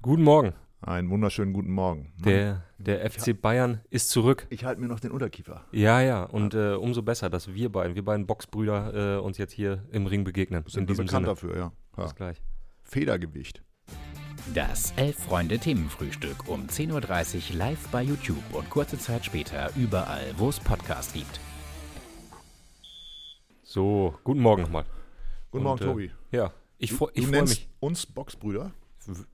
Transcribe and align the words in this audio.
Guten 0.00 0.22
Morgen. 0.22 0.54
Einen 0.80 1.10
wunderschönen 1.10 1.52
guten 1.52 1.72
Morgen. 1.72 2.12
Der, 2.24 2.62
der 2.78 3.10
FC 3.10 3.38
Bayern 3.38 3.80
ist 3.90 4.10
zurück. 4.10 4.46
Ich 4.48 4.64
halte 4.64 4.80
mir 4.80 4.86
noch 4.86 5.00
den 5.00 5.10
Unterkiefer. 5.10 5.64
Ja, 5.72 6.00
ja. 6.00 6.22
Und 6.22 6.54
äh, 6.54 6.74
umso 6.74 7.02
besser, 7.02 7.28
dass 7.28 7.52
wir 7.52 7.72
beiden, 7.72 7.96
wir 7.96 8.04
beiden 8.04 8.24
Boxbrüder, 8.24 9.16
äh, 9.16 9.20
uns 9.20 9.38
jetzt 9.38 9.52
hier 9.52 9.84
im 9.90 10.06
Ring 10.06 10.22
begegnen. 10.22 10.62
Sind 10.68 10.82
in 10.82 10.88
wir 10.88 10.92
diesem 10.92 11.06
bekannt 11.06 11.26
Sinne. 11.26 11.34
dafür, 11.34 11.56
ja. 11.56 11.72
ja. 11.96 12.04
Bis 12.04 12.14
gleich. 12.14 12.40
Federgewicht. 12.84 13.64
Das 14.54 14.92
Elf-Freunde-Themenfrühstück 14.96 16.48
um 16.48 16.68
10.30 16.68 17.50
Uhr 17.50 17.56
live 17.56 17.88
bei 17.88 18.02
YouTube 18.02 18.44
und 18.52 18.70
kurze 18.70 18.98
Zeit 18.98 19.24
später 19.24 19.70
überall, 19.74 20.32
wo 20.36 20.48
es 20.48 20.60
Podcasts 20.60 21.12
gibt. 21.12 21.40
So, 23.64 24.14
guten 24.22 24.40
Morgen 24.40 24.62
nochmal. 24.62 24.84
Guten 25.50 25.66
Und, 25.66 25.80
Morgen, 25.80 25.82
äh, 25.82 25.86
Tobi. 25.86 26.10
Ja, 26.30 26.52
ich, 26.78 26.92
ich 26.92 26.96
freue 26.96 27.42
mich. 27.42 27.68
uns 27.80 28.06
Boxbrüder. 28.06 28.70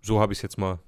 So 0.02 0.20
habe 0.20 0.32
ich 0.32 0.38
es 0.38 0.43
jetzt 0.43 0.59
mal. 0.59 0.79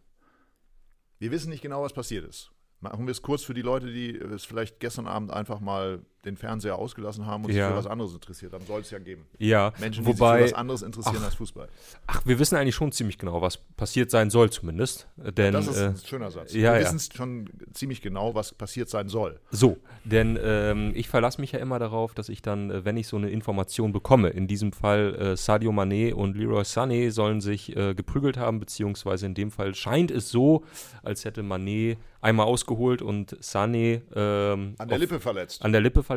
Wir 1.19 1.31
wissen 1.31 1.51
nicht 1.51 1.63
genau, 1.63 1.83
was 1.83 1.93
passiert 1.93 2.25
ist. 2.25 2.53
Machen 2.81 3.07
wir 3.07 3.11
es 3.11 3.23
kurz 3.23 3.43
für 3.43 3.55
die 3.55 3.63
Leute, 3.63 3.91
die 3.91 4.15
es 4.17 4.45
vielleicht 4.45 4.81
gestern 4.81 5.07
Abend 5.07 5.33
einfach 5.33 5.61
mal 5.61 6.05
den 6.27 6.37
Fernseher 6.37 6.77
ausgelassen 6.77 7.25
haben 7.27 7.45
und 7.45 7.53
Ja. 7.53 7.67
sich 7.69 7.73
für 7.73 7.79
was 7.79 7.87
anderes 7.87 8.13
interessiert. 8.13 8.53
Dann 8.53 8.63
soll 8.67 8.81
es 8.83 8.91
ja 8.91 8.99
geben. 8.99 9.25
Ja, 9.39 9.73
Menschen, 9.79 10.05
die 10.05 10.11
sich 10.13 10.21
wobei, 10.21 10.39
für 10.39 10.45
was 10.45 10.53
anderes 10.53 10.83
interessieren 10.83 11.17
ach, 11.21 11.25
als 11.27 11.35
Fußball. 11.37 11.69
ach, 12.07 12.23
wir 12.27 12.39
wissen 12.39 12.57
eigentlich 12.57 12.75
schon 12.75 12.93
ziemlich 12.93 13.17
genau, 13.19 13.41
was 13.41 13.57
passiert 13.57 14.11
sein 14.11 14.29
soll, 14.31 14.51
zumindest. 14.51 15.07
Äh, 15.25 15.33
Denn, 15.33 15.53
Das 15.55 15.67
ist 15.69 15.79
äh, 15.79 15.87
ein 15.87 15.97
schöner 16.05 16.31
Satz. 16.31 16.53
ja, 16.53 16.75
wir 16.75 16.81
ja. 16.83 16.93
wissen 16.93 17.13
schon 17.15 17.49
ziemlich 17.73 18.03
genau, 18.03 18.35
was 18.35 18.53
passiert 18.53 18.89
sein 18.91 19.09
soll. 19.09 19.41
So, 19.51 19.79
denn 20.05 20.39
ähm, 20.43 20.93
ich 20.95 21.09
verlasse 21.09 21.41
mich 21.41 21.53
ja 21.53 21.59
immer 21.61 21.79
darauf, 21.79 22.13
dass 22.15 22.29
ich 22.29 22.43
dann, 22.43 22.71
äh, 22.71 22.85
wenn 22.85 22.97
ich 22.97 23.07
so 23.07 23.17
eine 23.17 23.31
Information 23.31 23.93
bekomme, 23.93 24.31
in 24.31 24.47
diesem 24.49 24.73
Fall 24.73 25.15
äh, 25.15 25.37
Sadio 25.37 25.71
Mané 25.71 26.13
und 26.13 26.37
Leroy 26.37 26.63
Sané 26.63 27.11
sollen 27.13 27.41
sich 27.41 27.77
äh, 27.77 27.95
geprügelt 27.95 28.37
haben, 28.37 28.59
beziehungsweise 28.61 29.27
in 29.27 29.35
dem 29.35 29.51
Fall 29.51 29.75
scheint 29.75 30.11
es 30.11 30.31
so, 30.31 30.65
als 31.05 31.25
hätte 31.25 31.43
Mané 31.43 31.97
einmal 32.21 32.47
ausgeholt 32.47 33.03
und 33.03 33.37
Sané 33.41 34.01
ähm, 34.17 34.75
An 34.79 34.89
der 34.89 34.97
auf- 34.97 35.01
Lippe 35.01 35.21
verletzt. 35.21 35.65
an 35.65 35.71
der 35.73 35.81
Lippe 35.81 36.03
verletzt. 36.03 36.16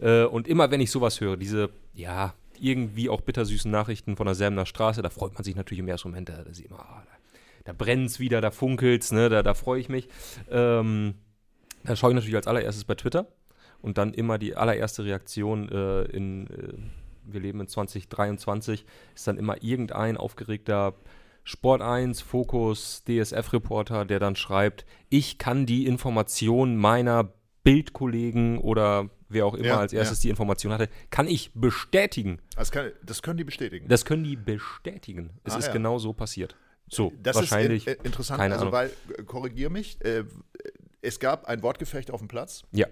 Äh, 0.00 0.24
und 0.24 0.48
immer 0.48 0.70
wenn 0.70 0.80
ich 0.80 0.90
sowas 0.90 1.20
höre, 1.20 1.36
diese, 1.36 1.70
ja, 1.94 2.34
irgendwie 2.58 3.08
auch 3.08 3.20
bittersüßen 3.20 3.70
Nachrichten 3.70 4.16
von 4.16 4.26
der 4.26 4.34
Selmener 4.34 4.66
Straße, 4.66 5.02
da 5.02 5.10
freut 5.10 5.34
man 5.34 5.42
sich 5.42 5.56
natürlich 5.56 5.80
im 5.80 5.88
ersten 5.88 6.08
Moment, 6.08 6.28
da, 6.28 6.42
da 6.42 6.54
sieht 6.54 6.70
man, 6.70 6.80
ah, 6.80 7.02
da, 7.04 7.12
da 7.64 7.72
brennt 7.72 8.06
es 8.06 8.20
wieder, 8.20 8.40
da 8.40 8.50
funkelt's, 8.50 9.12
ne, 9.12 9.28
da, 9.28 9.42
da 9.42 9.54
freue 9.54 9.80
ich 9.80 9.88
mich. 9.88 10.08
Ähm, 10.50 11.14
da 11.84 11.96
schaue 11.96 12.10
ich 12.10 12.14
natürlich 12.14 12.36
als 12.36 12.46
allererstes 12.46 12.84
bei 12.84 12.94
Twitter 12.94 13.26
und 13.80 13.98
dann 13.98 14.14
immer 14.14 14.38
die 14.38 14.54
allererste 14.54 15.04
Reaktion 15.04 15.68
äh, 15.68 16.02
in, 16.04 16.46
äh, 16.46 16.74
wir 17.24 17.40
leben 17.40 17.60
in 17.60 17.68
2023, 17.68 18.84
ist 19.14 19.26
dann 19.26 19.38
immer 19.38 19.62
irgendein 19.62 20.16
aufgeregter 20.16 20.94
Sport 21.44 21.82
1, 21.82 22.20
Fokus, 22.20 23.02
DSF-Reporter, 23.04 24.04
der 24.04 24.20
dann 24.20 24.36
schreibt, 24.36 24.86
ich 25.08 25.38
kann 25.38 25.66
die 25.66 25.86
Information 25.86 26.76
meiner 26.76 27.32
Bildkollegen 27.64 28.58
oder 28.58 29.10
wer 29.32 29.46
auch 29.46 29.54
immer 29.54 29.66
Ja, 29.66 29.78
als 29.78 29.92
erstes 29.92 30.18
ja. 30.18 30.22
die 30.22 30.30
Information 30.30 30.72
hatte, 30.72 30.88
kann 31.10 31.26
ich 31.26 31.50
bestätigen. 31.54 32.38
Das, 32.56 32.70
kann, 32.70 32.90
das 33.04 33.22
können 33.22 33.38
die 33.38 33.44
bestätigen. 33.44 33.88
Das 33.88 34.04
können 34.04 34.24
die 34.24 34.36
bestätigen. 34.36 35.30
Es 35.44 35.54
Ah, 35.54 35.58
ist 35.58 35.66
ja. 35.66 35.72
genau 35.72 35.98
so 35.98 36.12
passiert. 36.12 36.56
So, 36.88 37.12
Das 37.22 37.36
wahrscheinlich. 37.36 37.86
ist 37.86 37.94
in, 37.98 38.02
äh, 38.02 38.06
interessant, 38.06 38.38
keine 38.40 38.54
also 38.54 38.66
Ahnung. 38.66 38.72
weil, 38.74 38.90
äh, 39.18 39.22
korrigier 39.22 39.70
mich, 39.70 40.02
äh, 40.04 40.24
es 41.00 41.18
gab 41.18 41.46
ein 41.46 41.62
Wortgefecht 41.62 42.10
auf 42.10 42.20
dem 42.20 42.28
Platz. 42.28 42.62
ja, 42.72 42.86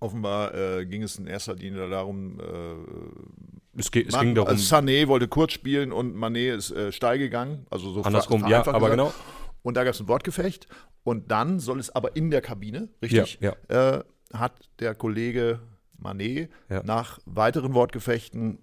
Offenbar 0.00 0.52
äh, 0.54 0.84
ging 0.84 1.02
es 1.02 1.16
in 1.18 1.26
erster 1.26 1.54
Linie 1.54 1.88
darum, 1.88 2.38
äh, 2.40 3.78
es, 3.80 3.88
es 3.94 4.12
Man- 4.12 4.26
ging 4.26 4.34
darum, 4.34 4.48
also 4.50 4.76
Sané 4.76 5.06
wollte 5.08 5.28
kurz 5.28 5.52
spielen 5.52 5.92
und 5.92 6.14
Mané 6.16 6.52
ist 6.54 6.72
äh, 6.72 6.92
steil 6.92 7.18
gegangen. 7.18 7.66
Also 7.70 7.90
so 7.92 8.02
andersrum, 8.02 8.46
ja, 8.48 8.60
aber 8.66 8.72
gesagt. 8.72 8.90
genau. 8.90 9.14
Und 9.62 9.76
da 9.76 9.84
gab 9.84 9.94
es 9.94 10.00
ein 10.00 10.08
Wortgefecht. 10.08 10.66
Und 11.04 11.30
dann 11.30 11.58
soll 11.60 11.78
es 11.80 11.90
aber 11.94 12.16
in 12.16 12.30
der 12.30 12.40
Kabine, 12.42 12.88
richtig, 13.02 13.38
Ja, 13.40 13.54
Äh, 13.68 14.04
hat 14.38 14.68
der 14.80 14.94
Kollege 14.94 15.60
Mané 16.02 16.48
Ja. 16.68 16.82
nach 16.82 17.18
weiteren 17.24 17.74
Wortgefechten 17.74 18.58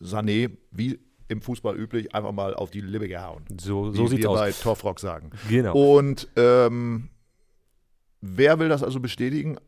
Sané, 0.00 0.56
wie 0.70 0.98
im 1.28 1.42
Fußball 1.42 1.76
üblich, 1.76 2.14
einfach 2.14 2.32
mal 2.32 2.54
auf 2.54 2.70
die 2.70 2.80
Lippe 2.80 3.06
gehauen. 3.08 3.44
So, 3.60 3.90
so 3.90 4.06
sieht's 4.06 4.22
wir 4.22 4.30
aus. 4.30 4.38
bei 4.38 4.52
Torfrock 4.52 4.98
sagen. 5.00 5.30
Genau. 5.48 5.74
Und 5.96 6.28
ähm, 6.36 7.10
wer 8.20 8.58
will 8.58 8.68
das 8.68 8.82
also 8.82 9.00
bestätigen? 9.00 9.58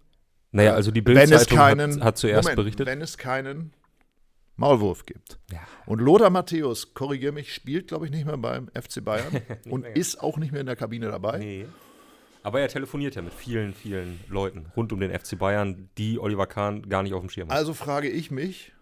naja, 0.52 0.72
also 0.74 0.90
die 0.90 1.00
es 1.00 1.04
Bildzeitung 1.04 1.58
hat, 1.58 2.00
hat 2.00 2.18
zuerst 2.18 2.44
Moment, 2.44 2.56
berichtet. 2.56 2.86
wenn 2.86 3.00
es 3.02 3.18
keinen 3.18 3.72
Maulwurf 4.56 5.06
gibt. 5.06 5.38
Ja. 5.52 5.60
Und 5.86 6.00
Lothar 6.00 6.30
Matthäus, 6.30 6.92
korrigier 6.94 7.32
mich, 7.32 7.54
spielt, 7.54 7.88
glaube 7.88 8.06
ich, 8.06 8.10
nicht 8.10 8.26
mehr 8.26 8.36
beim 8.36 8.68
FC 8.68 9.04
Bayern 9.04 9.40
und 9.70 9.82
mehr. 9.82 9.94
ist 9.96 10.20
auch 10.22 10.38
nicht 10.38 10.50
mehr 10.52 10.60
in 10.62 10.66
der 10.66 10.76
Kabine 10.76 11.08
dabei. 11.10 11.38
Nee. 11.38 11.66
Aber 12.42 12.60
er 12.60 12.68
telefoniert 12.68 13.14
ja 13.14 13.22
mit 13.22 13.34
vielen, 13.34 13.74
vielen 13.74 14.20
Leuten 14.28 14.66
rund 14.76 14.92
um 14.92 15.00
den 15.00 15.16
FC 15.16 15.38
Bayern, 15.38 15.90
die 15.98 16.18
Oliver 16.18 16.46
Kahn 16.46 16.88
gar 16.88 17.02
nicht 17.02 17.12
auf 17.12 17.20
dem 17.20 17.30
Schirm 17.30 17.48
hat. 17.48 17.56
Also 17.56 17.74
frage 17.74 18.08
ich 18.08 18.30
mich, 18.30 18.72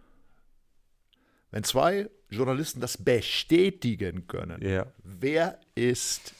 wenn 1.50 1.64
zwei 1.64 2.08
Journalisten 2.30 2.80
das 2.80 2.96
bestätigen 2.96 4.26
können, 4.26 4.62
ja. 4.62 4.86
wer 5.02 5.58
ist 5.74 6.34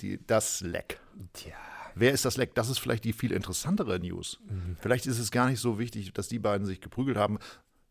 die, 0.00 0.18
das 0.26 0.60
Leck? 0.60 0.98
Tja. 1.32 1.54
Wer 1.94 2.12
ist 2.12 2.24
das 2.24 2.36
Leck? 2.36 2.54
Das 2.54 2.68
ist 2.68 2.78
vielleicht 2.78 3.04
die 3.04 3.14
viel 3.14 3.32
interessantere 3.32 3.98
News. 3.98 4.38
Mhm. 4.48 4.76
Vielleicht 4.80 5.06
ist 5.06 5.18
es 5.18 5.30
gar 5.30 5.48
nicht 5.48 5.60
so 5.60 5.78
wichtig, 5.78 6.12
dass 6.12 6.28
die 6.28 6.38
beiden 6.38 6.66
sich 6.66 6.80
geprügelt 6.80 7.16
haben, 7.16 7.38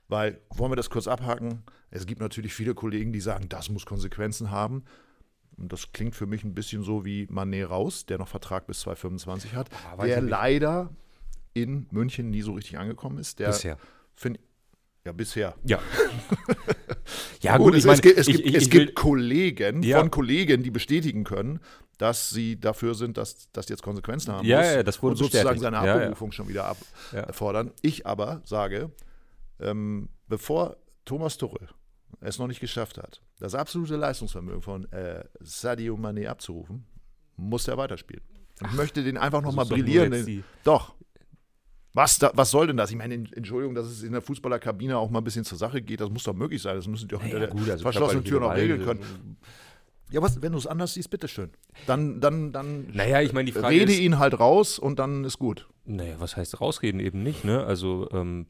weil, 0.08 0.40
wollen 0.50 0.72
wir 0.72 0.76
das 0.76 0.92
kurz 0.92 1.08
abhaken? 1.08 1.64
Es 1.90 2.06
gibt 2.06 2.22
natürlich 2.22 2.54
viele 2.54 2.76
Kollegen, 2.76 3.12
die 3.12 3.20
sagen, 3.20 3.50
das 3.50 3.70
muss 3.70 3.86
Konsequenzen 3.86 4.52
haben. 4.52 4.84
Und 5.58 5.72
das 5.72 5.92
klingt 5.94 6.16
für 6.16 6.26
mich 6.26 6.44
ein 6.44 6.54
bisschen 6.54 6.84
so 6.84 7.06
wie 7.06 7.26
Mané 7.28 7.66
raus, 7.66 8.06
der 8.06 8.18
noch 8.18 8.28
Vertrag 8.28 8.68
bis 8.68 8.82
2025 8.82 9.54
hat, 9.56 9.70
Ah, 9.98 10.06
der 10.06 10.22
leider 10.22 10.90
in 11.54 11.88
München 11.92 12.30
nie 12.30 12.42
so 12.42 12.54
richtig 12.54 12.78
angekommen 12.78 13.18
ist. 13.18 13.40
Der 13.40 13.48
Bisher. 13.48 13.78
Find, 14.14 14.40
ja, 15.06 15.12
bisher. 15.14 15.56
Ja. 15.64 15.80
ja, 17.42 17.58
Gut, 17.58 17.68
gut, 17.68 17.74
ich 17.76 17.80
es, 17.80 17.86
meine, 17.86 17.96
es 17.98 18.02
gibt, 18.02 18.18
es 18.18 18.28
ich, 18.28 18.36
gibt, 18.38 18.48
ich, 18.50 18.56
es 18.56 18.70
gibt 18.70 18.96
Kollegen 18.96 19.84
Ja. 19.84 20.00
von 20.00 20.12
Kollegen, 20.12 20.64
die 20.64 20.72
bestätigen 20.72 21.24
können, 21.24 21.60
dass 21.98 22.30
sie 22.30 22.60
dafür 22.60 22.94
sind, 22.96 23.18
dass 23.18 23.50
das 23.54 23.70
jetzt 23.70 23.84
Konsequenzen 23.84 24.34
haben 24.34 24.46
Ja, 24.46 24.58
muss 24.58 24.68
ja, 24.68 24.84
das 24.84 25.02
wurde 25.02 25.12
und 25.12 25.18
sozusagen 25.18 25.44
bestätigt. 25.48 25.62
seine 25.64 25.78
Ja, 25.78 25.86
ja. 25.86 25.96
Abberufung 25.96 26.32
schon 26.34 26.48
wieder 26.50 26.66
abfordern. 26.66 27.72
Ich 27.82 28.06
aber 28.06 28.42
sage, 28.44 28.92
ähm, 29.62 30.10
bevor 30.28 30.76
Thomas 31.06 31.38
Tuchel 31.38 31.70
es 32.22 32.40
noch 32.40 32.48
nicht 32.48 32.60
geschafft 32.60 32.98
hat, 32.98 33.22
das 33.40 33.56
absolute 33.56 33.96
Leistungsvermögen 33.96 34.62
von 34.62 34.92
äh, 34.92 35.24
Sadio 35.40 35.96
Mané 35.96 36.28
abzurufen, 36.28 36.86
muss 37.38 37.68
er 37.68 37.78
weiterspielen. 37.78 38.24
Ich 38.62 38.72
möchte 38.74 39.04
den 39.04 39.18
einfach 39.18 39.42
nochmal 39.42 39.66
brillieren. 39.66 40.12
Den, 40.12 40.44
doch. 40.64 40.96
Was, 41.94 42.20
da, 42.20 42.32
was 42.34 42.52
soll 42.52 42.68
denn 42.68 42.78
das? 42.78 42.92
Ich 42.92 42.98
meine, 42.98 43.14
Entschuldigung, 43.14 43.74
dass 43.74 43.88
es 43.88 44.04
in 44.04 44.12
der 44.12 44.22
Fußballerkabine 44.22 44.98
auch 44.98 45.10
mal 45.10 45.22
ein 45.22 45.24
bisschen 45.24 45.46
zur 45.46 45.58
Sache 45.58 45.82
geht, 45.82 46.02
das 46.02 46.10
muss 46.10 46.24
doch 46.24 46.34
möglich 46.34 46.62
sein. 46.62 46.76
Das 46.76 46.88
müssen 46.88 47.08
die 47.08 47.16
auch 47.16 47.22
hinter 47.22 47.40
der 47.40 47.48
gut, 47.48 47.70
also 47.70 47.84
verschlossenen 47.84 48.26
Tür 48.26 48.42
noch 48.42 48.54
regeln 48.54 48.84
können. 48.84 49.38
Ja, 50.12 50.22
was, 50.22 50.42
wenn 50.42 50.52
du 50.52 50.58
es 50.58 50.68
anders 50.68 50.94
siehst, 50.94 51.10
bitteschön. 51.10 51.52
Dann, 51.88 52.22
dann, 52.22 52.52
dann 52.52 52.88
Naja, 52.94 53.22
ich 53.22 53.34
meine, 53.34 53.46
die 53.46 53.54
Frage 53.54 53.76
rede 53.76 53.92
ist, 53.92 54.00
ihn 54.00 54.20
halt 54.20 54.40
raus 54.40 54.78
und 54.78 55.00
dann 55.00 55.24
ist 55.24 55.40
gut. 55.40 55.68
Naja, 55.86 56.16
was 56.20 56.38
heißt 56.38 56.60
rausreden 56.62 57.00
eben 57.00 57.24
nicht, 57.24 57.44
ne? 57.44 57.64
Also, 57.64 58.10
ähm, 58.12 58.46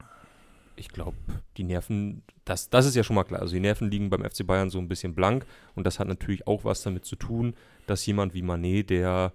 ich 0.75 0.89
glaube, 0.89 1.15
die 1.57 1.63
Nerven, 1.63 2.23
das, 2.43 2.69
das 2.69 2.85
ist 2.85 2.95
ja 2.95 3.03
schon 3.03 3.15
mal 3.15 3.23
klar. 3.23 3.41
Also, 3.41 3.53
die 3.53 3.59
Nerven 3.59 3.89
liegen 3.89 4.09
beim 4.09 4.23
FC 4.23 4.45
Bayern 4.45 4.69
so 4.69 4.79
ein 4.79 4.87
bisschen 4.87 5.15
blank 5.15 5.45
und 5.75 5.85
das 5.85 5.99
hat 5.99 6.07
natürlich 6.07 6.47
auch 6.47 6.63
was 6.65 6.83
damit 6.83 7.05
zu 7.05 7.15
tun, 7.15 7.55
dass 7.87 8.05
jemand 8.05 8.33
wie 8.33 8.41
Manet, 8.41 8.89
der, 8.89 9.33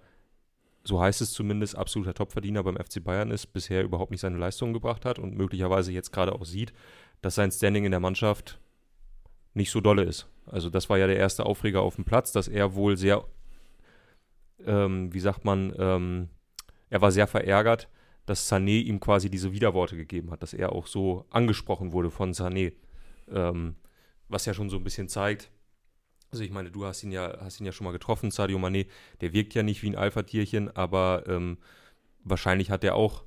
so 0.85 1.01
heißt 1.01 1.21
es 1.21 1.33
zumindest, 1.33 1.77
absoluter 1.77 2.15
Topverdiener 2.15 2.63
beim 2.63 2.77
FC 2.77 3.03
Bayern 3.03 3.31
ist, 3.31 3.53
bisher 3.53 3.83
überhaupt 3.83 4.11
nicht 4.11 4.21
seine 4.21 4.39
Leistungen 4.39 4.73
gebracht 4.73 5.05
hat 5.05 5.19
und 5.19 5.37
möglicherweise 5.37 5.93
jetzt 5.93 6.13
gerade 6.13 6.33
auch 6.33 6.45
sieht, 6.45 6.73
dass 7.23 7.35
sein 7.35 7.51
Standing 7.51 7.85
in 7.85 7.91
der 7.91 8.01
Mannschaft 8.01 8.59
nicht 9.55 9.71
so 9.71 9.81
dolle 9.81 10.05
ist. 10.05 10.29
Also, 10.47 10.71
das 10.71 10.89
war 10.91 10.99
ja 10.99 11.07
der 11.07 11.17
erste 11.17 11.47
Aufreger 11.47 11.83
auf 11.83 11.97
dem 11.97 12.05
Platz, 12.05 12.33
dass 12.33 12.49
er 12.49 12.75
wohl 12.75 12.97
sehr, 12.97 13.25
ähm, 14.65 15.13
wie 15.13 15.21
sagt 15.21 15.45
man, 15.45 15.73
ähm, 15.79 16.29
er 16.91 17.01
war 17.01 17.13
sehr 17.13 17.27
verärgert, 17.27 17.89
dass 18.31 18.51
Sané 18.51 18.81
ihm 18.83 19.01
quasi 19.01 19.29
diese 19.29 19.53
Widerworte 19.53 19.97
gegeben 19.97 20.31
hat, 20.31 20.43
dass 20.43 20.55
er 20.55 20.71
auch 20.71 20.87
so 20.87 21.27
angesprochen 21.31 21.93
wurde 21.93 22.11
von 22.11 22.33
Sané. 22.33 22.73
Ähm, 23.29 23.75
was 24.29 24.47
ja 24.47 24.55
schon 24.55 24.71
so 24.71 24.77
ein 24.77 24.85
bisschen 24.85 25.09
zeigt, 25.09 25.51
also 26.31 26.45
ich 26.45 26.53
meine, 26.53 26.71
du 26.71 26.85
hast 26.85 27.03
ihn 27.03 27.11
ja, 27.11 27.39
hast 27.41 27.59
ihn 27.59 27.67
ja 27.67 27.73
schon 27.73 27.85
mal 27.85 27.91
getroffen, 27.91 28.31
Sadio 28.31 28.57
Mané, 28.59 28.87
der 29.21 29.33
wirkt 29.33 29.55
ja 29.55 29.65
nicht 29.65 29.83
wie 29.83 29.91
ein 29.91 29.97
Alpha-Tierchen, 29.97 30.75
aber 30.77 31.25
ähm, 31.27 31.59
wahrscheinlich 32.23 32.71
hat 32.71 32.85
er 32.85 32.95
auch 32.95 33.25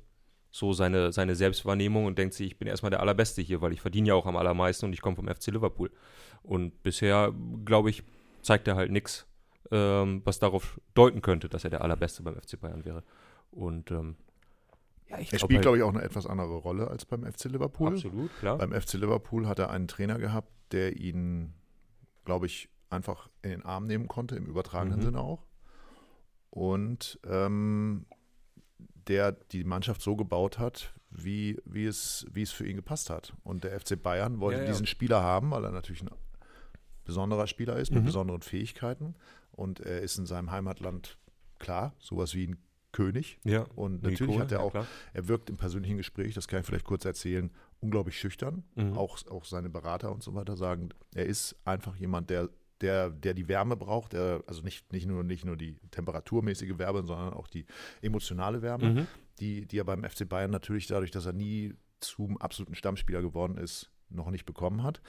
so 0.50 0.72
seine, 0.72 1.12
seine 1.12 1.34
Selbstwahrnehmung 1.34 2.06
und 2.06 2.16
denkt 2.16 2.32
sich, 2.32 2.46
ich 2.46 2.58
bin 2.58 2.66
erstmal 2.66 2.88
der 2.88 3.00
Allerbeste 3.00 3.42
hier, 3.42 3.60
weil 3.60 3.74
ich 3.74 3.82
verdiene 3.82 4.08
ja 4.08 4.14
auch 4.14 4.24
am 4.24 4.36
allermeisten 4.36 4.86
und 4.86 4.94
ich 4.94 5.02
komme 5.02 5.16
vom 5.16 5.28
FC 5.28 5.48
Liverpool. 5.48 5.90
Und 6.42 6.82
bisher, 6.82 7.34
glaube 7.66 7.90
ich, 7.90 8.04
zeigt 8.40 8.68
er 8.68 8.76
halt 8.76 8.90
nichts, 8.90 9.26
ähm, 9.70 10.22
was 10.24 10.38
darauf 10.38 10.80
deuten 10.94 11.20
könnte, 11.20 11.50
dass 11.50 11.64
er 11.64 11.70
der 11.70 11.82
Allerbeste 11.82 12.22
beim 12.22 12.40
FC 12.40 12.58
Bayern 12.58 12.86
wäre. 12.86 13.02
Und 13.50 13.90
ähm, 13.90 14.16
ja, 15.08 15.18
Er 15.18 15.24
spielt, 15.24 15.42
halt- 15.42 15.62
glaube 15.62 15.76
ich, 15.78 15.82
auch 15.82 15.92
eine 15.92 16.02
etwas 16.02 16.26
andere 16.26 16.54
Rolle 16.56 16.88
als 16.88 17.04
beim 17.04 17.24
FC 17.24 17.44
Liverpool. 17.46 17.94
Absolut, 17.94 18.30
klar. 18.38 18.58
Beim 18.58 18.72
FC 18.72 18.94
Liverpool 18.94 19.46
hat 19.46 19.58
er 19.58 19.70
einen 19.70 19.88
Trainer 19.88 20.18
gehabt, 20.18 20.50
der 20.72 20.96
ihn, 20.96 21.52
glaube 22.24 22.46
ich, 22.46 22.68
einfach 22.90 23.28
in 23.42 23.50
den 23.50 23.62
Arm 23.64 23.86
nehmen 23.86 24.08
konnte, 24.08 24.36
im 24.36 24.46
übertragenen 24.46 24.98
Mhm. 25.00 25.02
Sinne 25.04 25.20
auch. 25.20 25.44
Und 26.50 27.18
ähm, 27.24 28.06
der 29.08 29.32
die 29.32 29.64
Mannschaft 29.64 30.00
so 30.00 30.16
gebaut 30.16 30.58
hat, 30.58 30.94
wie, 31.10 31.60
wie, 31.64 31.84
es, 31.84 32.26
wie 32.32 32.42
es 32.42 32.50
für 32.52 32.66
ihn 32.66 32.76
gepasst 32.76 33.10
hat. 33.10 33.34
Und 33.44 33.64
der 33.64 33.78
FC 33.78 34.00
Bayern 34.00 34.40
wollte 34.40 34.58
Ja, 34.60 34.64
ja. 34.64 34.70
diesen 34.70 34.86
Spieler 34.86 35.22
haben, 35.22 35.50
weil 35.50 35.64
er 35.64 35.70
natürlich 35.72 36.02
ein 36.02 36.10
besonderer 37.04 37.46
Spieler 37.46 37.76
ist 37.76 37.90
mit 37.92 38.02
Mhm. 38.02 38.06
besonderen 38.06 38.42
Fähigkeiten. 38.42 39.14
Und 39.52 39.80
er 39.80 40.00
ist 40.00 40.18
in 40.18 40.26
seinem 40.26 40.50
Heimatland 40.50 41.18
klar, 41.58 41.94
sowas 41.98 42.34
wie 42.34 42.46
ein 42.48 42.56
König. 42.94 43.38
Ja. 43.44 43.66
Und 43.74 44.02
natürlich 44.02 44.34
cool, 44.34 44.40
hat 44.40 44.52
er 44.52 44.58
ja, 44.60 44.64
auch, 44.64 44.70
klar. 44.70 44.86
er 45.12 45.28
wirkt 45.28 45.50
im 45.50 45.56
persönlichen 45.58 45.98
Gespräch, 45.98 46.32
das 46.34 46.48
kann 46.48 46.60
ich 46.60 46.66
vielleicht 46.66 46.86
kurz 46.86 47.04
erzählen, 47.04 47.50
unglaublich 47.80 48.18
schüchtern. 48.18 48.64
Mhm. 48.76 48.94
Auch, 48.96 49.18
auch 49.28 49.44
seine 49.44 49.68
Berater 49.68 50.10
und 50.12 50.22
so 50.22 50.34
weiter 50.34 50.56
sagen, 50.56 50.88
er 51.14 51.26
ist 51.26 51.56
einfach 51.64 51.96
jemand, 51.96 52.30
der, 52.30 52.48
der, 52.80 53.10
der 53.10 53.34
die 53.34 53.48
Wärme 53.48 53.76
braucht, 53.76 54.14
der, 54.14 54.42
also 54.46 54.62
nicht, 54.62 54.92
nicht, 54.92 55.06
nur, 55.06 55.22
nicht 55.24 55.44
nur 55.44 55.56
die 55.56 55.74
temperaturmäßige 55.90 56.78
Wärme, 56.78 57.04
sondern 57.04 57.34
auch 57.34 57.48
die 57.48 57.66
emotionale 58.00 58.62
Wärme, 58.62 58.90
Mhm. 58.90 59.06
die, 59.40 59.66
die 59.66 59.78
er 59.78 59.84
beim 59.84 60.04
FC 60.04 60.26
Bayern 60.28 60.50
natürlich 60.50 60.86
dadurch, 60.86 61.10
dass 61.10 61.26
er 61.26 61.32
nie 61.34 61.74
zum 62.00 62.38
absoluten 62.38 62.74
Stammspieler 62.74 63.20
geworden 63.22 63.58
ist, 63.58 63.90
noch 64.08 64.30
nicht 64.30 64.44
bekommen 64.46 64.82
hat. 64.82 65.02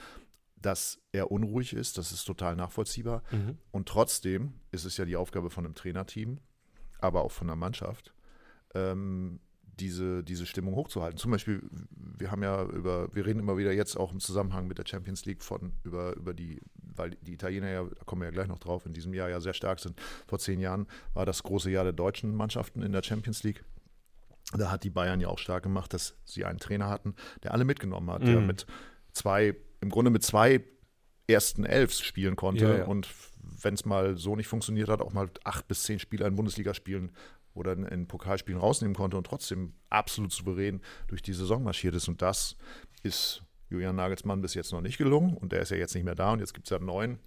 Dass 0.56 0.98
er 1.12 1.30
unruhig 1.30 1.74
ist, 1.74 1.98
das 1.98 2.12
ist 2.12 2.24
total 2.24 2.56
nachvollziehbar. 2.56 3.22
Mhm. 3.30 3.58
Und 3.70 3.88
trotzdem 3.88 4.54
ist 4.72 4.84
es 4.86 4.96
ja 4.96 5.04
die 5.04 5.16
Aufgabe 5.16 5.50
von 5.50 5.64
einem 5.64 5.74
Trainerteam, 5.74 6.40
aber 7.00 7.22
auch 7.22 7.32
von 7.32 7.46
der 7.46 7.56
Mannschaft, 7.56 8.12
ähm, 8.74 9.40
diese, 9.78 10.24
diese 10.24 10.46
Stimmung 10.46 10.74
hochzuhalten. 10.74 11.18
Zum 11.18 11.30
Beispiel, 11.30 11.62
wir 11.90 12.30
haben 12.30 12.42
ja 12.42 12.64
über, 12.64 13.14
wir 13.14 13.26
reden 13.26 13.40
immer 13.40 13.58
wieder 13.58 13.72
jetzt 13.72 13.96
auch 13.96 14.10
im 14.12 14.20
Zusammenhang 14.20 14.66
mit 14.66 14.78
der 14.78 14.86
Champions 14.86 15.26
League 15.26 15.42
von 15.42 15.72
über, 15.84 16.16
über 16.16 16.32
die, 16.32 16.62
weil 16.82 17.10
die 17.10 17.34
Italiener 17.34 17.68
ja, 17.68 17.84
da 17.84 18.04
kommen 18.04 18.22
wir 18.22 18.26
ja 18.26 18.32
gleich 18.32 18.48
noch 18.48 18.58
drauf, 18.58 18.86
in 18.86 18.94
diesem 18.94 19.12
Jahr 19.12 19.28
ja 19.28 19.38
sehr 19.40 19.52
stark 19.52 19.80
sind. 19.80 20.00
Vor 20.26 20.38
zehn 20.38 20.60
Jahren 20.60 20.86
war 21.12 21.26
das 21.26 21.42
große 21.42 21.70
Jahr 21.70 21.84
der 21.84 21.92
deutschen 21.92 22.34
Mannschaften 22.34 22.82
in 22.82 22.92
der 22.92 23.02
Champions 23.02 23.42
League. 23.42 23.64
Da 24.56 24.70
hat 24.70 24.84
die 24.84 24.90
Bayern 24.90 25.20
ja 25.20 25.28
auch 25.28 25.38
stark 25.38 25.64
gemacht, 25.64 25.92
dass 25.92 26.14
sie 26.24 26.44
einen 26.46 26.58
Trainer 26.58 26.88
hatten, 26.88 27.14
der 27.42 27.52
alle 27.52 27.64
mitgenommen 27.64 28.10
hat, 28.10 28.22
der 28.26 28.40
Mhm. 28.40 28.46
mit 28.46 28.66
zwei, 29.12 29.54
im 29.80 29.90
Grunde 29.90 30.10
mit 30.10 30.22
zwei 30.22 30.64
ersten 31.28 31.64
Elfs 31.64 32.00
spielen 32.02 32.36
konnte 32.36 32.64
Ja, 32.64 32.76
ja. 32.78 32.84
und 32.86 33.08
wenn 33.62 33.74
es 33.74 33.84
mal 33.84 34.16
so 34.16 34.36
nicht 34.36 34.48
funktioniert 34.48 34.88
hat, 34.88 35.00
auch 35.00 35.12
mal 35.12 35.28
acht 35.44 35.66
bis 35.68 35.82
zehn 35.84 35.98
Spieler 35.98 36.26
in 36.26 36.36
Bundesligaspielen 36.36 37.10
oder 37.54 37.72
in, 37.72 37.84
in 37.84 38.06
Pokalspielen 38.06 38.60
rausnehmen 38.60 38.94
konnte 38.94 39.16
und 39.16 39.24
trotzdem 39.26 39.72
absolut 39.88 40.32
souverän 40.32 40.80
durch 41.08 41.22
die 41.22 41.32
Saison 41.32 41.62
marschiert 41.62 41.94
ist. 41.94 42.08
Und 42.08 42.20
das 42.22 42.56
ist 43.02 43.42
Julian 43.70 43.96
Nagelsmann 43.96 44.40
bis 44.42 44.54
jetzt 44.54 44.72
noch 44.72 44.80
nicht 44.82 44.98
gelungen 44.98 45.36
und 45.36 45.52
der 45.52 45.62
ist 45.62 45.70
ja 45.70 45.76
jetzt 45.76 45.94
nicht 45.94 46.04
mehr 46.04 46.14
da 46.14 46.32
und 46.32 46.40
jetzt 46.40 46.54
gibt 46.54 46.66
es 46.66 46.70
ja 46.70 46.76
einen 46.76 46.86
neuen 46.86 47.18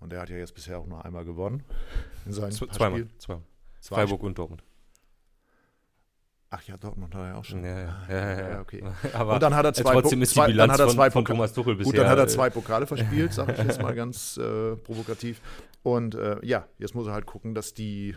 und 0.00 0.10
der 0.12 0.20
hat 0.20 0.30
ja 0.30 0.36
jetzt 0.36 0.54
bisher 0.54 0.78
auch 0.78 0.86
nur 0.86 1.04
einmal 1.04 1.24
gewonnen 1.24 1.62
in 2.24 2.32
seinen 2.32 2.52
Z- 2.52 2.72
Zweimal. 2.72 3.00
Spielen. 3.00 3.18
Zweimal. 3.18 3.42
Zwei 3.80 3.94
Freiburg 3.96 4.22
und 4.22 4.38
Dortmund. 4.38 4.62
Ach 6.58 6.62
ja, 6.62 6.76
Dortmund 6.78 7.14
hat 7.14 7.20
er 7.20 7.28
ja 7.28 7.34
auch 7.36 7.44
schon. 7.44 7.62
Ja, 7.62 7.78
ja, 7.80 7.96
Ah, 8.08 8.12
ja, 8.12 8.48
ja, 8.50 8.60
okay. 8.60 8.82
Aber 9.12 9.34
und 9.34 9.42
dann 9.42 9.54
hat 9.54 9.64
er 9.66 9.74
zwei, 9.74 9.92
trotzdem 9.92 10.22
ist 10.22 10.30
die 10.32 10.36
zwei, 10.36 10.46
Bilanz 10.46 10.68
dann 10.68 10.72
hat 10.74 10.80
er 10.80 10.86
von, 10.86 10.94
zwei 10.96 11.10
von 11.10 11.24
Pokal- 11.24 11.34
Thomas 11.36 11.52
Tuchel 11.52 11.74
bisher. 11.76 11.92
Gut, 11.92 11.98
dann 12.00 12.08
hat 12.08 12.18
er 12.18 12.24
äh, 12.24 12.28
zwei 12.28 12.48
Pokale 12.50 12.86
verspielt, 12.86 13.32
sage 13.34 13.52
ich 13.52 13.58
jetzt 13.58 13.82
mal 13.82 13.94
ganz 13.94 14.38
äh, 14.38 14.76
provokativ. 14.76 15.40
Und 15.82 16.14
äh, 16.14 16.38
ja, 16.42 16.66
jetzt 16.78 16.94
muss 16.94 17.06
er 17.06 17.12
halt 17.12 17.26
gucken, 17.26 17.54
dass 17.54 17.74
die, 17.74 18.16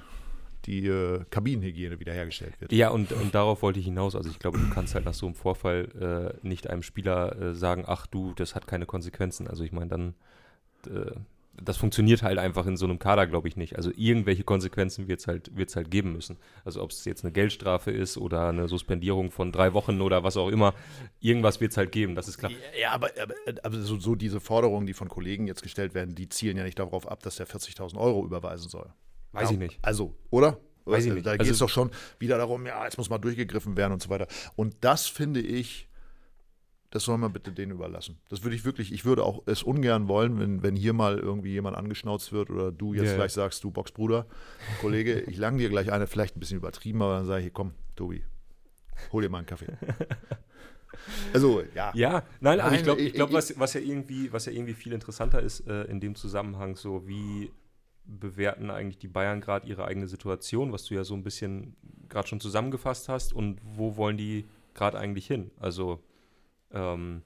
die 0.66 0.88
äh, 0.88 1.24
Kabinenhygiene 1.30 2.00
wiederhergestellt 2.00 2.60
wird. 2.62 2.72
Ja, 2.72 2.90
und, 2.90 3.12
und 3.12 3.36
darauf 3.36 3.62
wollte 3.62 3.80
ich 3.80 3.86
hinaus. 3.86 4.16
Also 4.16 4.30
ich 4.30 4.40
glaube, 4.40 4.58
du 4.58 4.70
kannst 4.70 4.96
halt 4.96 5.04
nach 5.06 5.14
so 5.14 5.26
einem 5.26 5.36
Vorfall 5.36 6.34
äh, 6.44 6.48
nicht 6.48 6.70
einem 6.70 6.82
Spieler 6.84 7.36
äh, 7.42 7.54
sagen, 7.56 7.84
ach 7.88 8.08
du, 8.08 8.34
das 8.36 8.56
hat 8.56 8.68
keine 8.68 8.86
Konsequenzen. 8.86 9.48
Also 9.48 9.64
ich 9.64 9.72
meine, 9.74 9.88
dann, 9.88 10.14
äh, 10.88 11.12
das 11.62 11.78
funktioniert 11.78 12.24
halt 12.24 12.38
einfach 12.38 12.66
in 12.66 12.78
so 12.78 12.86
einem 12.86 13.00
Kader, 13.00 13.28
glaube 13.28 13.48
ich, 13.48 13.56
nicht. 13.58 13.76
Also 13.76 13.92
irgendwelche 13.96 14.44
Konsequenzen 14.44 15.08
wird 15.08 15.20
es 15.20 15.28
halt, 15.28 15.56
wird's 15.56 15.76
halt 15.76 15.92
geben 15.92 16.14
müssen. 16.14 16.38
Also 16.66 16.82
ob 16.82 16.92
es 16.92 17.06
jetzt 17.06 17.24
eine 17.24 17.32
Geldstrafe 17.32 17.92
ist 17.92 18.18
oder 18.18 18.50
eine 18.50 18.68
Suspendierung 18.68 19.32
von 19.32 19.52
drei 19.52 19.74
Wochen 19.74 20.02
oder 20.02 20.24
was 20.24 20.38
auch 20.38 20.50
immer, 20.50 20.74
irgendwas 21.20 21.60
wird 21.62 21.72
es 21.72 21.78
halt 21.78 21.92
geben, 21.92 22.16
das 22.16 22.28
ist 22.28 22.38
klar. 22.38 22.52
Ja, 22.80 22.92
aber, 22.92 23.10
aber, 23.22 23.34
aber 23.64 23.78
so, 23.82 24.00
so 24.00 24.16
diese 24.16 24.40
Forderungen, 24.40 24.88
die 24.88 24.94
von 24.94 25.10
Kollegen 25.10 25.48
jetzt 25.48 25.64
gestellt 25.64 25.94
werden, 25.94 26.16
die 26.16 26.30
zielen 26.30 26.58
ja 26.58 26.64
nicht 26.64 26.80
darauf 26.80 27.08
ab, 27.10 27.22
dass 27.24 27.40
er 27.40 27.48
40.000 27.48 27.98
Euro 27.98 28.26
überweisen 28.26 28.70
soll. 28.70 28.90
Weiß 29.32 29.50
ja, 29.50 29.54
ich 29.54 29.60
nicht. 29.60 29.80
Also, 29.82 30.16
oder? 30.30 30.60
Weiß 30.86 31.06
ich 31.06 31.14
nicht. 31.14 31.26
Da 31.26 31.34
geht 31.34 31.42
Also- 31.42 31.52
es 31.52 31.60
doch 31.60 31.70
schon 31.70 31.92
wieder 32.20 32.38
darum, 32.38 32.66
ja, 32.66 32.84
jetzt 32.86 32.98
muss 32.98 33.10
mal 33.10 33.18
durchgegriffen 33.20 33.78
werden 33.78 33.94
und 33.94 34.02
so 34.02 34.10
weiter. 34.10 34.28
Und 34.56 34.76
das 34.82 35.08
finde 35.08 35.40
ich, 35.42 35.89
das 36.92 37.04
soll 37.04 37.18
man 37.18 37.32
bitte 37.32 37.52
denen 37.52 37.72
überlassen. 37.72 38.18
Das 38.30 38.44
würde 38.44 38.56
ich 38.56 38.66
wirklich, 38.66 38.92
ich 38.92 39.06
würde 39.06 39.24
auch 39.24 39.44
es 39.46 39.62
ungern 39.62 40.08
wollen, 40.08 40.40
wenn, 40.40 40.64
wenn 40.64 40.76
hier 40.76 40.94
mal 40.94 41.20
irgendwie 41.20 41.52
jemand 41.52 41.78
angeschnauzt 41.78 42.32
wird 42.32 42.50
oder 42.50 42.72
du 42.72 42.94
jetzt 42.94 43.12
ja. 43.12 43.16
gleich 43.16 43.34
sagst, 43.34 43.64
du 43.64 43.72
Boxbruder, 43.72 44.26
Kollege, 44.82 45.22
ich 45.22 45.38
lang 45.38 45.58
dir 45.58 45.70
gleich 45.70 45.92
eine, 45.92 46.08
vielleicht 46.08 46.36
ein 46.36 46.40
bisschen 46.40 46.58
übertrieben, 46.58 47.02
aber 47.02 47.16
dann 47.16 47.26
sage 47.26 47.40
ich, 47.40 47.46
hier, 47.46 47.54
komm, 47.54 47.74
Tobi, 47.96 48.24
hol 49.12 49.22
dir 49.22 49.30
mal 49.30 49.40
einen 49.40 49.48
Kaffee. 49.48 49.68
Also, 51.34 51.64
ja. 51.76 51.92
Ja, 51.96 52.24
nein, 52.40 52.60
aber 52.60 52.72
ich 52.72 52.78
Nein, 52.78 52.84
glaube, 52.84 53.02
ich 53.02 53.14
glaub, 53.14 53.32
was, 53.32 53.58
was, 53.60 53.74
ja 53.74 53.80
irgendwie, 53.80 54.34
was 54.34 54.46
ja 54.48 54.52
irgendwie 54.52 54.74
viel 54.74 54.92
interessanter 54.92 55.42
ist 55.42 55.66
äh, 55.68 55.84
in 55.84 56.00
dem 56.00 56.16
Zusammenhang, 56.16 56.76
so 56.76 57.08
wie 57.08 57.52
bewerten 58.06 58.70
eigentlich 58.70 58.98
die 58.98 59.08
Bayern 59.08 59.40
gerade 59.40 59.68
ihre 59.68 59.86
eigene 59.86 60.08
Situation, 60.08 60.74
was 60.74 60.86
du 60.86 60.96
ja 60.96 61.04
so 61.04 61.14
ein 61.14 61.24
bisschen 61.24 61.76
gerade 62.10 62.28
schon 62.28 62.40
zusammengefasst 62.40 63.08
hast 63.08 63.34
und 63.34 63.60
wo 63.64 63.96
wollen 63.98 64.18
die 64.18 64.46
gerade 64.74 64.98
eigentlich 64.98 65.28
hin? 65.28 65.52
Also 65.60 66.04
ähm, 66.72 67.24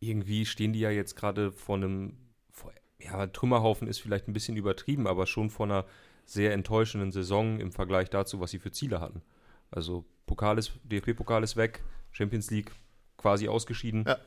irgendwie 0.00 0.44
stehen 0.46 0.72
die 0.72 0.80
ja 0.80 0.90
jetzt 0.90 1.14
gerade 1.14 1.52
vor 1.52 1.76
einem, 1.76 2.16
vor, 2.50 2.72
ja, 2.98 3.26
Trümmerhaufen 3.28 3.86
ist 3.86 4.00
vielleicht 4.00 4.28
ein 4.28 4.32
bisschen 4.32 4.56
übertrieben, 4.56 5.06
aber 5.06 5.26
schon 5.26 5.50
vor 5.50 5.66
einer 5.66 5.86
sehr 6.26 6.52
enttäuschenden 6.52 7.12
Saison 7.12 7.60
im 7.60 7.72
Vergleich 7.72 8.10
dazu, 8.10 8.40
was 8.40 8.50
sie 8.50 8.58
für 8.58 8.72
Ziele 8.72 9.00
hatten. 9.00 9.22
Also 9.70 10.04
Pokal 10.26 10.58
ist, 10.58 10.72
DFB-Pokal 10.84 11.42
ist 11.42 11.56
weg, 11.56 11.82
Champions 12.10 12.50
League 12.50 12.72
quasi 13.16 13.48
ausgeschieden. 13.48 14.04
Ja. 14.06 14.18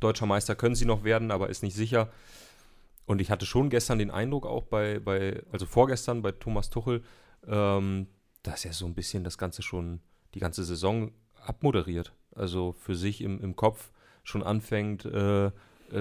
Deutscher 0.00 0.26
Meister 0.26 0.54
können 0.54 0.74
sie 0.74 0.84
noch 0.84 1.04
werden, 1.04 1.30
aber 1.30 1.50
ist 1.50 1.62
nicht 1.62 1.76
sicher. 1.76 2.10
Und 3.04 3.20
ich 3.20 3.30
hatte 3.30 3.46
schon 3.46 3.70
gestern 3.70 3.98
den 3.98 4.10
Eindruck 4.10 4.46
auch 4.46 4.64
bei, 4.64 4.98
bei 4.98 5.42
also 5.50 5.66
vorgestern 5.66 6.22
bei 6.22 6.32
Thomas 6.32 6.70
Tuchel, 6.70 7.02
ähm, 7.46 8.06
dass 8.42 8.64
er 8.64 8.72
so 8.72 8.86
ein 8.86 8.94
bisschen 8.94 9.24
das 9.24 9.38
Ganze 9.38 9.62
schon, 9.62 10.00
die 10.34 10.40
ganze 10.40 10.64
Saison 10.64 11.12
abmoderiert. 11.44 12.12
Also 12.34 12.72
für 12.72 12.94
sich 12.94 13.20
im, 13.20 13.40
im 13.40 13.56
Kopf 13.56 13.90
schon 14.24 14.42
anfängt, 14.42 15.04
äh, 15.04 15.46
äh, 15.46 15.52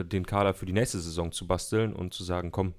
den 0.05 0.25
Kader 0.25 0.53
für 0.53 0.65
die 0.65 0.73
nächste 0.73 0.99
Saison 0.99 1.31
zu 1.31 1.47
basteln 1.47 1.93
und 1.93 2.13
zu 2.13 2.23
sagen, 2.23 2.51
komm, 2.51 2.73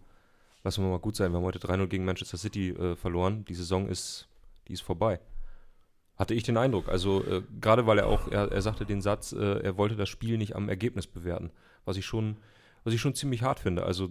lassen 0.65 0.83
wir 0.83 0.91
mal 0.91 0.99
gut 0.99 1.17
sein. 1.17 1.33
Wir 1.33 1.39
haben 1.39 1.45
heute 1.45 1.59
3-0 1.59 1.87
gegen 1.89 2.05
Manchester 2.05 2.39
City 2.39 2.71
äh, 2.71 2.97
verloren. 2.97 3.44
Die 3.44 3.55
Saison 3.55 3.89
ist, 3.89 4.29
die 4.69 4.73
ist 4.73 4.82
vorbei. 4.82 5.21
Hatte 6.17 6.35
ich 6.35 6.43
den 6.43 6.56
Eindruck. 6.56 6.89
Also 6.89 7.25
äh, 7.25 7.43
gerade 7.61 7.87
weil 7.87 7.99
er 7.99 8.06
auch, 8.06 8.29
er, 8.29 8.53
er 8.53 8.63
sagte 8.63 8.87
den 8.87 9.03
Satz, 9.03 9.32
äh, 9.32 9.61
er 9.61 9.77
wollte 9.77 9.97
das 9.97 10.09
Spiel 10.09 10.39
nicht 10.39 10.56
am 10.56 10.69
Ergebnis 10.69 11.06
bewerten. 11.06 11.51
Was 11.85 11.97
ich 11.97 12.06
schon, 12.06 12.37
was 12.85 12.94
ich 12.94 13.01
schon 13.01 13.15
ziemlich 13.15 13.43
hart 13.43 13.61
finde. 13.61 13.85
Also 13.85 14.11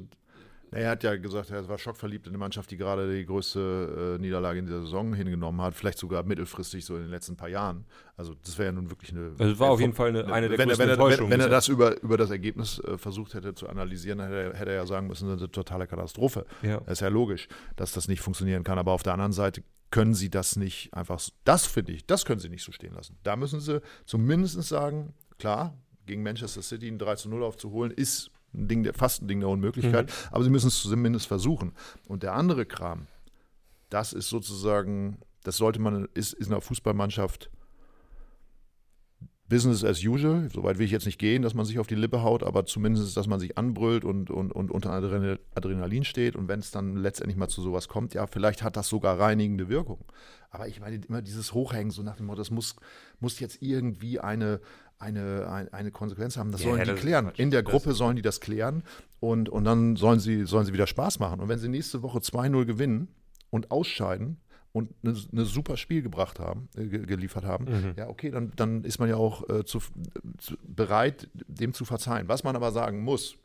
Er 0.73 0.89
hat 0.91 1.03
ja 1.03 1.17
gesagt, 1.17 1.49
er 1.51 1.67
war 1.67 1.77
schockverliebt 1.77 2.27
in 2.27 2.31
eine 2.31 2.37
Mannschaft, 2.37 2.71
die 2.71 2.77
gerade 2.77 3.13
die 3.13 3.25
größte 3.25 4.15
äh, 4.17 4.21
Niederlage 4.21 4.59
in 4.59 4.65
dieser 4.65 4.81
Saison 4.81 5.13
hingenommen 5.13 5.61
hat, 5.61 5.75
vielleicht 5.75 5.97
sogar 5.97 6.23
mittelfristig 6.23 6.85
so 6.85 6.95
in 6.95 7.01
den 7.01 7.09
letzten 7.11 7.35
paar 7.35 7.49
Jahren. 7.49 7.85
Also 8.15 8.33
das 8.35 8.57
wäre 8.57 8.67
ja 8.67 8.71
nun 8.71 8.89
wirklich 8.89 9.11
eine. 9.11 9.31
Also 9.37 9.43
es 9.43 9.59
war 9.59 9.71
auf 9.71 9.81
jeden 9.81 9.91
Fall 9.93 10.09
eine- 10.09 10.31
eine 10.31 10.47
der 10.47 10.57
wenn, 10.57 10.69
er- 10.69 10.75
größten 10.75 10.81
er, 10.81 10.87
wenn, 10.87 10.89
Enttäuschungen 10.89 11.31
wenn 11.31 11.39
er 11.41 11.49
das 11.49 11.67
über, 11.67 12.01
über 12.01 12.15
das 12.17 12.31
Ergebnis 12.31 12.79
äh, 12.79 12.97
versucht 12.97 13.33
hätte 13.33 13.53
zu 13.53 13.67
analysieren, 13.67 14.19
dann 14.19 14.27
hätte 14.29 14.41
er, 14.53 14.57
hätte 14.57 14.69
er 14.71 14.77
ja 14.77 14.85
sagen 14.85 15.07
müssen, 15.07 15.27
das 15.27 15.35
ist 15.37 15.41
eine 15.41 15.51
totale 15.51 15.87
Katastrophe. 15.87 16.45
Ja. 16.61 16.77
Das 16.79 16.93
ist 16.93 16.99
ja 17.01 17.09
logisch, 17.09 17.49
dass 17.75 17.91
das 17.91 18.07
nicht 18.07 18.21
funktionieren 18.21 18.63
kann. 18.63 18.79
Aber 18.79 18.93
auf 18.93 19.03
der 19.03 19.11
anderen 19.13 19.33
Seite 19.33 19.63
können 19.89 20.13
sie 20.13 20.29
das 20.29 20.55
nicht 20.55 20.93
einfach, 20.93 21.19
so- 21.19 21.33
das 21.43 21.65
finde 21.65 21.91
ich, 21.91 22.05
das 22.05 22.23
können 22.23 22.39
sie 22.39 22.47
nicht 22.47 22.63
so 22.63 22.71
stehen 22.71 22.93
lassen. 22.93 23.17
Da 23.23 23.35
müssen 23.35 23.59
sie 23.59 23.81
zumindest 24.05 24.61
sagen, 24.63 25.13
klar, 25.37 25.77
gegen 26.05 26.23
Manchester 26.23 26.61
City 26.61 26.87
ein 26.87 26.97
3 26.97 27.15
zu 27.15 27.27
0 27.29 27.43
aufzuholen, 27.43 27.91
ist 27.91 28.31
ein 28.53 28.67
Ding 28.67 28.83
der, 28.83 28.93
fast 28.93 29.21
ein 29.21 29.27
Ding 29.27 29.39
der 29.39 29.49
Unmöglichkeit, 29.49 30.07
Mhm. 30.07 30.11
aber 30.31 30.43
sie 30.43 30.49
müssen 30.49 30.67
es 30.67 30.81
zumindest 30.81 31.27
versuchen. 31.27 31.73
Und 32.07 32.23
der 32.23 32.33
andere 32.33 32.65
Kram, 32.65 33.07
das 33.89 34.13
ist 34.13 34.29
sozusagen, 34.29 35.19
das 35.43 35.57
sollte 35.57 35.79
man, 35.79 36.07
ist, 36.13 36.33
ist 36.33 36.47
in 36.47 36.53
einer 36.53 36.61
Fußballmannschaft 36.61 37.49
Business 39.47 39.83
as 39.83 40.01
usual. 40.01 40.49
Soweit 40.53 40.77
will 40.77 40.85
ich 40.85 40.91
jetzt 40.91 41.05
nicht 41.05 41.19
gehen, 41.19 41.41
dass 41.41 41.53
man 41.53 41.65
sich 41.65 41.77
auf 41.77 41.87
die 41.87 41.95
Lippe 41.95 42.23
haut, 42.23 42.41
aber 42.41 42.65
zumindest, 42.65 43.17
dass 43.17 43.27
man 43.27 43.39
sich 43.41 43.57
anbrüllt 43.57 44.05
und, 44.05 44.31
und, 44.31 44.53
und 44.53 44.71
unter 44.71 44.91
Adrenal- 44.91 45.39
Adrenalin 45.55 46.05
steht. 46.05 46.37
Und 46.37 46.47
wenn 46.47 46.59
es 46.61 46.71
dann 46.71 46.95
letztendlich 46.95 47.35
mal 47.37 47.49
zu 47.49 47.61
sowas 47.61 47.89
kommt, 47.89 48.13
ja, 48.13 48.27
vielleicht 48.27 48.63
hat 48.63 48.77
das 48.77 48.87
sogar 48.87 49.19
reinigende 49.19 49.67
Wirkung. 49.67 50.05
Aber 50.51 50.69
ich 50.69 50.79
meine, 50.79 50.95
immer 51.05 51.21
dieses 51.21 51.53
Hochhängen, 51.53 51.91
so 51.91 52.01
nach 52.01 52.15
dem 52.15 52.27
Motto, 52.27 52.37
das 52.39 52.49
muss, 52.51 52.77
muss 53.19 53.41
jetzt 53.41 53.61
irgendwie 53.61 54.21
eine, 54.21 54.61
eine, 55.01 55.47
ein- 55.49 55.73
eine 55.73 55.91
Konsequenz 55.91 56.37
haben. 56.37 56.51
Das 56.51 56.61
Ja, 56.61 56.67
sollen 56.69 56.79
das 56.79 56.87
die 56.89 56.93
ist 56.95 57.01
klären. 57.01 57.31
In 57.37 57.51
der 57.51 57.63
Das- 57.63 57.71
Gruppe 57.71 57.93
sollen 57.93 58.15
die 58.15 58.21
das 58.21 58.39
klären 58.39 58.83
und, 59.19 59.49
und 59.49 59.63
dann 59.65 59.95
sollen 59.95 60.19
sie, 60.19 60.45
sollen 60.45 60.65
sie 60.65 60.73
wieder 60.73 60.87
Spaß 60.87 61.19
machen. 61.19 61.39
Und 61.41 61.49
wenn 61.49 61.59
sie 61.59 61.67
nächste 61.69 62.01
Woche 62.03 62.19
2-0 62.19 62.65
gewinnen 62.65 63.07
und 63.49 63.71
ausscheiden 63.71 64.37
und 64.73 64.93
eine, 65.03 65.15
eine 65.31 65.45
super 65.45 65.75
Spiel 65.75 66.01
gebracht 66.01 66.39
haben, 66.39 66.69
äh, 66.77 66.85
ge- 66.85 67.05
geliefert 67.05 67.43
haben, 67.45 67.65
Mhm. 67.65 67.93
ja, 67.97 68.07
okay, 68.07 68.31
dann, 68.31 68.51
dann 68.55 68.83
ist 68.83 68.99
man 68.99 69.09
ja 69.09 69.15
auch 69.17 69.49
äh, 69.49 69.65
zu, 69.65 69.79
zu, 70.37 70.55
bereit, 70.63 71.29
dem 71.33 71.73
zu 71.73 71.83
verzeihen. 71.83 72.27
Was 72.29 72.43
man 72.43 72.55
aber 72.55 72.71
sagen 72.71 73.01
muss, 73.03 73.35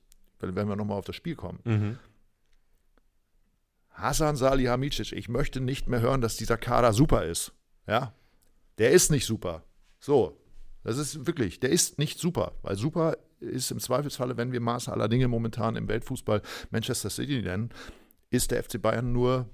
wenn 0.41 0.69
wir 0.69 0.77
nochmal 0.77 0.99
auf 0.99 1.05
das 1.07 1.17
Spiel 1.17 1.35
kommen. 1.35 1.61
Mhm. 1.65 1.99
Hasan 3.91 4.37
Salihamidzic, 4.37 5.13
ich 5.13 5.29
möchte 5.29 5.61
nicht 5.61 5.89
mehr 5.89 6.01
hören, 6.01 6.21
dass 6.21 6.37
dieser 6.37 6.59
Kader 6.59 6.93
super 6.93 7.25
ist. 7.25 7.53
Ja, 7.87 8.13
der 8.79 8.91
ist 8.91 9.11
nicht 9.11 9.25
super. 9.25 9.63
So, 9.99 10.37
das 10.87 10.99
ist 10.99 11.27
wirklich, 11.27 11.61
der 11.61 11.71
ist 11.71 11.99
nicht 11.99 12.19
super, 12.19 12.53
weil 12.63 12.77
super 12.77 13.17
ist 13.41 13.71
im 13.71 13.79
Zweifelsfalle, 13.81 14.37
wenn 14.37 14.53
wir 14.53 14.61
Maße 14.61 14.91
aller 14.93 15.09
Dinge 15.09 15.29
momentan 15.29 15.77
im 15.77 15.89
Weltfußball 15.89 16.43
Manchester 16.71 17.11
City 17.11 17.43
nennen, 17.43 17.71
ist 18.31 18.51
der 18.51 18.63
FC 18.63 18.81
Bayern 18.81 19.13
nur, 19.13 19.49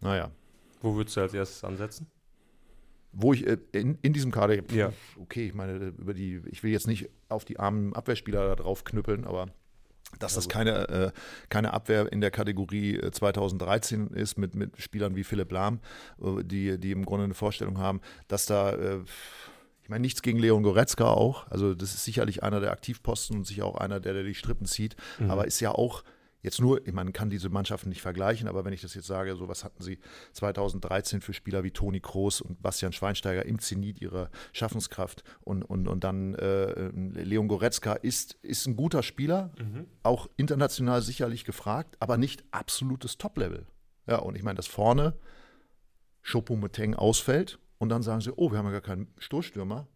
naja. 0.00 0.30
Wo 0.80 0.96
würdest 0.96 1.16
du 1.16 1.20
als 1.20 1.34
erstes 1.34 1.62
ansetzen? 1.64 2.06
Wo 3.12 3.32
ich 3.32 3.46
äh, 3.46 3.58
in, 3.72 3.98
in 4.02 4.12
diesem 4.12 4.30
Kader, 4.30 4.62
Ja. 4.72 4.92
okay, 5.20 5.46
ich 5.46 5.54
meine, 5.54 5.88
über 5.98 6.14
die, 6.14 6.40
ich 6.46 6.62
will 6.62 6.70
jetzt 6.70 6.86
nicht 6.86 7.10
auf 7.28 7.44
die 7.44 7.58
armen 7.58 7.94
Abwehrspieler 7.94 8.48
da 8.48 8.56
drauf 8.56 8.84
knüppeln, 8.84 9.24
aber 9.24 9.48
dass 10.18 10.34
das 10.34 10.48
keine, 10.48 10.88
äh, 10.88 11.10
keine 11.50 11.72
Abwehr 11.72 12.10
in 12.12 12.20
der 12.20 12.30
Kategorie 12.30 12.96
äh, 12.96 13.10
2013 13.10 14.08
ist 14.08 14.38
mit, 14.38 14.54
mit 14.54 14.80
Spielern 14.80 15.14
wie 15.16 15.24
Philipp 15.24 15.52
Lahm, 15.52 15.80
äh, 16.20 16.42
die, 16.42 16.78
die 16.78 16.92
im 16.92 17.04
Grunde 17.04 17.24
eine 17.24 17.34
Vorstellung 17.34 17.78
haben, 17.78 18.00
dass 18.28 18.46
da, 18.46 18.72
äh, 18.72 19.00
meine, 19.90 20.00
nichts 20.00 20.22
gegen 20.22 20.38
Leon 20.38 20.62
Goretzka 20.62 21.06
auch, 21.06 21.46
also 21.48 21.74
das 21.74 21.94
ist 21.94 22.04
sicherlich 22.04 22.42
einer 22.42 22.60
der 22.60 22.72
Aktivposten 22.72 23.36
und 23.36 23.46
sicher 23.46 23.66
auch 23.66 23.76
einer, 23.76 24.00
der, 24.00 24.14
der 24.14 24.22
die 24.22 24.34
Strippen 24.34 24.66
zieht, 24.66 24.96
aber 25.28 25.46
ist 25.46 25.60
ja 25.60 25.72
auch 25.72 26.02
jetzt 26.42 26.60
nur, 26.60 26.86
ich 26.86 26.92
meine, 26.92 27.06
man 27.06 27.12
kann 27.12 27.30
diese 27.30 27.48
Mannschaften 27.48 27.88
nicht 27.88 28.00
vergleichen, 28.00 28.48
aber 28.48 28.64
wenn 28.64 28.72
ich 28.72 28.80
das 28.80 28.94
jetzt 28.94 29.06
sage, 29.06 29.36
so 29.36 29.48
was 29.48 29.64
hatten 29.64 29.82
sie 29.82 29.98
2013 30.32 31.20
für 31.20 31.32
Spieler 31.32 31.64
wie 31.64 31.70
Toni 31.70 32.00
Kroos 32.00 32.40
und 32.40 32.62
Bastian 32.62 32.92
Schweinsteiger 32.92 33.44
im 33.44 33.58
Zenit 33.58 34.00
ihrer 34.00 34.30
Schaffenskraft 34.52 35.22
und, 35.42 35.62
und, 35.62 35.88
und 35.88 36.04
dann 36.04 36.34
äh, 36.34 36.88
Leon 36.94 37.48
Goretzka 37.48 37.94
ist, 37.94 38.38
ist 38.42 38.66
ein 38.66 38.76
guter 38.76 39.02
Spieler, 39.02 39.52
auch 40.02 40.28
international 40.36 41.02
sicherlich 41.02 41.44
gefragt, 41.44 41.96
aber 42.00 42.16
nicht 42.16 42.44
absolutes 42.50 43.18
Top-Level. 43.18 43.66
Ja, 44.06 44.18
und 44.18 44.36
ich 44.36 44.42
meine, 44.42 44.56
dass 44.56 44.66
vorne 44.66 45.14
Choupo-Moting 46.22 46.94
ausfällt 46.94 47.58
und 47.80 47.88
dann 47.88 48.02
sagen 48.02 48.20
sie, 48.20 48.30
oh, 48.36 48.52
wir 48.52 48.58
haben 48.58 48.66
ja 48.66 48.72
gar 48.72 48.82
keinen 48.82 49.08
Stoßstürmer, 49.18 49.88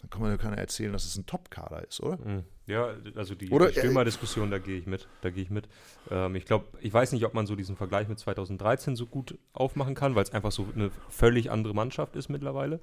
dann 0.00 0.10
kann 0.10 0.20
man 0.20 0.30
ja 0.32 0.36
keiner 0.36 0.58
erzählen, 0.58 0.92
dass 0.92 1.04
es 1.04 1.16
ein 1.16 1.24
Top-Kader 1.24 1.86
ist, 1.86 2.00
oder? 2.00 2.18
Mhm. 2.18 2.42
Ja, 2.66 2.92
also 3.14 3.36
die, 3.36 3.48
Oder, 3.50 3.68
die 3.68 3.78
Stürmer-Diskussion, 3.78 4.50
da 4.50 4.58
gehe 4.58 4.76
ich 4.76 4.86
mit. 4.86 5.06
Da 5.20 5.30
gehe 5.30 5.44
ich 5.44 5.50
mit. 5.50 5.68
Ähm, 6.10 6.34
ich 6.34 6.44
glaube, 6.44 6.66
ich 6.80 6.92
weiß 6.92 7.12
nicht, 7.12 7.24
ob 7.24 7.34
man 7.34 7.46
so 7.46 7.54
diesen 7.54 7.76
Vergleich 7.76 8.08
mit 8.08 8.18
2013 8.18 8.96
so 8.96 9.06
gut 9.06 9.38
aufmachen 9.52 9.94
kann, 9.94 10.16
weil 10.16 10.24
es 10.24 10.32
einfach 10.32 10.50
so 10.50 10.66
eine 10.74 10.90
völlig 11.08 11.52
andere 11.52 11.72
Mannschaft 11.72 12.16
ist 12.16 12.28
mittlerweile. 12.28 12.80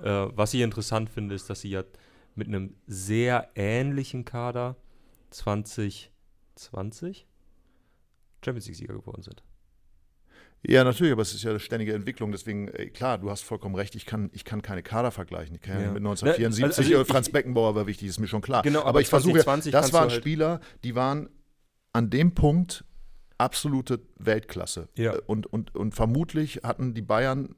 Äh, 0.00 0.04
was 0.08 0.54
ich 0.54 0.60
interessant 0.60 1.10
finde, 1.10 1.34
ist, 1.34 1.50
dass 1.50 1.60
sie 1.60 1.70
ja 1.70 1.82
mit 2.36 2.46
einem 2.46 2.76
sehr 2.86 3.50
ähnlichen 3.56 4.24
Kader 4.24 4.76
2020 5.30 7.26
Champions 8.44 8.66
League-Sieger 8.68 8.94
geworden 8.94 9.22
sind. 9.22 9.42
Ja, 10.66 10.82
natürlich, 10.82 11.12
aber 11.12 11.22
es 11.22 11.34
ist 11.34 11.42
ja 11.42 11.50
eine 11.50 11.60
ständige 11.60 11.92
Entwicklung. 11.92 12.32
Deswegen, 12.32 12.68
äh, 12.68 12.86
klar, 12.86 13.18
du 13.18 13.30
hast 13.30 13.42
vollkommen 13.42 13.74
recht, 13.74 13.94
ich 13.94 14.06
kann, 14.06 14.30
ich 14.32 14.44
kann 14.44 14.62
keine 14.62 14.82
Kader 14.82 15.10
vergleichen. 15.10 15.54
Ich 15.56 15.60
kann 15.62 15.74
ja. 15.80 15.92
Mit 15.92 16.02
1974, 16.02 16.60
Ne, 16.62 16.66
also- 16.66 16.80
also 16.82 16.92
äh, 16.98 17.02
ich- 17.02 17.08
Franz 17.08 17.28
Beckenbauer 17.30 17.74
war 17.74 17.86
wichtig, 17.86 18.08
ist 18.08 18.18
mir 18.18 18.28
schon 18.28 18.40
klar. 18.40 18.62
Genau, 18.62 18.80
aber, 18.80 18.88
aber 18.90 19.00
ich 19.02 19.08
versuche, 19.08 19.40
2020 19.40 19.72
das 19.72 19.92
waren 19.92 20.08
halt- 20.10 20.12
Spieler, 20.20 20.60
die 20.82 20.94
waren 20.94 21.28
an 21.92 22.08
dem 22.08 22.34
Punkt 22.34 22.84
absolute 23.36 24.00
Weltklasse. 24.18 24.88
Ja. 24.96 25.14
Äh, 25.16 25.20
Und, 25.26 25.46
und, 25.46 25.74
und 25.74 25.94
vermutlich 25.94 26.60
hatten 26.62 26.94
die 26.94 27.02
Bayern, 27.02 27.56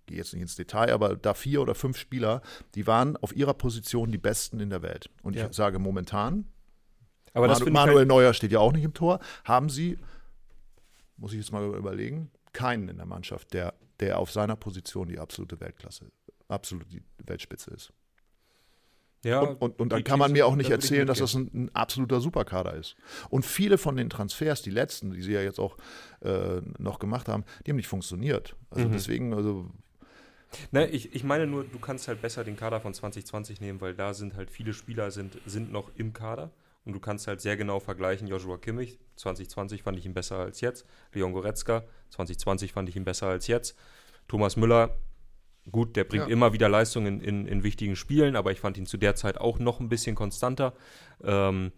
ich 0.00 0.06
gehe 0.06 0.16
jetzt 0.16 0.32
nicht 0.32 0.40
ins 0.42 0.56
Detail, 0.56 0.90
aber 0.92 1.16
da 1.16 1.34
vier 1.34 1.60
oder 1.60 1.74
fünf 1.74 1.98
Spieler, 1.98 2.40
die 2.74 2.86
waren 2.86 3.16
auf 3.18 3.36
ihrer 3.36 3.52
Position 3.52 4.10
die 4.10 4.16
Besten 4.18 4.58
in 4.60 4.70
der 4.70 4.80
Welt. 4.80 5.10
Und 5.22 5.36
Ja. 5.36 5.48
ich 5.48 5.52
sage 5.54 5.78
momentan, 5.78 6.46
Manu, 7.34 7.52
ich 7.66 7.70
Manuel 7.72 7.98
halt, 7.98 8.08
Neuer 8.08 8.32
steht 8.32 8.52
ja 8.52 8.58
auch 8.58 8.72
nicht 8.72 8.84
im 8.84 8.94
Tor. 8.94 9.20
Haben 9.44 9.68
sie, 9.68 9.98
muss 11.18 11.32
ich 11.32 11.38
jetzt 11.38 11.52
mal 11.52 11.62
überlegen, 11.74 12.30
keinen 12.58 12.88
in 12.88 12.96
der 12.96 13.06
Mannschaft, 13.06 13.54
der, 13.54 13.72
der 14.00 14.18
auf 14.18 14.32
seiner 14.32 14.56
Position 14.56 15.06
die 15.08 15.20
absolute 15.20 15.60
Weltklasse, 15.60 16.10
absolut 16.48 16.90
die 16.92 17.02
Weltspitze 17.24 17.70
ist. 17.70 17.92
ja, 19.24 19.40
und, 19.40 19.60
und, 19.60 19.80
und 19.80 19.92
dann 19.92 20.02
kann 20.02 20.18
man 20.18 20.32
mir 20.32 20.44
auch 20.44 20.56
nicht 20.56 20.70
erzählen, 20.70 21.06
dass 21.06 21.18
das 21.18 21.34
ein, 21.34 21.50
ein 21.54 21.74
absoluter 21.74 22.20
Superkader 22.20 22.74
ist. 22.74 22.96
Und 23.30 23.46
viele 23.46 23.78
von 23.78 23.96
den 23.96 24.10
Transfers, 24.10 24.60
die 24.62 24.70
letzten, 24.70 25.12
die 25.12 25.22
sie 25.22 25.32
ja 25.34 25.40
jetzt 25.42 25.60
auch 25.60 25.76
äh, 26.20 26.60
noch 26.78 26.98
gemacht 26.98 27.28
haben, 27.28 27.44
die 27.64 27.70
haben 27.70 27.76
nicht 27.76 27.86
funktioniert. 27.88 28.56
Also 28.70 28.88
Mhm. 28.88 28.92
deswegen, 28.92 29.34
also 29.34 29.70
Ne, 30.70 30.86
ich, 30.88 31.14
ich 31.14 31.24
meine 31.24 31.46
nur, 31.46 31.62
du 31.64 31.78
kannst 31.78 32.08
halt 32.08 32.22
besser 32.22 32.42
den 32.42 32.56
Kader 32.56 32.80
von 32.80 32.94
2020 32.94 33.60
nehmen, 33.60 33.80
weil 33.82 33.94
da 33.94 34.14
sind 34.14 34.34
halt 34.34 34.50
viele 34.50 34.72
Spieler 34.72 35.10
sind, 35.10 35.38
sind 35.44 35.70
noch 35.70 35.90
im 35.94 36.12
Kader 36.14 36.50
und 36.88 36.94
du 36.94 37.00
kannst 37.00 37.26
halt 37.26 37.42
sehr 37.42 37.58
genau 37.58 37.80
vergleichen. 37.80 38.26
Joshua 38.26 38.56
Kimmich, 38.56 38.98
2020 39.16 39.82
fand 39.82 39.98
ich 39.98 40.06
ihn 40.06 40.14
besser 40.14 40.38
als 40.38 40.62
jetzt. 40.62 40.86
Leon 41.12 41.34
Goretzka, 41.34 41.84
2020 42.08 42.72
fand 42.72 42.88
ich 42.88 42.96
ihn 42.96 43.04
besser 43.04 43.26
als 43.26 43.46
jetzt. 43.46 43.76
Thomas 44.26 44.56
Müller, 44.56 44.96
gut, 45.70 45.96
der 45.96 46.04
bringt 46.04 46.24
Ja. 46.28 46.32
immer 46.32 46.54
wieder 46.54 46.70
Leistung 46.70 47.04
in, 47.04 47.20
in, 47.20 47.46
in 47.46 47.62
wichtigen 47.62 47.94
Spielen, 47.94 48.36
aber 48.36 48.52
ich 48.52 48.60
fand 48.60 48.78
ihn 48.78 48.86
zu 48.86 48.96
der 48.96 49.14
Zeit 49.14 49.36
auch 49.36 49.58
noch 49.58 49.80
ein 49.80 49.90
bisschen 49.90 50.16
konstanter. 50.16 50.72
Ähm, 51.22 51.72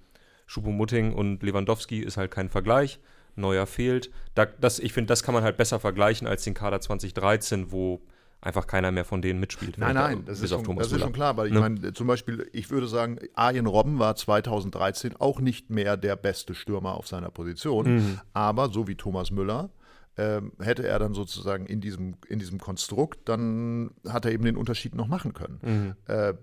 Schupomutting 0.46 1.12
und 1.12 1.42
Lewandowski 1.42 1.98
ist 2.00 2.16
halt 2.16 2.30
kein 2.30 2.48
Vergleich. 2.48 3.00
Neuer 3.34 3.66
fehlt. 3.66 4.12
Da, 4.34 4.46
das, 4.46 4.78
ich 4.78 4.92
finde, 4.92 5.08
das 5.08 5.24
kann 5.24 5.34
man 5.34 5.42
halt 5.42 5.56
besser 5.56 5.80
vergleichen 5.80 6.28
als 6.28 6.44
den 6.44 6.54
Kader 6.54 6.80
2013, 6.80 7.72
wo 7.72 8.00
einfach 8.42 8.66
keiner 8.66 8.90
mehr 8.90 9.04
von 9.04 9.20
denen 9.22 9.38
mitspielt. 9.40 9.76
Nein, 9.78 9.90
Vielleicht 9.96 10.16
nein, 10.16 10.24
das, 10.24 10.40
ist 10.40 10.50
schon, 10.50 10.76
das 10.76 10.92
ist 10.92 11.00
schon 11.00 11.12
klar. 11.12 11.30
Aber 11.30 11.46
ich 11.46 11.52
Ne? 11.52 11.60
meine, 11.60 11.92
zum 11.92 12.06
Beispiel, 12.06 12.48
ich 12.52 12.70
würde 12.70 12.86
sagen, 12.88 13.18
Arjen 13.34 13.66
Robben 13.66 13.98
war 13.98 14.16
2013 14.16 15.16
auch 15.16 15.40
nicht 15.40 15.70
mehr 15.70 15.96
der 15.96 16.16
beste 16.16 16.54
Stürmer 16.54 16.94
auf 16.94 17.06
seiner 17.06 17.30
Position. 17.30 17.96
Mhm. 17.96 18.20
Aber 18.32 18.70
so 18.70 18.88
wie 18.88 18.94
Thomas 18.94 19.30
Müller 19.30 19.70
ähm, 20.16 20.52
hätte 20.60 20.86
er 20.86 20.98
dann 20.98 21.14
sozusagen 21.14 21.66
in 21.66 21.80
diesem, 21.80 22.16
in 22.28 22.38
diesem 22.38 22.58
Konstrukt, 22.58 23.28
dann 23.28 23.90
hat 24.08 24.24
er 24.24 24.32
eben 24.32 24.44
den 24.44 24.56
Unterschied 24.56 24.94
noch 24.94 25.06
machen 25.06 25.32
können. 25.34 25.58
Mhm. 25.62 26.12
Äh, 26.14 26.34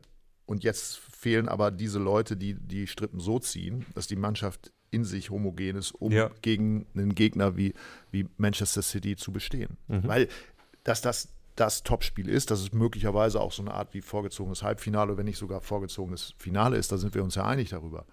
und 0.45 0.63
jetzt 0.63 0.97
fehlen 0.97 1.49
aber 1.49 1.71
diese 1.71 1.99
Leute, 1.99 2.37
die 2.37 2.53
die 2.53 2.87
Strippen 2.87 3.19
so 3.19 3.37
ziehen, 3.39 3.85
dass 3.95 4.07
die 4.07 4.15
Mannschaft 4.15 4.71
in 4.91 5.03
sich 5.03 5.29
homogen 5.29 5.75
ist, 5.75 5.91
um 5.91 6.11
Ja. 6.13 6.31
gegen 6.41 6.85
einen 6.95 7.13
Gegner 7.13 7.57
wie, 7.57 7.73
wie 8.11 8.27
Manchester 8.37 8.81
City 8.81 9.17
zu 9.17 9.33
bestehen. 9.33 9.77
Mhm. 9.89 10.07
Weil, 10.07 10.27
dass 10.85 11.01
das 11.01 11.33
das 11.57 11.83
Topspiel 11.83 12.29
ist, 12.29 12.51
dass 12.51 12.61
es 12.61 12.71
möglicherweise 12.71 13.41
auch 13.41 13.51
so 13.51 13.63
eine 13.63 13.73
Art 13.73 13.93
wie 13.93 14.01
vorgezogenes 14.01 14.63
Halbfinale, 14.63 15.17
wenn 15.17 15.25
nicht 15.25 15.39
sogar 15.39 15.59
vorgezogenes 15.59 16.35
Finale 16.37 16.77
ist, 16.77 16.91
da 16.91 16.97
sind 16.97 17.15
wir 17.15 17.23
uns 17.23 17.35
ja 17.35 17.45
einig 17.45 17.69
darüber. 17.69 18.05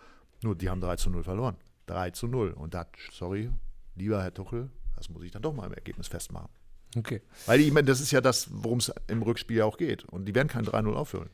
Nur 0.42 0.56
die 0.56 0.70
haben 0.70 0.80
3 0.80 0.96
zu 0.96 1.10
0 1.10 1.22
verloren. 1.22 1.56
3 1.86 2.10
zu 2.10 2.26
0. 2.26 2.52
Und 2.52 2.74
da, 2.74 2.86
sorry, 3.12 3.50
lieber 3.94 4.22
Herr 4.22 4.32
Tuchel, 4.32 4.70
das 4.96 5.10
muss 5.10 5.22
ich 5.22 5.30
dann 5.30 5.42
doch 5.42 5.52
mal 5.52 5.66
im 5.66 5.74
Ergebnis 5.74 6.08
festmachen. 6.08 6.48
Okay. 6.96 7.20
Weil 7.46 7.60
ich 7.60 7.70
meine, 7.72 7.86
das 7.86 8.00
ist 8.00 8.12
ja 8.12 8.20
das, 8.20 8.48
worum 8.50 8.78
es 8.78 8.92
im 9.08 9.22
Rückspiel 9.22 9.58
ja 9.58 9.64
auch 9.66 9.76
geht. 9.76 10.04
Und 10.04 10.24
die 10.24 10.34
werden 10.34 10.48
kein 10.48 10.64
3-0 10.64 10.94
auffüllen. 10.94 11.30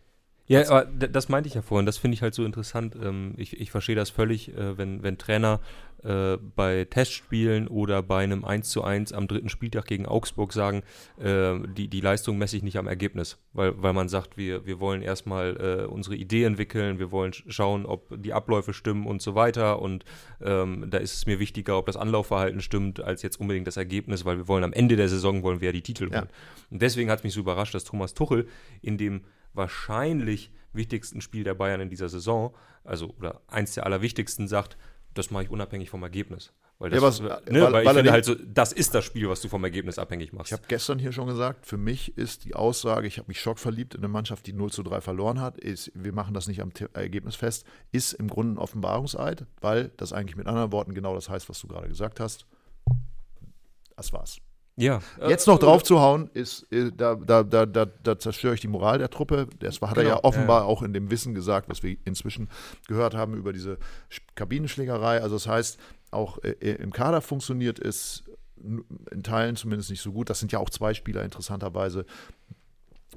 Ja, 0.51 0.69
aber 0.69 0.85
das 0.85 1.29
meinte 1.29 1.49
ich 1.49 1.55
ja 1.55 1.63
vorhin. 1.63 1.87
Das 1.87 1.97
finde 1.97 2.17
ich 2.17 2.23
halt 2.23 2.35
so 2.35 2.45
interessant. 2.45 2.97
Ähm, 3.01 3.35
ich, 3.37 3.61
ich 3.61 3.71
verstehe 3.71 3.95
das 3.95 4.11
völlig, 4.11 4.49
äh, 4.57 4.77
wenn, 4.77 5.03
wenn 5.05 5.17
Trainer 5.17 5.61
äh, 6.03 6.39
bei 6.57 6.87
Testspielen 6.91 7.69
oder 7.69 8.03
bei 8.03 8.25
einem 8.25 8.45
1 8.45 8.69
zu 8.69 8.83
1 8.83 9.13
am 9.13 9.29
dritten 9.29 9.49
Spieltag 9.49 9.85
gegen 9.87 10.07
Augsburg 10.07 10.53
sagen, 10.53 10.83
äh, 11.23 11.55
die, 11.77 11.87
die 11.87 12.01
Leistung 12.01 12.37
messe 12.37 12.57
ich 12.57 12.65
nicht 12.65 12.79
am 12.79 12.89
Ergebnis. 12.89 13.39
Weil, 13.53 13.81
weil 13.81 13.93
man 13.93 14.09
sagt, 14.09 14.37
wir, 14.37 14.67
wir 14.67 14.81
wollen 14.81 15.03
erstmal 15.03 15.87
unsere 15.87 16.17
Idee 16.17 16.43
entwickeln, 16.45 16.99
wir 16.99 17.13
wollen 17.13 17.31
sch- 17.33 17.45
schauen, 17.49 17.87
ob 17.87 18.21
die 18.21 18.33
Abläufe 18.33 18.73
stimmen 18.73 19.07
und 19.07 19.23
so 19.23 19.35
weiter. 19.37 19.81
Und 19.81 20.05
ähm, 20.43 20.87
da 20.91 20.99
ist 20.99 21.15
es 21.15 21.27
mir 21.27 21.39
wichtiger, 21.39 21.79
ob 21.79 21.87
das 21.87 21.97
Anlaufverhalten 21.97 22.61
stimmt, 22.61 23.01
als 23.01 23.23
jetzt 23.23 23.39
unbedingt 23.39 23.67
das 23.69 23.77
Ergebnis, 23.77 24.25
weil 24.25 24.37
wir 24.37 24.49
wollen 24.49 24.65
am 24.65 24.73
Ende 24.73 24.97
der 24.97 25.09
Saison 25.09 25.43
wollen 25.45 25.61
wir 25.61 25.67
ja 25.69 25.73
die 25.73 25.83
Titel 25.83 26.09
Ja. 26.11 26.21
holen. 26.23 26.31
Und 26.71 26.83
deswegen 26.83 27.09
hat 27.11 27.21
es 27.21 27.25
mich 27.25 27.35
so 27.35 27.41
überrascht, 27.41 27.75
dass 27.75 27.85
Thomas 27.85 28.15
Tuchel 28.15 28.49
in 28.83 28.99
dem 28.99 29.21
wahrscheinlich 29.55 30.53
wichtigsten 30.73 31.21
Spiel 31.21 31.45
der 31.45 31.55
Bayern 31.55 31.81
in 31.81 31.91
dieser 31.91 32.09
Saison, 32.09 32.55
also 32.85 33.15
oder 33.19 33.41
eins 33.49 33.75
der 33.75 33.87
allerwichtigsten, 33.87 34.49
sagt, 34.49 34.77
das 35.15 35.31
mache 35.31 35.45
ich 35.45 35.51
unabhängig 35.51 35.91
vom 35.91 36.03
Ergebnis. 36.03 36.53
Weil, 36.79 36.95
Ja, 36.95 37.01
das, 37.01 37.23
was- 37.23 37.45
ne, 37.45 37.61
weil- 37.63 37.73
weil, 37.73 37.85
ich 37.87 37.91
finde 37.93 38.13
halt 38.13 38.25
so, 38.25 38.35
das 38.35 38.73
ist 38.73 38.95
das 38.95 39.05
Spiel, 39.05 39.29
was 39.29 39.43
du 39.43 39.49
vom 39.49 39.63
Ergebnis 39.65 39.99
abhängig 39.99 40.33
machst. 40.33 40.47
Ich 40.51 40.53
habe 40.55 40.63
gestern 40.67 40.99
hier 40.99 41.13
schon 41.13 41.27
gesagt, 41.27 41.67
für 41.67 41.77
mich 41.77 42.17
ist 42.17 42.45
die 42.47 42.55
Aussage, 42.55 43.07
ich 43.07 43.19
habe 43.19 43.29
mich 43.29 43.39
schockverliebt 43.41 43.95
in 43.95 44.01
eine 44.01 44.09
Mannschaft, 44.09 44.47
die 44.47 44.55
0 44.55 44.73
zu 44.73 44.83
3 44.83 45.03
verloren 45.03 45.41
hat, 45.43 45.59
ist, 45.59 45.91
wir 45.95 46.13
machen 46.15 46.33
das 46.33 46.47
nicht 46.49 46.63
am 46.63 46.71
Ergebnis 46.95 47.37
fest, 47.37 47.67
ist 47.93 48.15
im 48.15 48.29
Grunde 48.29 48.55
ein 48.55 48.59
Offenbarungseid, 48.59 49.45
weil 49.61 49.91
das 49.99 50.15
eigentlich 50.15 50.37
mit 50.37 50.47
anderen 50.47 50.73
Worten 50.73 50.95
genau 50.95 51.15
das 51.15 51.29
heißt, 51.29 51.51
was 51.51 51.61
du 51.61 51.67
gerade 51.67 51.89
gesagt 51.89 52.19
hast. 52.19 52.47
Das 53.97 54.13
war's. 54.15 54.39
Ja. 54.81 55.01
Jetzt 55.29 55.47
Äh, 55.47 55.51
noch 55.51 55.59
drauf 55.59 55.83
zu 55.83 56.01
hauen, 56.01 56.31
ist, 56.35 56.67
äh, 56.73 56.91
da, 56.97 57.15
da, 57.15 57.43
da, 57.43 57.67
da, 57.67 57.85
da 57.87 58.19
zerstöre 58.19 58.55
ich 58.55 58.61
die 58.61 58.69
Moral 58.69 58.99
der 58.99 59.11
Truppe. 59.11 59.47
Das 59.59 59.81
hat 59.81 59.97
er 59.97 60.03
Genau, 60.05 60.17
ja 60.17 60.25
offenbar 60.25 60.63
ja, 60.63 60.67
auch 60.67 60.83
in 60.83 60.93
dem 60.93 61.11
Wissen 61.11 61.35
gesagt, 61.35 61.69
was 61.69 61.83
wir 61.83 61.97
inzwischen 62.05 62.49
gehört 62.89 63.15
haben 63.15 63.35
über 63.35 63.53
diese 63.53 63.75
Sch- 64.11 64.21
Kabinenschlägerei. 64.35 65.23
Also 65.23 65.37
das 65.37 65.47
heißt, 65.47 65.79
auch 66.11 66.39
äh, 66.43 66.51
im 66.75 66.93
Kader 66.93 67.21
funktioniert 67.21 67.79
es 67.79 68.25
in 69.11 69.23
Teilen 69.23 69.57
zumindest 69.57 69.91
nicht 69.91 70.03
so 70.03 70.13
gut. 70.13 70.29
Das 70.29 70.39
sind 70.41 70.53
ja 70.53 70.59
auch 70.59 70.71
zwei 70.71 70.93
Spieler 70.95 71.25
interessanterweise. 71.25 72.05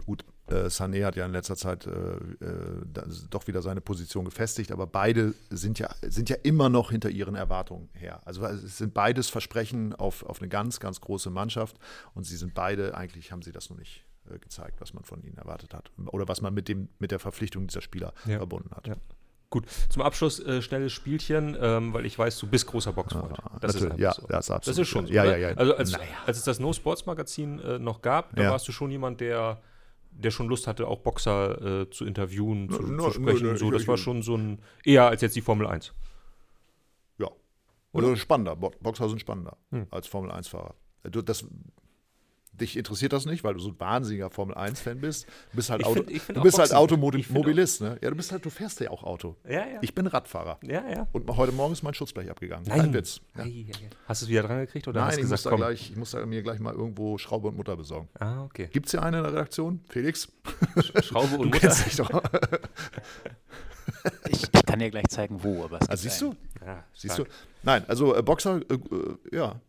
Gut, 0.05 0.23
Äh, 0.47 0.65
Sané 0.69 1.05
hat 1.05 1.15
ja 1.15 1.25
in 1.25 1.31
letzter 1.31 1.55
Zeit 1.55 1.87
äh, 1.87 1.91
äh, 1.91 2.81
doch 3.29 3.47
wieder 3.47 3.61
seine 3.61 3.79
Position 3.79 4.25
gefestigt, 4.25 4.71
aber 4.71 4.87
beide 4.87 5.33
sind 5.49 5.79
ja, 5.79 5.89
sind 6.01 6.29
ja 6.29 6.35
immer 6.43 6.69
noch 6.69 6.91
hinter 6.91 7.09
ihren 7.09 7.35
Erwartungen 7.35 7.89
her. 7.93 8.21
Also 8.25 8.45
es 8.45 8.77
sind 8.77 8.93
beides 8.93 9.29
Versprechen 9.29 9.93
auf, 9.93 10.23
auf 10.23 10.41
eine 10.41 10.49
ganz, 10.49 10.79
ganz 10.81 10.99
große 10.99 11.29
Mannschaft 11.29 11.77
und 12.13 12.25
sie 12.25 12.35
sind 12.35 12.53
beide, 12.53 12.95
eigentlich 12.95 13.31
haben 13.31 13.41
sie 13.41 13.53
das 13.53 13.69
noch 13.69 13.77
nicht 13.77 14.05
äh, 14.29 14.37
gezeigt, 14.37 14.81
was 14.81 14.93
man 14.93 15.05
von 15.05 15.23
ihnen 15.23 15.37
erwartet 15.37 15.73
hat 15.73 15.91
oder 16.07 16.27
was 16.27 16.41
man 16.41 16.53
mit, 16.53 16.67
dem, 16.67 16.89
mit 16.99 17.11
der 17.11 17.19
Verpflichtung 17.19 17.67
dieser 17.67 17.81
Spieler 17.81 18.13
ja. 18.25 18.37
verbunden 18.37 18.71
hat. 18.75 18.87
Ja. 18.87 18.95
Gut, 19.49 19.65
zum 19.89 20.01
Abschluss 20.01 20.39
äh, 20.39 20.61
schnelles 20.61 20.91
Spielchen, 20.91 21.55
ähm, 21.61 21.93
weil 21.93 22.05
ich 22.07 22.17
weiß, 22.17 22.39
du 22.39 22.47
bist 22.47 22.65
großer 22.65 22.91
Boxfreund. 22.91 23.37
Ja, 23.37 23.59
das 23.61 23.75
ist 23.75 23.83
ja, 23.97 24.11
so. 24.11 24.25
das, 24.27 24.45
ist 24.45 24.51
absolut. 24.51 24.67
das 24.67 24.77
ist 24.81 24.87
schon 24.87 25.05
so. 25.05 25.13
Ja, 25.13 25.25
ja, 25.25 25.37
ja. 25.37 25.49
Also 25.49 25.75
als, 25.75 25.91
naja. 25.91 26.05
als 26.25 26.37
es 26.39 26.43
das 26.43 26.59
No 26.59 26.73
Sports 26.73 27.05
Magazin 27.05 27.59
äh, 27.59 27.77
noch 27.77 28.01
gab, 28.01 28.35
da 28.35 28.49
warst 28.49 28.67
du 28.67 28.71
schon 28.71 28.89
jemand, 28.89 29.21
der 29.21 29.61
der 30.15 30.31
schon 30.31 30.47
Lust 30.47 30.67
hatte, 30.67 30.87
auch 30.87 30.99
Boxer 30.99 31.81
äh, 31.81 31.89
zu 31.89 32.05
interviewen, 32.05 32.69
zu, 32.69 32.81
no, 32.81 33.05
zu 33.05 33.11
sprechen. 33.11 33.45
No, 33.45 33.51
no, 33.53 33.57
so. 33.57 33.71
Das 33.71 33.87
war 33.87 33.97
schon 33.97 34.21
so 34.21 34.35
ein, 34.35 34.59
eher 34.83 35.07
als 35.07 35.21
jetzt 35.21 35.35
die 35.35 35.41
Formel 35.41 35.67
1. 35.67 35.93
Ja. 37.17 37.29
Oder 37.91 38.07
also 38.07 38.15
spannender. 38.15 38.55
Boxer 38.55 39.09
sind 39.09 39.19
spannender 39.19 39.57
hm. 39.71 39.87
als 39.91 40.07
Formel 40.07 40.31
1-Fahrer. 40.31 40.75
Das 41.03 41.45
dich 42.53 42.77
interessiert 42.77 43.13
das 43.13 43.25
nicht, 43.25 43.43
weil 43.43 43.53
du 43.53 43.59
so 43.59 43.69
ein 43.69 43.79
wahnsinniger 43.79 44.29
Formel 44.29 44.55
1-Fan 44.55 44.99
bist. 44.99 45.25
Du 45.51 45.57
bist 45.57 45.69
halt, 45.69 45.81
ich 45.81 45.87
Auto, 45.87 46.03
find, 46.03 46.21
find 46.21 46.37
du 46.37 46.41
bist 46.41 46.59
halt 46.59 46.73
Automobilist, 46.73 47.81
ne? 47.81 47.97
Ja, 48.01 48.09
du 48.09 48.15
bist 48.15 48.31
halt, 48.31 48.45
du 48.45 48.49
fährst 48.49 48.79
ja 48.79 48.91
auch 48.91 49.03
Auto. 49.03 49.35
Ja, 49.47 49.65
ja. 49.67 49.79
Ich 49.81 49.95
bin 49.95 50.07
Radfahrer. 50.07 50.59
Ja, 50.61 50.87
ja. 50.89 51.07
Und 51.11 51.29
heute 51.35 51.51
Morgen 51.51 51.73
ist 51.73 51.83
mein 51.83 51.93
Schutzblech 51.93 52.29
abgegangen. 52.29 52.65
Nein. 52.67 52.79
Kein 52.79 52.93
Witz. 52.93 53.21
Ja. 53.37 53.45
Hast 54.07 54.21
du 54.21 54.25
es 54.25 54.29
wieder 54.29 54.43
dran 54.43 54.59
gekriegt 54.59 54.87
oder 54.87 55.01
Nein, 55.01 55.09
hast 55.09 55.15
ich, 55.17 55.21
gesagt, 55.23 55.45
muss 55.45 55.51
da 55.51 55.55
gleich, 55.55 55.89
ich 55.91 55.97
muss 55.97 56.11
da 56.11 56.25
mir 56.25 56.43
gleich 56.43 56.59
mal 56.59 56.73
irgendwo 56.73 57.17
Schraube 57.17 57.47
und 57.47 57.57
Mutter 57.57 57.75
besorgen. 57.75 58.07
Ah, 58.19 58.43
okay. 58.43 58.69
Gibt 58.71 58.85
es 58.85 58.91
hier 58.91 59.01
eine 59.01 59.17
in 59.17 59.23
der 59.23 59.33
Redaktion? 59.33 59.81
Felix? 59.89 60.31
Schraube 61.03 61.37
und 61.37 61.53
Mutter? 61.53 61.69
Dich 61.69 61.95
doch. 61.95 62.23
ich, 64.29 64.43
ich, 64.43 64.65
kann 64.65 64.79
dir 64.79 64.91
gleich 64.91 65.07
zeigen, 65.09 65.43
wo, 65.43 65.63
aber 65.63 65.79
es 65.81 65.89
ah, 65.89 65.97
siehst 65.97 66.21
einen. 66.21 66.37
du? 66.59 66.65
Ja, 66.65 66.83
siehst 66.93 67.17
du? 67.17 67.25
Nein, 67.63 67.83
also 67.87 68.15
äh, 68.15 68.21
Boxer, 68.21 68.61
äh, 68.69 68.73
äh 68.73 69.35
ja, 69.35 69.59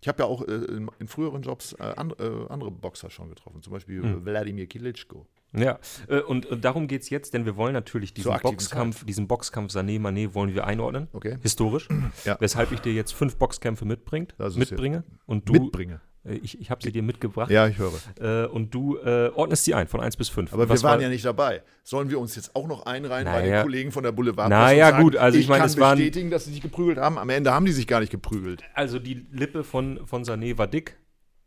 ich 0.00 0.08
habe 0.08 0.22
ja 0.22 0.28
auch 0.28 0.42
äh, 0.46 0.52
in, 0.52 0.90
in, 0.98 1.08
früheren 1.08 1.42
Jobs 1.42 1.74
äh, 1.74 1.82
and, 1.82 2.18
äh, 2.18 2.30
andere 2.48 2.70
Boxer 2.70 3.10
schon 3.10 3.28
getroffen, 3.28 3.62
zum 3.62 3.72
Beispiel 3.72 4.02
hm. 4.02 4.24
Wladimir 4.24 4.66
Kilitschko. 4.66 5.26
Ja, 5.52 5.78
äh, 6.08 6.20
und, 6.20 6.46
und, 6.46 6.64
darum 6.64 6.86
geht 6.86 7.02
es 7.02 7.10
jetzt, 7.10 7.34
denn 7.34 7.44
wir 7.44 7.56
wollen 7.56 7.72
natürlich 7.72 8.14
diesen 8.14 8.32
Boxkampf, 8.40 9.00
Zeit. 9.00 9.08
diesen 9.08 9.26
Boxkampf 9.26 9.72
Sané-Mané 9.72 10.32
wollen 10.34 10.54
wir 10.54 10.64
einordnen, 10.64 11.08
okay. 11.12 11.38
historisch, 11.42 11.88
ja. 12.24 12.36
weshalb 12.40 12.70
ich 12.72 12.80
dir 12.80 12.92
jetzt 12.92 13.12
fünf 13.12 13.36
Boxkämpfe 13.36 13.84
mitbringt, 13.84 14.34
mitbringe. 14.38 15.04
Und 15.26 15.48
du, 15.48 15.54
mitbringe. 15.54 16.00
Äh, 16.24 16.34
ich, 16.34 16.60
ich 16.60 16.70
habe 16.70 16.82
sie 16.82 16.92
dir 16.92 17.02
mitgebracht. 17.02 17.50
Ja, 17.50 17.66
ich 17.66 17.78
höre. 17.78 17.92
Äh, 18.20 18.46
und 18.46 18.74
du 18.74 18.96
äh, 18.98 19.30
ordnest 19.34 19.64
sie 19.64 19.74
ein 19.74 19.86
von 19.88 20.00
1 20.00 20.16
bis 20.16 20.28
5. 20.28 20.52
Aber 20.52 20.68
wir 20.68 20.82
waren 20.82 20.82
war, 20.82 21.00
ja 21.00 21.08
nicht 21.08 21.24
dabei. 21.24 21.62
Sollen 21.82 22.10
wir 22.10 22.20
uns 22.20 22.36
jetzt 22.36 22.54
auch 22.54 22.66
noch 22.66 22.86
einreihen 22.86 23.24
naja, 23.24 23.40
bei 23.40 23.46
den 23.46 23.62
Kollegen 23.62 23.92
von 23.92 24.02
der 24.02 24.12
Boulevard? 24.12 24.50
Naja, 24.50 25.00
gut, 25.00 25.16
also 25.16 25.38
ich, 25.38 25.44
ich 25.44 25.48
meine, 25.48 25.64
es 25.64 25.78
waren. 25.78 25.98
bestätigen, 25.98 26.30
dass 26.30 26.44
sie 26.44 26.52
sich 26.52 26.60
geprügelt 26.60 26.98
haben. 26.98 27.18
Am 27.18 27.30
Ende 27.30 27.52
haben 27.52 27.66
die 27.66 27.72
sich 27.72 27.86
gar 27.86 28.00
nicht 28.00 28.10
geprügelt. 28.10 28.62
Also 28.74 28.98
die 28.98 29.26
Lippe 29.30 29.64
von, 29.64 30.06
von 30.06 30.24
Sané 30.24 30.58
war 30.58 30.66
dick, 30.66 30.96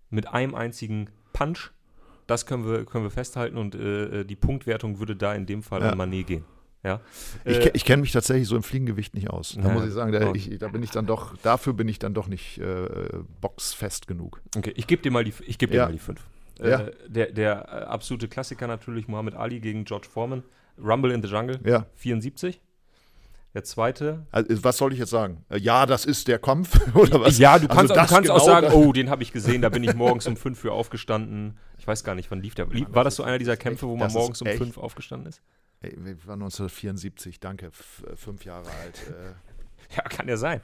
mit 0.09 0.27
einem 0.27 0.55
einzigen 0.55 1.09
Punch. 1.33 1.71
Das 2.27 2.45
können 2.45 2.65
wir, 2.65 2.85
können 2.85 3.03
wir 3.03 3.11
festhalten 3.11 3.57
und 3.57 3.75
äh, 3.75 4.21
äh 4.21 4.23
die 4.23 4.37
Punktwertung 4.37 4.99
würde 4.99 5.15
da 5.15 5.33
in 5.33 5.45
dem 5.45 5.61
Fall 5.61 5.81
ja. 5.81 5.89
an 5.89 5.99
Mané 5.99 6.23
gehen. 6.23 6.45
Ja. 6.83 6.99
Ich, 7.45 7.57
äh, 7.57 7.71
ich 7.73 7.85
kenne 7.85 8.01
mich 8.01 8.11
tatsächlich 8.11 8.47
so 8.47 8.55
im 8.55 8.63
Fliegengewicht 8.63 9.15
nicht 9.15 9.29
aus. 9.29 9.57
Da 9.57 9.69
ja, 9.69 9.73
muss 9.73 9.85
ich 9.85 9.93
sagen, 9.93 10.11
da, 10.11 10.33
ich, 10.33 10.57
da, 10.59 10.67
bin 10.67 10.83
ich 10.83 10.91
dann 10.91 11.05
doch, 11.05 11.37
dafür 11.37 11.73
bin 11.73 11.87
ich 11.87 11.97
dann 11.97 12.13
doch 12.13 12.27
nicht 12.27 12.57
äh, 12.57 12.87
boxfest 13.39 14.07
genug. 14.07 14.41
Okay, 14.57 14.73
ich 14.75 14.87
gebe 14.87 15.01
dir 15.01 15.11
mal 15.11 15.23
die, 15.23 15.33
ich 15.45 15.57
gebe 15.57 15.71
dir 15.71 15.77
ja. 15.77 15.85
mal 15.85 15.93
die 15.93 15.99
fünf. 15.99 16.21
Äh, 16.59 16.69
ja. 16.69 16.85
der, 17.07 17.31
der 17.31 17.53
äh, 17.53 17.85
absolute 17.85 18.27
Klassiker 18.27 18.67
natürlich 18.67 19.07
Muhammad 19.07 19.35
Ali 19.35 19.59
gegen 19.59 19.85
George 19.85 20.07
Foreman. 20.11 20.43
Rumble 20.77 21.11
in 21.11 21.21
the 21.21 21.29
Jungle, 21.29 21.59
ja. 21.63 21.85
74. 21.95 22.59
Der 23.53 23.63
zweite. 23.63 24.25
Also, 24.31 24.63
was 24.63 24.77
soll 24.77 24.93
ich 24.93 24.99
jetzt 24.99 25.11
sagen? 25.11 25.45
Äh, 25.49 25.59
ja, 25.59 25.85
das 25.85 26.05
ist 26.05 26.27
der 26.27 26.39
Kampf, 26.39 26.79
oder 26.95 27.21
was? 27.21 27.37
Ja, 27.37 27.59
du 27.59 27.67
kannst, 27.67 27.91
also 27.91 27.93
du 27.93 27.99
kannst 27.99 28.29
genau 28.29 28.35
auch 28.35 28.45
sagen, 28.45 28.67
oh, 28.73 28.91
den 28.93 29.09
habe 29.09 29.21
ich 29.21 29.31
gesehen, 29.31 29.61
da 29.61 29.69
bin 29.69 29.83
ich 29.83 29.93
morgens 29.93 30.25
um 30.25 30.35
fünf 30.35 30.59
für 30.59 30.71
aufgestanden. 30.71 31.57
Ich 31.77 31.85
weiß 31.85 32.03
gar 32.03 32.15
nicht, 32.15 32.31
wann 32.31 32.41
lief 32.41 32.55
der. 32.55 32.67
War 32.93 33.03
das 33.03 33.15
so 33.15 33.23
einer 33.23 33.37
dieser 33.37 33.57
Kämpfe, 33.57 33.87
wo 33.87 33.95
man 33.95 34.11
morgens 34.11 34.41
um 34.41 34.47
fünf 34.47 34.77
aufgestanden 34.77 35.29
ist? 35.29 35.41
Ey, 35.81 35.91
wir 35.97 36.15
waren 36.25 36.41
1974, 36.41 37.39
danke, 37.39 37.67
äh, 37.67 38.15
fünf 38.15 38.45
Jahre 38.45 38.69
alt. 38.81 39.01
Äh. 39.09 39.95
ja, 39.97 40.03
kann 40.03 40.27
ja 40.27 40.37
sein. 40.37 40.61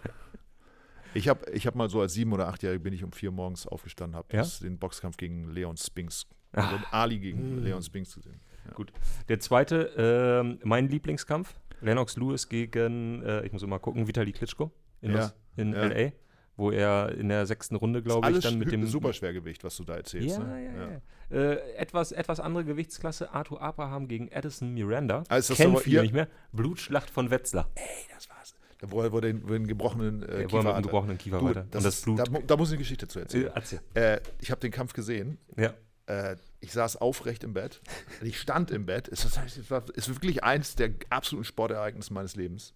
Ich 1.13 1.27
habe 1.27 1.49
ich 1.51 1.67
hab 1.67 1.75
mal 1.75 1.89
so 1.89 2.01
als 2.01 2.13
sieben 2.13 2.31
oder 2.33 2.47
achtjähriger 2.47 2.83
bin 2.83 2.93
ich 2.93 3.03
um 3.03 3.11
vier 3.11 3.31
morgens 3.31 3.67
aufgestanden, 3.67 4.15
habe 4.15 4.35
ja? 4.35 4.45
den 4.61 4.77
Boxkampf 4.77 5.17
gegen 5.17 5.51
Leon 5.51 5.75
Spinks, 5.75 6.27
also 6.53 6.77
Ali 6.91 7.19
gegen 7.19 7.39
hm. 7.39 7.63
Leon 7.63 7.81
Spinks 7.83 8.15
gesehen. 8.15 8.39
Ja. 8.65 8.73
Gut. 8.73 8.93
Der 9.27 9.39
zweite, 9.39 10.55
äh, 10.63 10.65
mein 10.65 10.87
Lieblingskampf, 10.87 11.53
Lennox 11.81 12.17
Lewis 12.17 12.49
gegen, 12.49 13.23
äh, 13.23 13.45
ich 13.45 13.51
muss 13.51 13.63
immer 13.63 13.79
gucken, 13.79 14.07
Vitali 14.07 14.31
Klitschko 14.31 14.71
in, 15.01 15.13
ja. 15.13 15.31
in 15.55 15.73
L.A., 15.73 16.11
wo 16.55 16.71
er 16.71 17.15
in 17.15 17.29
der 17.29 17.45
sechsten 17.45 17.75
Runde, 17.75 18.03
glaube 18.03 18.29
ich, 18.31 18.39
dann 18.39 18.59
mit 18.59 18.71
dem 18.71 18.85
Superschwergewicht, 18.85 19.63
was 19.63 19.77
du 19.77 19.85
da 19.85 19.95
erzählst. 19.95 20.37
Ja, 20.37 20.43
ne? 20.43 20.65
ja, 20.65 20.91
ja. 20.91 21.51
Äh, 21.51 21.75
etwas, 21.77 22.11
etwas 22.11 22.39
andere 22.41 22.65
Gewichtsklasse, 22.65 23.31
Arthur 23.33 23.61
Abraham 23.61 24.07
gegen 24.07 24.29
Addison 24.33 24.73
Miranda. 24.73 25.23
Also 25.29 25.53
Kennen 25.53 25.77
viele 25.77 26.01
nicht 26.01 26.13
mehr. 26.13 26.27
Blutschlacht 26.51 27.09
von 27.09 27.31
Wetzlar. 27.31 27.69
Ey, 27.75 27.83
das 28.13 28.29
war's. 28.29 28.55
Da 28.79 28.91
wo 28.91 29.01
er, 29.01 29.11
wo 29.11 29.17
er 29.17 29.21
den, 29.21 29.43
wo 29.43 29.53
den 29.53 29.67
gebrochenen 29.67 30.23
äh, 30.23 30.45
Kiefer 30.45 30.63
mit 30.63 30.75
dem 30.75 30.83
gebrochenen 30.83 31.17
Kiefer 31.17 31.39
du, 31.39 31.45
weiter. 31.45 31.65
Das, 31.69 31.79
Und 31.79 31.85
das 31.85 32.01
Blut. 32.01 32.19
Da, 32.19 32.23
da, 32.25 32.57
muss 32.57 32.69
ich 32.69 32.73
eine 32.73 32.79
Geschichte 32.79 33.07
zu 33.07 33.19
erzählen. 33.19 33.47
Äh, 33.47 33.51
erzähl. 33.55 33.79
Äh, 33.93 34.19
ich 34.41 34.51
habe 34.51 34.61
den 34.61 34.71
Kampf 34.71 34.93
gesehen. 34.93 35.37
Ja. 35.57 35.73
Äh, 36.09 36.37
ich 36.59 36.73
saß 36.73 36.97
aufrecht 36.97 37.43
im 37.43 37.53
Bett. 37.53 37.81
Ich 38.21 38.39
stand 38.39 38.71
im 38.71 38.85
Bett. 38.85 39.07
Es, 39.07 39.25
war 39.69 39.87
ist 39.95 40.09
wirklich 40.09 40.43
eins 40.43 40.75
der 40.75 40.91
absoluten 41.09 41.45
Sportereignisse 41.45 42.13
meines 42.13 42.35
Lebens. 42.35 42.73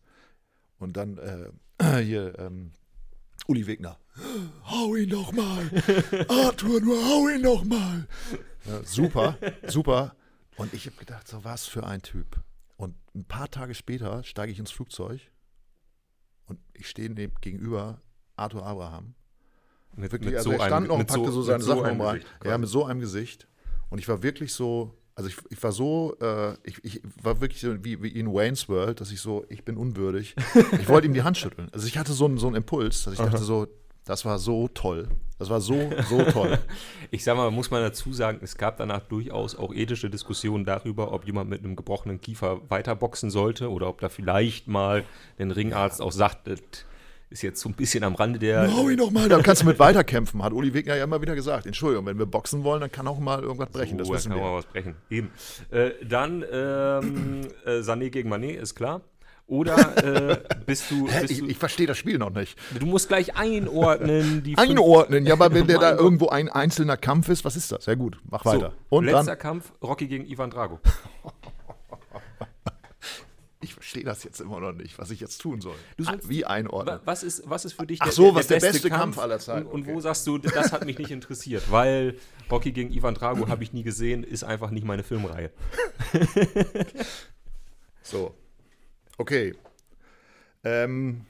Und 0.77 0.95
dann 0.95 1.17
äh, 1.17 2.01
hier 2.03 2.37
ähm, 2.39 2.71
Uli 3.47 3.67
Wegner. 3.67 3.99
Hau 4.65 4.95
ihn 4.95 5.09
doch 5.09 5.31
mal. 5.31 5.69
Arthur, 6.29 6.79
nur 6.79 7.03
hau 7.03 7.27
ihn 7.27 7.43
doch 7.43 7.63
mal. 7.65 8.07
Ja, 8.65 8.83
super, 8.83 9.37
super. 9.67 10.15
Und 10.55 10.73
ich 10.73 10.85
habe 10.85 10.95
gedacht, 10.97 11.27
so 11.27 11.43
was 11.43 11.65
für 11.65 11.85
ein 11.85 12.01
Typ. 12.01 12.41
Und 12.77 12.95
ein 13.15 13.25
paar 13.25 13.49
Tage 13.49 13.73
später 13.73 14.23
steige 14.23 14.51
ich 14.51 14.59
ins 14.59 14.71
Flugzeug 14.71 15.19
und 16.45 16.59
ich 16.73 16.87
stehe 16.87 17.09
gegenüber 17.41 18.01
Arthur 18.35 18.65
Abraham. 18.65 19.15
Mit, 19.95 20.11
wirklich, 20.11 20.31
mit 20.31 20.37
also 20.37 20.51
so 20.51 20.57
er 20.57 20.65
stand 20.65 20.73
einem, 20.73 20.87
noch 20.87 20.99
und 20.99 21.07
packte 21.07 21.25
so, 21.25 21.31
so 21.31 21.41
seine 21.43 21.63
Sachen 21.63 21.97
so 21.97 22.03
rein. 22.03 22.21
Ja, 22.43 22.57
mit 22.57 22.69
so 22.69 22.85
einem 22.85 22.99
Gesicht. 22.99 23.47
Und 23.89 23.99
ich 23.99 24.07
war 24.07 24.23
wirklich 24.23 24.53
so, 24.53 24.95
also 25.15 25.29
ich, 25.29 25.37
ich 25.49 25.61
war 25.61 25.71
so, 25.71 26.15
äh, 26.19 26.53
ich, 26.63 26.83
ich, 26.83 27.01
war 27.21 27.39
wirklich 27.41 27.61
so 27.61 27.83
wie, 27.83 28.01
wie 28.01 28.09
in 28.09 28.33
Wayne's 28.33 28.67
World, 28.69 29.01
dass 29.01 29.11
ich 29.11 29.21
so, 29.21 29.45
ich 29.49 29.63
bin 29.63 29.77
unwürdig. 29.77 30.35
ich 30.79 30.89
wollte 30.89 31.07
ihm 31.07 31.13
die 31.13 31.23
Hand 31.23 31.37
schütteln. 31.37 31.69
Also 31.71 31.87
ich 31.87 31.97
hatte 31.97 32.13
so 32.13 32.25
einen, 32.25 32.37
so 32.37 32.47
einen 32.47 32.55
Impuls, 32.55 33.03
dass 33.03 33.13
ich 33.13 33.19
dachte 33.19 33.37
so, 33.43 33.67
das 34.05 34.25
war 34.25 34.37
so 34.37 34.67
toll. 34.67 35.07
Das 35.39 35.49
war 35.49 35.61
so, 35.61 35.89
so 36.09 36.23
toll. 36.23 36.59
ich 37.11 37.23
sag 37.23 37.37
mal, 37.37 37.51
muss 37.51 37.71
man 37.71 37.81
dazu 37.81 38.11
sagen, 38.13 38.39
es 38.41 38.57
gab 38.57 38.77
danach 38.77 39.01
durchaus 39.01 39.55
auch 39.55 39.73
ethische 39.73 40.09
Diskussionen 40.09 40.65
darüber, 40.65 41.13
ob 41.13 41.25
jemand 41.25 41.49
mit 41.49 41.63
einem 41.63 41.75
gebrochenen 41.75 42.19
Kiefer 42.19 42.61
weiterboxen 42.69 43.29
sollte 43.29 43.69
oder 43.69 43.87
ob 43.87 44.01
da 44.01 44.09
vielleicht 44.09 44.67
mal 44.67 45.03
ein 45.37 45.51
Ringarzt 45.51 45.99
ja. 45.99 46.05
auch 46.05 46.11
sagt, 46.11 46.49
ist 47.33 47.41
jetzt 47.41 47.59
so 47.59 47.67
ein 47.67 47.73
bisschen 47.73 48.03
am 48.03 48.15
Rande 48.15 48.39
der. 48.39 48.73
Hau 48.73 48.89
ihn 48.89 48.97
doch 48.97 49.11
mal, 49.11 49.27
dann 49.27 49.43
kannst 49.43 49.63
du 49.63 49.65
mit 49.65 49.79
weiterkämpfen, 49.79 50.43
hat 50.43 50.53
Uli 50.53 50.73
Wegner 50.73 50.95
ja 50.95 51.03
immer 51.03 51.21
wieder 51.21 51.35
gesagt. 51.35 51.65
Entschuldigung, 51.65 52.05
wenn 52.05 52.19
wir 52.19 52.25
boxen 52.25 52.63
wollen, 52.63 52.81
dann 52.81 52.91
kann 52.91 53.07
auch 53.07 53.19
mal 53.19 53.41
irgendwas 53.41 53.69
brechen. 53.69 53.97
So, 53.97 54.05
das 54.05 54.09
wissen 54.09 54.31
kann 54.31 54.39
wir. 54.39 54.45
mal 54.45 54.57
was 54.57 54.65
brechen. 54.65 54.95
Eben. 55.09 55.31
Äh, 55.71 55.91
dann 56.07 56.45
ähm, 56.49 57.41
äh, 57.65 57.79
Sané 57.79 58.09
gegen 58.09 58.31
Mané, 58.31 58.51
ist 58.51 58.75
klar. 58.75 59.01
Oder 59.47 60.31
äh, 60.31 60.37
bist 60.65 60.89
du. 60.89 61.05
Bist 61.05 61.31
ich, 61.31 61.43
ich 61.43 61.57
verstehe 61.57 61.87
das 61.87 61.97
Spiel 61.97 62.17
noch 62.17 62.29
nicht. 62.29 62.57
Du 62.79 62.85
musst 62.85 63.09
gleich 63.09 63.35
einordnen. 63.35 64.43
Die 64.43 64.57
einordnen, 64.57 65.25
ja, 65.25 65.33
aber 65.33 65.53
wenn 65.53 65.67
der 65.67 65.79
da 65.79 65.95
irgendwo 65.95 66.29
ein 66.29 66.49
einzelner 66.49 66.97
Kampf 66.97 67.29
ist, 67.29 67.43
was 67.43 67.55
ist 67.55 67.71
das? 67.71 67.85
Ja, 67.87 67.95
gut, 67.95 68.19
mach 68.29 68.45
weiter. 68.45 68.73
So, 68.89 68.97
Und 68.97 69.05
letzter 69.05 69.23
dann? 69.25 69.39
Kampf: 69.39 69.73
Rocky 69.81 70.07
gegen 70.07 70.25
Ivan 70.25 70.49
Drago. 70.49 70.79
Ich 73.63 73.73
verstehe 73.73 74.03
das 74.03 74.23
jetzt 74.23 74.41
immer 74.41 74.59
noch 74.59 74.73
nicht, 74.73 74.97
was 74.97 75.09
ich 75.11 75.19
jetzt 75.19 75.39
tun 75.39 75.61
soll. 75.61 75.75
Sollst, 75.97 76.29
Wie 76.29 76.45
einordnen? 76.45 76.99
Was 77.05 77.23
ist, 77.23 77.49
was 77.49 77.65
ist 77.65 77.73
für 77.73 77.87
dich 77.87 78.01
Ach 78.01 78.05
der, 78.05 78.13
so, 78.13 78.25
der, 78.25 78.35
was 78.35 78.47
der, 78.47 78.59
der 78.59 78.67
beste, 78.67 78.89
Kampf, 78.89 79.01
Kampf 79.01 79.17
aller 79.19 79.39
Zeiten? 79.39 79.67
Und, 79.67 79.73
und 79.73 79.81
okay. 79.83 79.93
wo 79.93 79.99
sagst 80.01 80.27
du, 80.27 80.37
das 80.37 80.71
hat 80.71 80.85
mich 80.85 80.97
nicht 80.97 81.11
interessiert, 81.11 81.71
weil 81.71 82.17
Rocky 82.51 82.71
gegen 82.71 82.91
Ivan 82.91 83.15
Drago 83.15 83.47
habe 83.47 83.63
ich 83.63 83.73
nie 83.73 83.83
gesehen, 83.83 84.23
ist 84.23 84.43
einfach 84.43 84.69
nicht 84.69 84.85
meine 84.85 85.03
Filmreihe. 85.03 85.51
so. 88.03 88.35
Okay. 89.17 89.55
Ähm, 90.63 91.25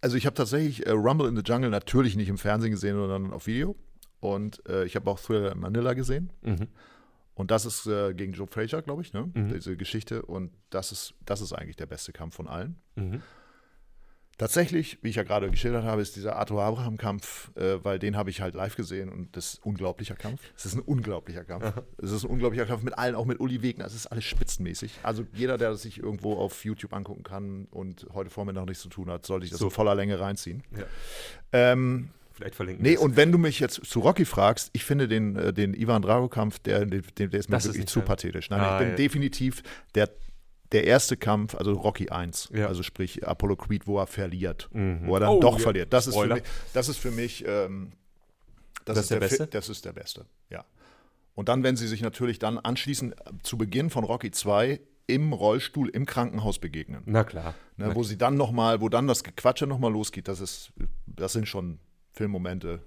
also 0.00 0.16
ich 0.16 0.26
habe 0.26 0.34
tatsächlich 0.34 0.86
äh, 0.86 0.90
Rumble 0.90 1.28
in 1.28 1.36
the 1.36 1.42
Jungle 1.44 1.70
natürlich 1.70 2.16
nicht 2.16 2.28
im 2.28 2.38
Fernsehen 2.38 2.70
gesehen, 2.70 2.96
sondern 2.96 3.32
auf 3.32 3.46
Video. 3.46 3.76
Und 4.20 4.66
äh, 4.68 4.84
ich 4.84 4.96
habe 4.96 5.10
auch 5.10 5.18
Thriller 5.18 5.52
in 5.52 5.60
Manila 5.60 5.94
gesehen. 5.94 6.32
Mhm. 6.42 6.68
Und 7.36 7.50
das 7.52 7.64
ist 7.66 7.86
äh, 7.86 8.12
gegen 8.14 8.32
Joe 8.32 8.46
Frazier, 8.48 8.82
glaube 8.82 9.02
ich, 9.02 9.12
ne? 9.12 9.30
Mhm. 9.32 9.52
diese 9.54 9.76
Geschichte. 9.76 10.22
Und 10.22 10.52
das 10.70 10.90
ist, 10.90 11.14
das 11.24 11.40
ist 11.40 11.52
eigentlich 11.52 11.76
der 11.76 11.86
beste 11.86 12.12
Kampf 12.12 12.34
von 12.34 12.48
allen. 12.48 12.80
Mhm. 12.96 13.22
Tatsächlich, 14.38 14.98
wie 15.02 15.08
ich 15.08 15.16
ja 15.16 15.22
gerade 15.22 15.50
geschildert 15.50 15.84
habe, 15.84 16.02
ist 16.02 16.14
dieser 16.14 16.36
Arthur 16.36 16.62
Abraham-Kampf, 16.62 17.56
äh, 17.56 17.82
weil 17.82 17.98
den 17.98 18.16
habe 18.18 18.28
ich 18.28 18.42
halt 18.42 18.54
live 18.54 18.76
gesehen 18.76 19.08
und 19.08 19.34
das 19.34 19.54
ist 19.54 19.60
ein 19.60 19.68
unglaublicher 19.70 20.14
Kampf. 20.14 20.42
Es 20.56 20.66
ist 20.66 20.74
ein 20.74 20.80
unglaublicher 20.80 21.42
Kampf. 21.44 21.72
Es 22.02 22.10
ist 22.10 22.24
ein 22.24 22.30
unglaublicher 22.30 22.66
Kampf 22.66 22.82
mit 22.82 22.98
allen, 22.98 23.14
auch 23.14 23.24
mit 23.24 23.40
Uli 23.40 23.62
Wegner. 23.62 23.86
Es 23.86 23.94
ist 23.94 24.06
alles 24.08 24.24
spitzenmäßig. 24.24 24.98
Also 25.02 25.24
jeder, 25.32 25.56
der 25.56 25.70
das 25.70 25.82
sich 25.82 25.98
irgendwo 25.98 26.34
auf 26.34 26.64
YouTube 26.66 26.92
angucken 26.92 27.22
kann 27.22 27.64
und 27.70 28.06
heute 28.12 28.28
Vormittag 28.28 28.66
nichts 28.66 28.82
zu 28.82 28.90
tun 28.90 29.10
hat, 29.10 29.24
sollte 29.24 29.44
ich 29.46 29.50
das 29.52 29.60
So. 29.60 29.66
in 29.66 29.70
voller 29.70 29.94
Länge 29.94 30.20
reinziehen. 30.20 30.62
Ja. 30.76 30.84
Ähm, 31.52 32.10
Vielleicht 32.36 32.54
verlinken 32.54 32.82
nee, 32.82 32.94
es. 32.94 33.00
und 33.00 33.16
wenn 33.16 33.32
du 33.32 33.38
mich 33.38 33.60
jetzt 33.60 33.80
zu 33.86 34.00
Rocky 34.00 34.26
fragst, 34.26 34.68
ich 34.74 34.84
finde 34.84 35.08
den, 35.08 35.36
äh, 35.36 35.52
den 35.54 35.72
Ivan 35.72 36.02
Drago-Kampf, 36.02 36.58
der, 36.58 36.84
der, 36.84 37.00
der 37.00 37.32
ist 37.32 37.48
mir 37.48 37.56
Das 37.56 37.64
ist 37.64 37.70
wirklich 37.70 37.80
nicht 37.84 37.88
zu 37.88 38.00
dein- 38.00 38.06
pathetisch. 38.08 38.50
Nein, 38.50 38.60
Ah, 38.60 38.74
ich 38.74 38.78
bin 38.80 38.88
ja. 38.90 38.94
definitiv 38.96 39.62
der, 39.94 40.10
der 40.72 40.84
erste 40.84 41.16
Kampf, 41.16 41.54
also 41.54 41.72
Rocky 41.72 42.10
1, 42.10 42.50
Ja. 42.52 42.66
also 42.66 42.82
sprich 42.82 43.26
Apollo 43.26 43.56
Creed, 43.56 43.86
wo 43.86 43.98
er 43.98 44.06
verliert, 44.06 44.68
Mhm. 44.72 45.06
wo 45.06 45.14
er 45.16 45.20
dann 45.20 45.28
Oh, 45.30 45.40
doch 45.40 45.54
ja. 45.56 45.62
verliert. 45.62 45.92
Das 45.94 46.06
ist, 46.06 46.14
mich, 46.18 46.42
das 46.74 46.88
ist 46.90 46.98
für 46.98 47.10
mich, 47.10 47.42
ähm, 47.46 47.92
das, 48.84 48.96
Das 48.96 48.96
ist 48.96 49.02
ist 49.04 49.10
der 49.12 49.16
Fi- 49.16 49.20
Beste? 49.28 49.46
Das 49.46 49.68
ist 49.70 49.84
der 49.86 49.92
Beste, 49.94 50.26
ja. 50.50 50.64
Und 51.34 51.48
dann, 51.48 51.62
wenn 51.62 51.76
sie 51.76 51.86
sich 51.88 52.02
natürlich 52.02 52.38
dann 52.38 52.58
anschließend 52.58 53.14
zu 53.44 53.56
Beginn 53.56 53.88
von 53.90 54.04
Rocky 54.04 54.30
2 54.30 54.80
im 55.06 55.32
Rollstuhl 55.32 55.88
im 55.88 56.04
Krankenhaus 56.04 56.58
begegnen. 56.58 57.02
Na 57.06 57.24
klar. 57.24 57.54
Ne, 57.78 57.94
wo 57.94 58.02
sie 58.02 58.18
dann 58.18 58.36
nochmal, 58.36 58.80
wo 58.80 58.88
dann 58.88 59.06
das 59.06 59.22
Gequatsche 59.24 59.66
nochmal 59.66 59.92
losgeht, 59.92 60.28
das 60.28 60.40
ist, 60.40 60.72
das 61.06 61.32
sind 61.32 61.46
schon 61.46 61.78
Filmmomente, 62.16 62.80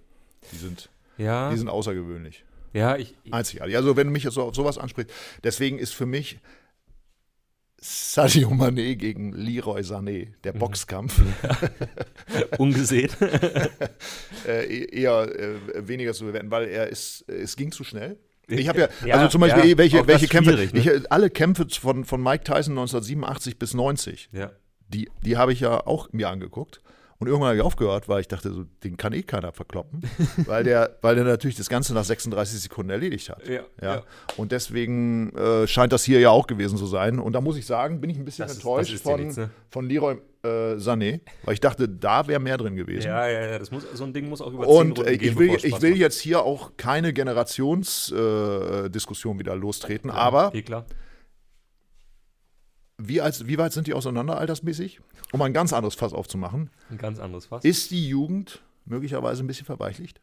die 0.51 0.57
sind, 0.57 0.89
Ja, 1.17 1.51
die 1.51 1.57
sind 1.57 1.69
außergewöhnlich. 1.69 2.43
ja 2.73 2.97
ich, 2.97 3.15
ich, 3.23 3.33
Einzigartig. 3.33 3.75
Also 3.75 3.95
wenn 3.95 4.07
du 4.07 4.13
mich 4.13 4.23
jetzt 4.23 4.33
so 4.33 4.41
auf 4.43 4.55
sowas 4.55 4.77
ansprichst, 4.79 5.13
deswegen 5.43 5.77
ist 5.77 5.93
für 5.93 6.07
mich 6.07 6.39
Sadio 7.81 8.49
Mané 8.49 8.95
gegen 8.95 9.31
Leroy 9.31 9.81
Sané, 9.81 10.33
der 10.43 10.53
Mhm. 10.53 10.59
Boxkampf, 10.59 11.21
ungesehen. 12.57 13.09
äh, 14.47 14.85
eher 14.99 15.21
äh, 15.39 15.87
weniger 15.87 16.13
zu 16.13 16.25
bewerten, 16.25 16.51
weil 16.51 16.67
er 16.67 16.87
ist, 16.87 17.23
es 17.29 17.55
ging 17.55 17.71
zu 17.71 17.83
schnell. 17.83 18.17
Ich 18.47 18.67
habe 18.67 18.79
ja, 18.81 18.89
Ja, 19.05 19.15
also 19.15 19.29
zum 19.29 19.41
Beispiel, 19.41 19.69
ja, 19.69 19.77
welche, 19.77 20.01
auch 20.01 20.07
welche 20.07 20.25
das 20.25 20.31
Kämpfe, 20.31 20.55
ne? 20.55 20.69
ich, 20.73 21.11
alle 21.11 21.29
Kämpfe 21.29 21.67
von, 21.69 22.03
von 22.03 22.21
Mike 22.21 22.43
Tyson 22.43 22.73
1987 22.77 23.59
bis 23.59 23.73
90, 23.75 24.29
ja. 24.33 24.51
die, 24.89 25.09
die 25.23 25.37
habe 25.37 25.53
ich 25.53 25.59
ja 25.59 25.85
auch 25.85 26.11
mir 26.11 26.29
angeguckt. 26.29 26.81
Und 27.21 27.27
irgendwann 27.27 27.49
habe 27.49 27.57
ich 27.57 27.63
aufgehört, 27.63 28.07
weil 28.07 28.21
ich 28.21 28.29
dachte, 28.29 28.53
so, 28.53 28.63
den 28.81 28.95
kann 28.95 29.11
eh 29.11 29.23
keiner 29.23 29.51
verkloppen, 29.51 30.03
weil 30.45 30.63
der, 30.63 30.95
weil 31.01 31.15
der 31.15 31.25
natürlich 31.25 31.57
das 31.57 31.67
Ganze 31.67 31.93
nach 31.93 32.05
36 32.05 32.61
Sekunden 32.61 32.91
erledigt 32.91 33.29
hat. 33.29 33.45
Ja, 33.45 33.63
Ja. 33.81 33.95
ja. 33.95 34.03
Und 34.37 34.53
deswegen 34.53 35.35
äh, 35.35 35.67
scheint 35.67 35.91
das 35.91 36.05
hier 36.05 36.21
ja 36.21 36.29
auch 36.29 36.47
gewesen 36.47 36.77
zu 36.77 36.85
sein. 36.85 37.19
Und 37.19 37.33
da 37.33 37.41
muss 37.41 37.57
ich 37.57 37.65
sagen, 37.65 37.99
bin 37.99 38.09
ich 38.09 38.17
ein 38.17 38.23
bisschen 38.23 38.47
Das 38.47 38.55
enttäuscht 38.55 38.93
ist 38.93 39.03
von, 39.03 39.49
von 39.69 39.89
Leroy 39.89 40.15
äh, 40.43 40.75
Sané, 40.75 41.19
weil 41.43 41.55
ich 41.55 41.59
dachte, 41.59 41.89
da 41.89 42.25
wäre 42.27 42.39
mehr 42.39 42.55
drin 42.55 42.77
gewesen. 42.77 43.09
Ja, 43.09 43.27
ja, 43.27 43.47
ja, 43.47 43.59
das 43.59 43.69
muss, 43.71 43.83
so 43.93 44.05
ein 44.05 44.13
Ding 44.13 44.29
muss 44.29 44.39
auch 44.41 44.53
über 44.53 44.65
Und 44.65 44.97
Runden 44.97 45.05
äh, 45.05 45.17
gehen, 45.17 45.33
ich 45.33 45.37
will, 45.37 45.47
bevor 45.47 45.57
es 45.57 45.65
ich 45.65 45.81
will 45.81 45.97
jetzt 45.97 46.21
hier 46.21 46.43
auch 46.43 46.77
keine 46.77 47.11
Generationsdiskussion 47.11 49.35
äh, 49.35 49.39
wieder 49.39 49.57
lostreten, 49.57 50.09
aber 50.09 50.55
Eh 50.55 50.61
klar. 50.61 50.85
Wie, 52.99 53.21
als, 53.21 53.47
wie 53.47 53.57
weit 53.57 53.73
sind 53.73 53.87
die 53.87 53.93
auseinander 53.93 54.37
altersmäßig? 54.37 54.99
Um 55.31 55.41
ein 55.41 55.53
ganz 55.53 55.73
anderes 55.73 55.95
Fass 55.95 56.13
aufzumachen, 56.13 56.69
Ein 56.89 56.97
ganz 56.97 57.19
anderes 57.19 57.45
Fass. 57.47 57.63
ist 57.63 57.89
die 57.91 58.07
Jugend 58.07 58.61
möglicherweise 58.85 59.43
ein 59.43 59.47
bisschen 59.47 59.65
verweichlicht? 59.65 60.19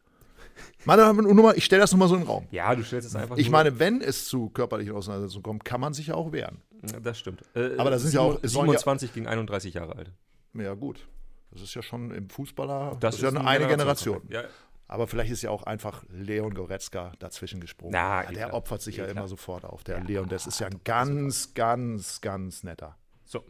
Meine 0.85 1.03
Damen 1.03 1.25
und 1.25 1.39
Herren, 1.39 1.53
ich 1.57 1.65
stelle 1.65 1.81
das 1.81 1.91
nur 1.91 1.99
mal 1.99 2.07
so 2.07 2.15
in 2.15 2.21
den 2.21 2.27
Raum. 2.27 2.47
ja, 2.51 2.73
du 2.73 2.83
stellst 2.83 3.07
es 3.07 3.15
einfach 3.15 3.37
Ich 3.37 3.49
meine, 3.49 3.77
wenn 3.79 4.01
es 4.01 4.25
zu 4.25 4.49
körperlichen 4.49 4.93
Auseinandersetzungen 4.95 5.43
kommt, 5.43 5.65
kann 5.65 5.79
man 5.81 5.93
sich 5.93 6.07
ja 6.07 6.15
auch 6.15 6.31
wehren. 6.31 6.61
Das 7.03 7.19
stimmt. 7.19 7.41
Äh, 7.55 7.75
Aber 7.77 7.89
das 7.91 8.01
sind 8.03 8.13
ja 8.13 8.21
auch- 8.21 8.39
es 8.41 8.51
sollen 8.53 8.67
ja- 8.67 8.73
27 8.79 9.13
gegen 9.13 9.27
31 9.27 9.73
Jahre 9.75 9.95
alt. 9.95 10.11
Ja, 10.53 10.73
gut. 10.73 11.07
Das 11.51 11.61
ist 11.61 11.73
ja 11.75 11.81
schon 11.81 12.11
im 12.11 12.29
Fußballer, 12.29 12.91
Das, 12.99 12.99
das, 12.99 13.15
ist 13.15 13.21
ja 13.21 13.29
ein 13.29 13.37
eine, 13.37 13.47
eine 13.65 13.67
Generation. 13.67 14.21
Ja, 14.29 14.43
Aber 14.89 15.07
vielleicht 15.07 15.31
ist 15.31 15.41
ja 15.41 15.49
auch 15.49 15.63
einfach 15.63 16.03
Leon 16.09 16.53
Goretzka 16.53 17.11
dazwischen 17.19 17.59
gesprungen. 17.59 17.91
Na, 17.91 18.23
Ja, 18.23 18.31
der 18.31 18.53
opfert 18.53 18.81
sich 18.81 18.97
ja 18.97 19.03
klar. 19.05 19.17
immer 19.17 19.27
sofort 19.27 19.65
auf. 19.65 19.83
Der 19.83 19.97
Ja, 19.97 20.03
Leon, 20.03 20.29
das 20.29 20.47
ist 20.47 20.59
ja 20.59 20.67
ein 20.67 20.79
ganz, 20.83 21.53
ganz, 21.53 22.21
ganz 22.21 22.63
netter. 22.63 22.95
so. 23.25 23.43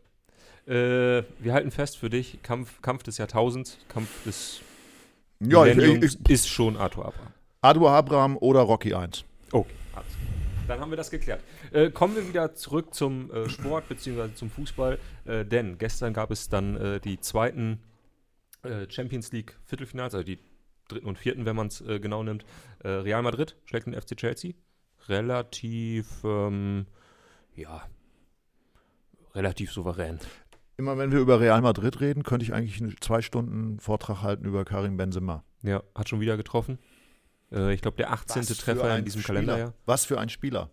Äh, 0.65 1.23
wir 1.39 1.53
halten 1.53 1.71
fest 1.71 1.97
für 1.97 2.09
dich, 2.09 2.39
Kampf, 2.43 2.81
Kampf 2.81 3.03
des 3.03 3.17
Jahrtausends, 3.19 3.77
Kampf 3.87 4.09
des 4.25 4.61
Ja, 5.39 5.65
ich, 5.65 5.77
ich, 5.77 6.29
ist 6.29 6.49
schon 6.49 6.75
Arthur 6.75 7.05
Abraham. 7.05 7.33
Adu 7.61 7.87
Abraham 7.87 8.37
oder 8.37 8.61
Rocky 8.61 8.93
1. 8.93 9.23
Okay, 9.51 9.71
alles 9.93 10.07
klar. 10.07 10.27
Dann 10.67 10.79
haben 10.81 10.89
wir 10.89 10.97
das 10.97 11.09
geklärt. 11.09 11.41
Äh, 11.71 11.91
kommen 11.91 12.15
wir 12.15 12.27
wieder 12.27 12.53
zurück 12.55 12.93
zum 12.93 13.31
äh, 13.31 13.47
Sport 13.47 13.87
bzw. 13.87 14.33
zum 14.35 14.49
Fußball, 14.49 14.99
äh, 15.25 15.45
denn 15.45 15.77
gestern 15.77 16.13
gab 16.13 16.31
es 16.31 16.49
dann 16.49 16.75
äh, 16.75 16.99
die 16.99 17.19
zweiten 17.21 17.79
äh, 18.63 18.85
Champions 18.89 19.31
League 19.31 19.55
Viertelfinals, 19.65 20.13
also 20.13 20.25
die 20.25 20.39
dritten 20.87 21.07
und 21.07 21.17
vierten, 21.17 21.45
wenn 21.45 21.55
man 21.55 21.67
es 21.67 21.81
äh, 21.81 21.99
genau 21.99 22.23
nimmt. 22.23 22.45
Äh, 22.83 22.89
Real 22.89 23.21
Madrid 23.21 23.55
schlägt 23.65 23.87
den 23.87 23.99
FC 23.99 24.15
Chelsea. 24.15 24.53
Relativ, 25.07 26.23
ähm, 26.23 26.85
ja, 27.55 27.83
relativ 29.33 29.71
souverän. 29.71 30.19
Immer 30.77 30.97
wenn 30.97 31.11
wir 31.11 31.19
über 31.19 31.39
Real 31.39 31.61
Madrid 31.61 32.01
reden, 32.01 32.23
könnte 32.23 32.43
ich 32.45 32.53
eigentlich 32.53 32.81
einen 32.81 32.95
zwei 32.99 33.21
Stunden 33.21 33.79
Vortrag 33.79 34.21
halten 34.21 34.45
über 34.45 34.63
Karim 34.65 34.97
Benzema. 34.97 35.43
Ja, 35.63 35.81
hat 35.95 36.09
schon 36.09 36.19
wieder 36.19 36.37
getroffen. 36.37 36.77
Äh, 37.51 37.73
ich 37.73 37.81
glaube, 37.81 37.97
der 37.97 38.11
18. 38.11 38.41
Was 38.41 38.47
für 38.47 38.55
Treffer 38.55 38.97
in 38.97 39.05
diesem 39.05 39.21
Spieler. 39.21 39.39
Kalenderjahr. 39.39 39.73
Was 39.85 40.05
für 40.05 40.19
ein 40.19 40.29
Spieler. 40.29 40.69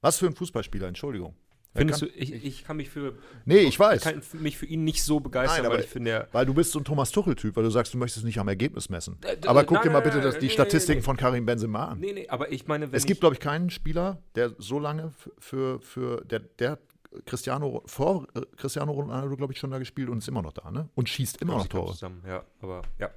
Was 0.00 0.18
für 0.18 0.26
ein 0.26 0.34
Fußballspieler, 0.34 0.86
Entschuldigung. 0.86 1.34
Findest 1.74 2.00
kann- 2.00 2.08
du, 2.08 2.14
ich, 2.16 2.32
ich 2.44 2.64
kann 2.64 2.76
mich 2.78 2.90
für, 2.90 3.14
Nee, 3.44 3.58
ich 3.58 3.78
weiß. 3.78 4.04
ich 4.04 4.12
kann 4.12 4.22
mich 4.42 4.58
für 4.58 4.66
ihn 4.66 4.82
nicht 4.82 5.04
so 5.04 5.20
begeistern, 5.20 5.58
Nein, 5.58 5.66
aber- 5.66 5.74
weil 5.76 5.84
ich 5.84 5.90
finde, 5.90 6.10
er 6.10 6.28
Weil 6.32 6.44
du 6.46 6.52
bist 6.54 6.72
so 6.72 6.80
ein 6.80 6.84
Thomas 6.84 7.12
Tuchel-Typ, 7.12 7.54
weil 7.54 7.62
du 7.62 7.70
sagst, 7.70 7.94
du 7.94 7.98
möchtest 7.98 8.24
nicht 8.24 8.38
am 8.38 8.48
Ergebnis 8.48 8.88
messen. 8.88 9.18
Äh, 9.22 9.36
Aber 9.46 9.62
guck 9.64 9.74
nein, 9.76 9.82
dir 9.84 9.90
mal 9.90 10.00
bitte 10.00 10.20
das, 10.20 10.38
die 10.38 10.46
nee, 10.46 10.52
Statistiken 10.52 10.96
nee, 10.98 11.00
nee. 11.00 11.04
von 11.04 11.16
Karim 11.16 11.46
Benzema 11.46 11.86
an. 11.90 12.00
Nee, 12.00 12.12
nee, 12.12 12.28
aber 12.28 12.50
ich 12.50 12.66
meine, 12.66 12.90
wenn 12.90 12.96
es 12.96 13.06
gibt, 13.06 13.20
glaube 13.20 13.34
ich, 13.34 13.40
keinen 13.40 13.70
Spieler, 13.70 14.18
der 14.34 14.52
so 14.58 14.78
lange 14.80 15.12
für, 15.38 15.80
für 15.80 16.24
der, 16.24 16.40
der 16.40 16.78
Cristiano, 17.26 17.82
vor 17.86 18.26
äh, 18.34 18.40
Cristiano 18.56 18.90
Ronaldo, 18.92 19.36
glaube 19.36 19.52
ich, 19.52 19.58
schon 19.58 19.70
da 19.70 19.78
gespielt 19.78 20.08
und 20.08 20.18
ist 20.18 20.28
immer 20.28 20.42
noch 20.42 20.52
da, 20.52 20.70
ne? 20.70 20.88
Und 20.96 21.08
schießt 21.08 21.40
immer 21.42 21.54
noch 21.56 21.66
Tore. 21.68 21.92
zusammen, 21.92 22.22
ja, 22.26 22.42
aber 22.60 22.82
ja. 22.98 23.10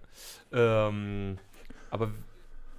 Ähm, 0.51 1.37
aber 1.89 2.11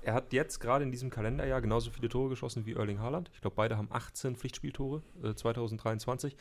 er 0.05 0.15
hat 0.15 0.33
jetzt 0.33 0.61
gerade 0.61 0.85
in 0.85 0.91
diesem 0.91 1.11
Kalenderjahr 1.11 1.61
genauso 1.61 1.91
viele 1.91 2.09
Tore 2.09 2.29
geschossen 2.29 2.67
wie 2.67 2.75
Erling 2.75 3.01
Haaland. 3.01 3.31
Ich 3.35 3.41
glaube, 3.41 3.57
beide 3.57 3.77
haben 3.77 3.89
18 3.91 4.37
Pflichtspieltore 4.37 5.03
äh, 5.23 5.35
2023 5.35 6.37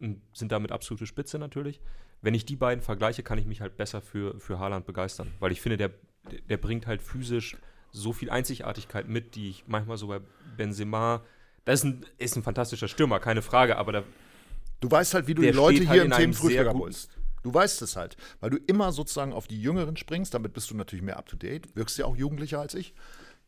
und 0.00 0.20
sind 0.32 0.52
damit 0.52 0.72
absolute 0.72 1.06
Spitze 1.06 1.38
natürlich. 1.38 1.80
Wenn 2.20 2.34
ich 2.34 2.44
die 2.44 2.56
beiden 2.56 2.82
vergleiche, 2.82 3.22
kann 3.22 3.38
ich 3.38 3.46
mich 3.46 3.60
halt 3.60 3.76
besser 3.76 4.00
für, 4.00 4.38
für 4.40 4.58
Haaland 4.58 4.86
begeistern, 4.86 5.32
weil 5.38 5.52
ich 5.52 5.60
finde, 5.60 5.76
der, 5.76 5.90
der 6.48 6.56
bringt 6.56 6.86
halt 6.86 7.02
physisch 7.02 7.56
so 7.90 8.12
viel 8.12 8.30
Einzigartigkeit 8.30 9.08
mit, 9.08 9.34
die 9.34 9.50
ich 9.50 9.64
manchmal 9.66 9.96
so 9.96 10.08
bei 10.08 10.20
Benzema, 10.56 11.22
das 11.64 11.80
ist 11.80 11.84
ein, 11.84 12.06
ist 12.18 12.36
ein 12.36 12.42
fantastischer 12.42 12.88
Stürmer, 12.88 13.20
keine 13.20 13.42
Frage, 13.42 13.76
aber 13.76 13.92
da, 13.92 14.02
Du 14.80 14.90
weißt 14.90 15.14
halt, 15.14 15.26
wie 15.26 15.34
du 15.34 15.42
die 15.42 15.50
Leute 15.50 15.88
halt 15.88 15.92
hier 15.92 16.02
in 16.02 16.06
im 16.06 16.12
einem 16.12 16.20
Themenfrühstück 16.20 16.62
sehr 16.62 16.70
abholst. 16.70 17.17
Du 17.42 17.52
weißt 17.52 17.82
es 17.82 17.96
halt, 17.96 18.16
weil 18.40 18.50
du 18.50 18.56
immer 18.66 18.92
sozusagen 18.92 19.32
auf 19.32 19.46
die 19.46 19.60
Jüngeren 19.60 19.96
springst, 19.96 20.34
damit 20.34 20.52
bist 20.52 20.70
du 20.70 20.76
natürlich 20.76 21.04
mehr 21.04 21.16
up 21.18 21.26
to 21.26 21.36
date, 21.36 21.74
wirkst 21.76 21.98
ja 21.98 22.04
auch 22.04 22.16
jugendlicher 22.16 22.60
als 22.60 22.74
ich. 22.74 22.94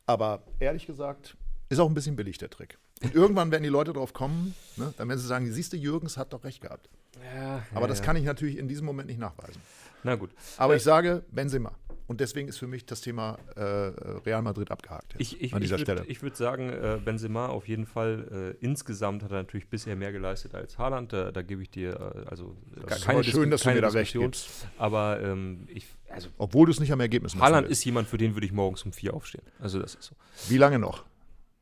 Aber 0.06 0.42
ehrlich 0.58 0.86
gesagt, 0.86 1.36
ist 1.68 1.78
auch 1.78 1.88
ein 1.88 1.94
bisschen 1.94 2.16
billig 2.16 2.38
der 2.38 2.50
Trick. 2.50 2.78
Und 3.02 3.14
irgendwann 3.14 3.50
werden 3.50 3.62
die 3.62 3.68
Leute 3.70 3.92
drauf 3.92 4.12
kommen, 4.12 4.54
ne? 4.76 4.92
dann 4.98 5.08
werden 5.08 5.18
sie 5.18 5.26
sagen, 5.26 5.50
siehst 5.50 5.72
du, 5.72 5.76
Jürgens 5.76 6.16
hat 6.16 6.32
doch 6.32 6.44
recht 6.44 6.60
gehabt. 6.60 6.90
ja, 7.34 7.62
Aber 7.74 7.88
das 7.88 8.02
kann 8.02 8.16
ich 8.16 8.24
natürlich 8.24 8.58
in 8.58 8.68
diesem 8.68 8.84
Moment 8.86 9.08
nicht 9.08 9.20
nachweisen. 9.20 9.60
Na 10.02 10.16
gut. 10.16 10.30
Aber 10.56 10.76
ich 10.76 10.82
sage 10.82 11.24
Benzema. 11.30 11.72
Und 12.10 12.18
deswegen 12.18 12.48
ist 12.48 12.58
für 12.58 12.66
mich 12.66 12.86
das 12.86 13.02
Thema 13.02 13.38
äh, 13.54 13.62
Real 13.62 14.42
Madrid 14.42 14.72
abgehakt. 14.72 15.14
Ich, 15.18 15.40
ich, 15.40 15.54
an 15.54 15.60
dieser 15.60 15.76
ich 15.76 15.82
Stelle. 15.82 16.00
Würd, 16.00 16.10
ich 16.10 16.22
würde 16.22 16.34
sagen, 16.34 16.68
äh, 16.68 16.98
Benzema 17.04 17.46
auf 17.46 17.68
jeden 17.68 17.86
Fall 17.86 18.56
äh, 18.60 18.64
insgesamt 18.64 19.22
hat 19.22 19.30
er 19.30 19.36
natürlich 19.36 19.68
bisher 19.68 19.94
mehr 19.94 20.10
geleistet 20.10 20.52
als 20.56 20.76
Haaland. 20.76 21.12
Da, 21.12 21.30
da 21.30 21.42
gebe 21.42 21.62
ich 21.62 21.70
dir 21.70 21.90
äh, 22.26 22.28
also 22.28 22.56
ist 22.74 23.04
keine, 23.04 23.18
aber 23.18 23.22
schön, 23.22 23.44
Disku- 23.44 23.50
dass 23.50 23.60
du 23.60 23.64
keine 23.68 23.76
mir 23.76 23.86
da 23.86 23.88
recht 23.90 24.12
gibst. 24.12 24.48
Aber 24.76 25.20
ähm, 25.22 25.68
ich, 25.68 25.86
also 26.08 26.30
Obwohl 26.36 26.66
du 26.66 26.72
es 26.72 26.80
nicht 26.80 26.92
am 26.92 26.98
Ergebnis 26.98 27.36
messen 27.36 27.44
Haaland 27.44 27.68
ist 27.68 27.84
jemand, 27.84 28.08
für 28.08 28.18
den 28.18 28.34
würde 28.34 28.44
ich 28.44 28.52
morgens 28.52 28.82
um 28.82 28.92
vier 28.92 29.14
aufstehen. 29.14 29.44
Also 29.60 29.78
das 29.78 29.94
ist 29.94 30.06
so. 30.06 30.16
Wie 30.48 30.56
lange 30.56 30.80
noch? 30.80 31.04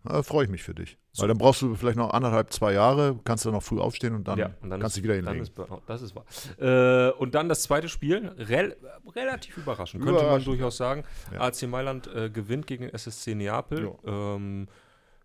Da 0.04 0.22
freue 0.22 0.44
ich 0.44 0.50
mich 0.50 0.62
für 0.62 0.74
dich. 0.74 0.96
Weil 1.18 1.28
dann 1.28 1.38
brauchst 1.38 1.60
du 1.60 1.74
vielleicht 1.74 1.96
noch 1.98 2.10
anderthalb, 2.10 2.52
zwei 2.52 2.72
Jahre, 2.72 3.14
kannkannst 3.14 3.44
du 3.44 3.50
noch 3.50 3.62
früh 3.62 3.80
aufstehen 3.80 4.14
und 4.14 4.28
dann, 4.28 4.38
ja, 4.38 4.54
und 4.62 4.70
dann 4.70 4.80
kannst 4.80 4.96
du 4.96 5.02
wieder 5.02 5.14
hinlegen. 5.14 5.40
ist. 5.42 5.52
Das 5.86 6.00
ist 6.02 6.14
wahr. 6.14 6.24
Äh, 6.58 7.10
und 7.18 7.34
dann 7.34 7.48
das 7.48 7.62
zweite 7.64 7.88
Spiel, 7.88 8.28
rel 8.38 8.76
relativ 9.14 9.56
überraschend, 9.56 10.02
könnte 10.04 10.14
man 10.20 10.24
Überraschend, 10.24 10.46
durchaus 10.46 10.76
sagen. 10.76 11.04
Ja. 11.32 11.40
AC 11.40 11.62
Mailand 11.66 12.06
äh, 12.14 12.30
gewinnt 12.30 12.66
gegen 12.68 12.84
SSC 12.88 13.34
Neapel. 13.34 13.92
Ähm, 14.06 14.68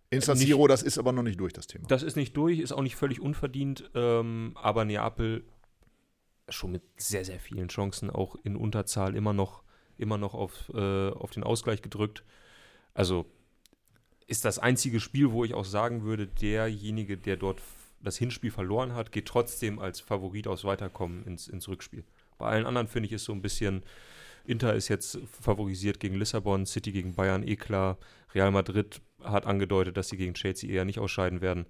In 0.10 0.22
San 0.22 0.38
nicht- 0.38 0.48
Siro, 0.48 0.68
das 0.68 0.82
ist 0.82 0.98
aber 0.98 1.12
noch 1.12 1.24
nicht 1.24 1.40
durch, 1.40 1.54
das 1.54 1.68
Thema. 1.68 1.86
Das 1.88 2.02
ist 2.02 2.16
nicht 2.16 2.36
durch, 2.36 2.60
ist 2.60 2.72
auch 2.72 2.82
nicht 2.82 2.96
völlig 2.96 3.22
unverdient, 3.22 3.90
ähm, 3.94 4.54
aber 4.56 4.86
Neapel 4.86 5.44
schon 6.50 6.72
mit 6.72 6.82
sehr, 6.98 7.24
sehr 7.24 7.40
vielen 7.40 7.68
Chancen, 7.70 8.10
auch 8.10 8.36
in 8.44 8.56
Unterzahl, 8.56 9.16
immer 9.16 9.34
noch, 9.34 9.64
immer 9.98 10.18
noch 10.18 10.34
auf, 10.34 10.70
äh, 10.74 11.10
auf 11.12 11.30
den 11.32 11.44
Ausgleich 11.44 11.82
gedrückt. 11.84 12.24
Also 12.96 13.26
ist 14.28 14.46
das 14.46 14.60
einzige 14.60 15.00
Spiel, 15.00 15.32
wo 15.32 15.44
ich 15.44 15.54
auch 15.54 15.66
sagen 15.66 16.04
würde, 16.04 16.28
derjenige, 16.28 17.18
der 17.18 17.38
dort 17.38 17.62
das 18.02 18.18
Hinspiel 18.18 18.52
verloren 18.52 18.94
hat, 18.94 19.12
geht 19.12 19.28
trotzdem 19.28 19.80
als 19.80 20.00
Favorit 20.00 20.48
aus 20.48 20.64
Weiterkommen 20.64 21.26
ins, 21.26 21.48
ins 21.48 21.68
Rückspiel. 21.68 22.04
Bei 22.38 22.48
allen 22.48 22.66
anderen 22.66 22.88
finde 22.88 23.08
ich 23.08 23.14
es 23.14 23.24
so 23.24 23.34
ein 23.34 23.42
bisschen, 23.42 23.84
Inter 24.46 24.74
ist 24.76 24.90
jetzt 24.90 25.20
favorisiert 25.42 26.00
gegen 26.00 26.16
Lissabon, 26.16 26.66
City 26.66 26.92
gegen 26.92 27.16
Bayern, 27.16 27.48
eh 27.48 27.56
klar. 27.56 27.98
Real 28.36 28.52
Madrid 28.52 29.02
hat 29.24 29.46
angedeutet, 29.46 29.96
dass 29.96 30.10
sie 30.10 30.18
gegen 30.18 30.34
Chelsea 30.34 30.70
eher 30.70 30.86
nicht 30.86 31.00
ausscheiden 31.00 31.42
werden. 31.42 31.66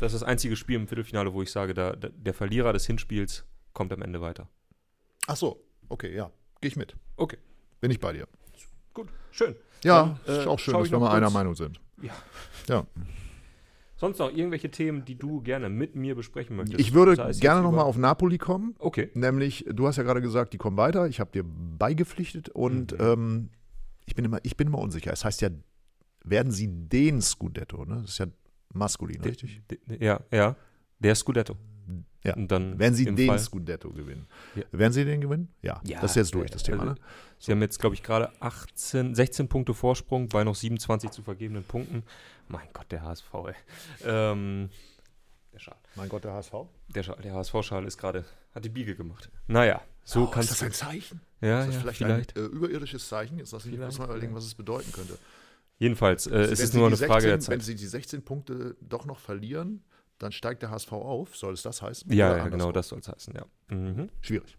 Das 0.00 0.12
ist 0.12 0.20
das 0.20 0.28
einzige 0.28 0.56
Spiel 0.56 0.76
im 0.76 0.86
Viertelfinale, 0.86 1.32
wo 1.32 1.42
ich 1.42 1.50
sage, 1.50 1.74
da, 1.74 1.92
der 1.92 2.34
Verlierer 2.34 2.72
des 2.72 2.86
Hinspiels 2.86 3.44
kommt 3.72 3.92
am 3.92 4.02
Ende 4.02 4.20
weiter. 4.20 4.48
Ach 5.26 5.36
so, 5.36 5.64
okay, 5.88 6.14
ja. 6.14 6.30
Gehe 6.60 6.68
ich 6.68 6.76
mit. 6.76 6.94
Okay. 7.16 7.38
Bin 7.80 7.90
ich 7.90 7.98
bei 7.98 8.12
dir. 8.12 8.28
Gut, 8.94 9.08
schön. 9.30 9.54
Ja, 9.84 10.18
Dann, 10.26 10.36
ist 10.36 10.44
äh, 10.46 10.48
auch 10.48 10.58
schön, 10.58 10.74
dass 10.74 10.90
wir 10.90 10.98
mal 10.98 11.10
einer 11.10 11.26
kurz- 11.26 11.34
Meinung 11.34 11.54
sind. 11.54 11.80
Ja. 12.02 12.12
Ja. 12.68 12.86
Sonst 13.96 14.18
noch 14.18 14.32
irgendwelche 14.32 14.70
Themen, 14.70 15.04
die 15.04 15.14
du 15.16 15.40
gerne 15.42 15.68
mit 15.68 15.94
mir 15.94 16.14
besprechen 16.16 16.56
möchtest? 16.56 16.80
Ich 16.80 16.92
würde 16.92 17.14
gerne 17.38 17.62
nochmal 17.62 17.84
auf 17.84 17.96
Napoli 17.96 18.36
kommen. 18.38 18.74
Okay. 18.80 19.10
Nämlich, 19.14 19.64
du 19.70 19.86
hast 19.86 19.96
ja 19.96 20.02
gerade 20.02 20.20
gesagt, 20.20 20.52
die 20.52 20.58
kommen 20.58 20.76
weiter. 20.76 21.06
Ich 21.06 21.20
habe 21.20 21.30
dir 21.30 21.44
beigepflichtet 21.44 22.48
und 22.48 22.92
Mhm. 22.92 22.98
ähm, 23.00 23.48
ich, 24.06 24.14
bin 24.16 24.24
immer, 24.24 24.40
ich 24.42 24.56
bin 24.56 24.66
immer 24.68 24.78
unsicher. 24.78 25.12
Es 25.12 25.24
heißt 25.24 25.40
ja, 25.42 25.50
werden 26.24 26.50
sie 26.50 26.68
den 26.68 27.20
Scudetto, 27.22 27.84
ne? 27.84 28.00
Das 28.02 28.10
ist 28.10 28.18
ja 28.18 28.26
maskulin, 28.74 29.22
De- 29.22 29.30
richtig? 29.30 29.62
de- 29.70 29.78
Ja, 30.04 30.20
ja. 30.32 30.56
Der 30.98 31.14
Scudetto. 31.14 31.54
Ja. 32.24 32.34
Und 32.34 32.48
dann 32.52 32.78
Werden 32.78 32.94
sie 32.94 33.04
den 33.04 33.26
Fall- 33.26 33.38
Scudetto 33.38 33.90
gewinnen? 33.90 34.26
Ja. 34.54 34.62
Werden 34.70 34.92
sie 34.92 35.04
den 35.04 35.20
gewinnen? 35.20 35.48
Ja. 35.60 35.80
Ja, 35.84 36.00
das 36.00 36.12
ist 36.12 36.16
jetzt 36.16 36.34
durch, 36.34 36.48
ja, 36.50 36.52
das 36.52 36.62
Thema, 36.62 36.82
also- 36.82 36.94
ne? 36.94 37.00
Sie 37.38 37.50
haben 37.50 37.60
jetzt, 37.62 37.80
glaube 37.80 37.94
ich, 37.96 38.02
gerade 38.04 38.30
18, 38.40 39.14
16 39.16 39.48
Punkte 39.48 39.74
Vorsprung 39.74 40.28
bei 40.28 40.44
noch 40.44 40.54
27 40.54 41.10
zu 41.10 41.22
vergebenen 41.22 41.64
Punkten. 41.64 42.04
Mein 42.46 42.68
Gott, 42.72 42.86
der 42.92 43.02
HSV, 43.02 43.34
ey. 43.48 43.54
Ähm, 44.04 44.70
der 45.52 45.58
Schal. 45.58 45.76
Mein 45.96 46.08
Gott, 46.08 46.22
der 46.22 46.32
HSV. 46.34 46.52
Der, 46.94 47.02
Schal, 47.02 47.16
der 47.22 47.34
HSV-Schal 47.34 47.84
ist 47.86 47.98
gerade, 47.98 48.24
hat 48.54 48.64
die 48.64 48.68
Biege 48.68 48.94
gemacht. 48.94 49.28
Naja, 49.48 49.82
so 50.04 50.22
oh, 50.22 50.26
kannst 50.26 50.52
ist 50.52 50.62
das 50.62 50.78
du. 50.78 50.86
ein 50.86 50.92
Zeichen? 50.92 51.20
Ja, 51.40 51.60
ist 51.62 51.66
das 51.66 51.74
ja, 51.74 51.80
vielleicht, 51.80 51.98
vielleicht. 51.98 52.36
ein 52.36 52.44
äh, 52.44 52.46
überirdisches 52.46 53.08
Zeichen? 53.08 53.38
Jetzt 53.38 53.50
lass 53.52 53.64
mich 53.64 53.74
Vielleicht, 53.74 53.90
muss 53.90 53.98
mal 53.98 54.04
überlegen, 54.04 54.34
was 54.36 54.44
es 54.44 54.54
bedeuten 54.54 54.92
könnte. 54.92 55.18
Jedenfalls, 55.78 56.28
äh, 56.28 56.36
es 56.42 56.58
Wenn 56.60 56.64
ist 56.64 56.74
nur 56.74 56.86
eine 56.86 56.96
Frage 56.96 57.22
16, 57.22 57.28
der 57.28 57.32
Wenn 57.32 57.40
Zeit. 57.60 57.62
sie 57.66 57.74
die 57.74 57.86
16 57.86 58.22
Punkte 58.22 58.76
doch 58.80 59.04
noch 59.04 59.18
verlieren, 59.18 59.82
dann 60.22 60.32
steigt 60.32 60.62
der 60.62 60.70
HSV 60.70 60.92
auf. 60.92 61.36
Soll 61.36 61.54
es 61.54 61.62
das 61.62 61.82
heißen? 61.82 62.12
Ja, 62.12 62.36
ja, 62.36 62.48
genau, 62.48 62.72
das 62.72 62.88
soll 62.88 63.00
es 63.00 63.08
heißen, 63.08 63.34
ja. 63.34 63.44
Mhm. 63.76 64.08
Schwierig. 64.20 64.56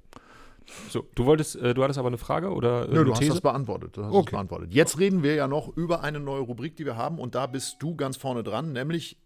So, 0.90 1.06
du 1.16 1.26
wolltest, 1.26 1.56
äh, 1.58 1.74
du 1.74 1.84
hattest 1.84 2.00
aber 2.00 2.08
eine 2.08 2.18
Frage 2.18 2.52
oder 2.54 2.84
äh, 2.84 2.88
Nö, 2.92 2.96
eine 3.02 3.06
du 3.06 3.12
hast 3.16 3.28
das 3.30 3.42
beantwortet. 3.42 3.98
Du 3.98 4.04
hast 4.04 4.14
Okay. 4.14 4.26
das 4.26 4.32
beantwortet. 4.32 4.74
Jetzt 4.74 4.98
reden 4.98 5.22
wir 5.24 5.36
ja 5.36 5.48
noch 5.48 5.76
über 5.76 6.04
eine 6.04 6.20
neue 6.20 6.40
Rubrik, 6.42 6.76
die 6.78 6.86
wir 6.86 6.96
haben. 6.96 7.20
Und 7.20 7.36
da 7.36 7.48
bist 7.48 7.78
du 7.80 7.96
ganz 7.96 8.16
vorne 8.18 8.44
dran, 8.44 8.72
nämlich 8.72 9.18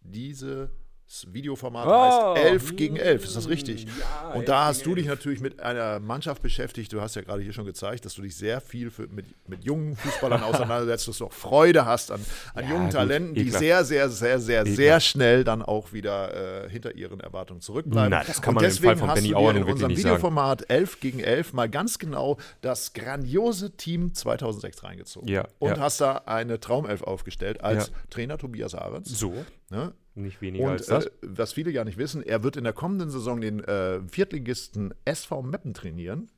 dieses 1.10 1.34
Videoformat 1.34 1.88
Oh, 1.88 2.36
heißt 2.36 2.46
11 2.46 2.76
gegen 2.76 2.96
11. 2.98 3.24
Ist 3.24 3.36
das 3.36 3.48
richtig? 3.48 3.86
ja, 3.86 4.28
11 4.30 4.36
und 4.36 4.50
da 4.50 4.66
hast 4.66 4.86
du 4.86 4.94
dich 4.96 5.06
natürlich 5.08 5.40
mit 5.40 5.60
einer 5.62 6.00
Mannschaft 6.00 6.42
beschäftigt. 6.42 6.92
Du 6.92 7.02
hast 7.02 7.16
ja 7.16 7.22
gerade 7.22 7.42
hier 7.42 7.54
schon 7.54 7.66
gezeigt, 7.66 8.06
dass 8.06 8.14
du 8.16 8.22
dich 8.22 8.36
sehr 8.36 8.60
viel 8.62 8.92
für, 8.92 9.08
mit, 9.08 9.26
mit 9.48 9.64
jungen 9.64 9.96
Fußballern 9.96 10.44
auseinandersetzt, 10.44 11.08
dass 11.08 11.18
du 11.20 11.26
auch 11.26 11.34
Freude 11.34 11.86
hast 11.86 12.12
an, 12.12 12.20
an 12.54 12.66
Ja, 12.66 12.70
jungen 12.72 12.84
gut, 12.86 12.94
Talenten, 12.94 13.36
eh 13.36 13.44
die 13.44 13.50
klar. 13.50 13.60
sehr, 13.60 13.84
sehr, 13.86 14.10
sehr, 14.10 14.40
sehr, 14.40 14.66
Eh 14.66 14.76
sehr 14.76 15.00
schnell 15.00 15.44
dann 15.44 15.62
auch 15.62 15.94
wieder 15.94 16.66
äh, 16.66 16.70
hinter 16.70 16.96
ihren 16.96 17.20
Erwartungen 17.22 17.62
zurückbleiben. 17.62 18.10
Na, 18.12 18.24
das 18.24 18.42
kann 18.42 18.50
und 18.50 18.56
man 18.56 18.64
im 18.66 18.70
deswegen 18.70 18.88
Fall 18.90 18.98
von 18.98 19.10
hast 19.10 19.16
Benny 19.16 19.30
du 19.30 19.38
Auer 19.38 19.52
in 19.56 19.64
unserem 19.64 19.92
sagen. 19.92 19.98
Videoformat 19.98 20.70
11 20.70 21.00
gegen 21.00 21.20
11 21.20 21.54
mal 21.54 21.70
ganz 21.70 22.00
genau 22.00 22.38
das 22.62 22.92
grandiose 22.94 23.72
Team 23.78 24.14
2006 24.14 24.84
reingezogen. 24.84 25.30
Ja, 25.30 25.48
Und 25.60 25.70
ja. 25.72 25.80
hast 25.80 26.02
da 26.02 26.24
eine 26.26 26.60
Traumelf 26.60 27.02
aufgestellt 27.04 27.62
als 27.62 27.88
Ja. 27.88 27.94
Trainer 28.10 28.38
Tobias 28.38 28.76
Ahrens. 28.76 29.08
So, 29.18 29.34
Ne? 29.70 29.94
nicht 30.16 30.42
weniger 30.42 30.70
als 30.72 30.88
Und 30.88 30.96
das. 30.96 31.06
äh, 31.06 31.12
was 31.22 31.54
viele 31.54 31.72
gar 31.74 31.86
nicht 31.86 31.98
wissen, 31.98 32.24
er 32.24 32.42
wird 32.44 32.58
in 32.58 32.64
der 32.64 32.74
kommenden 32.74 33.10
Saison 33.12 33.40
den 33.42 33.64
äh, 33.64 34.00
Viertligisten 34.08 34.94
SV 35.06 35.44
Meppen 35.44 35.74
trainieren. 35.74 36.32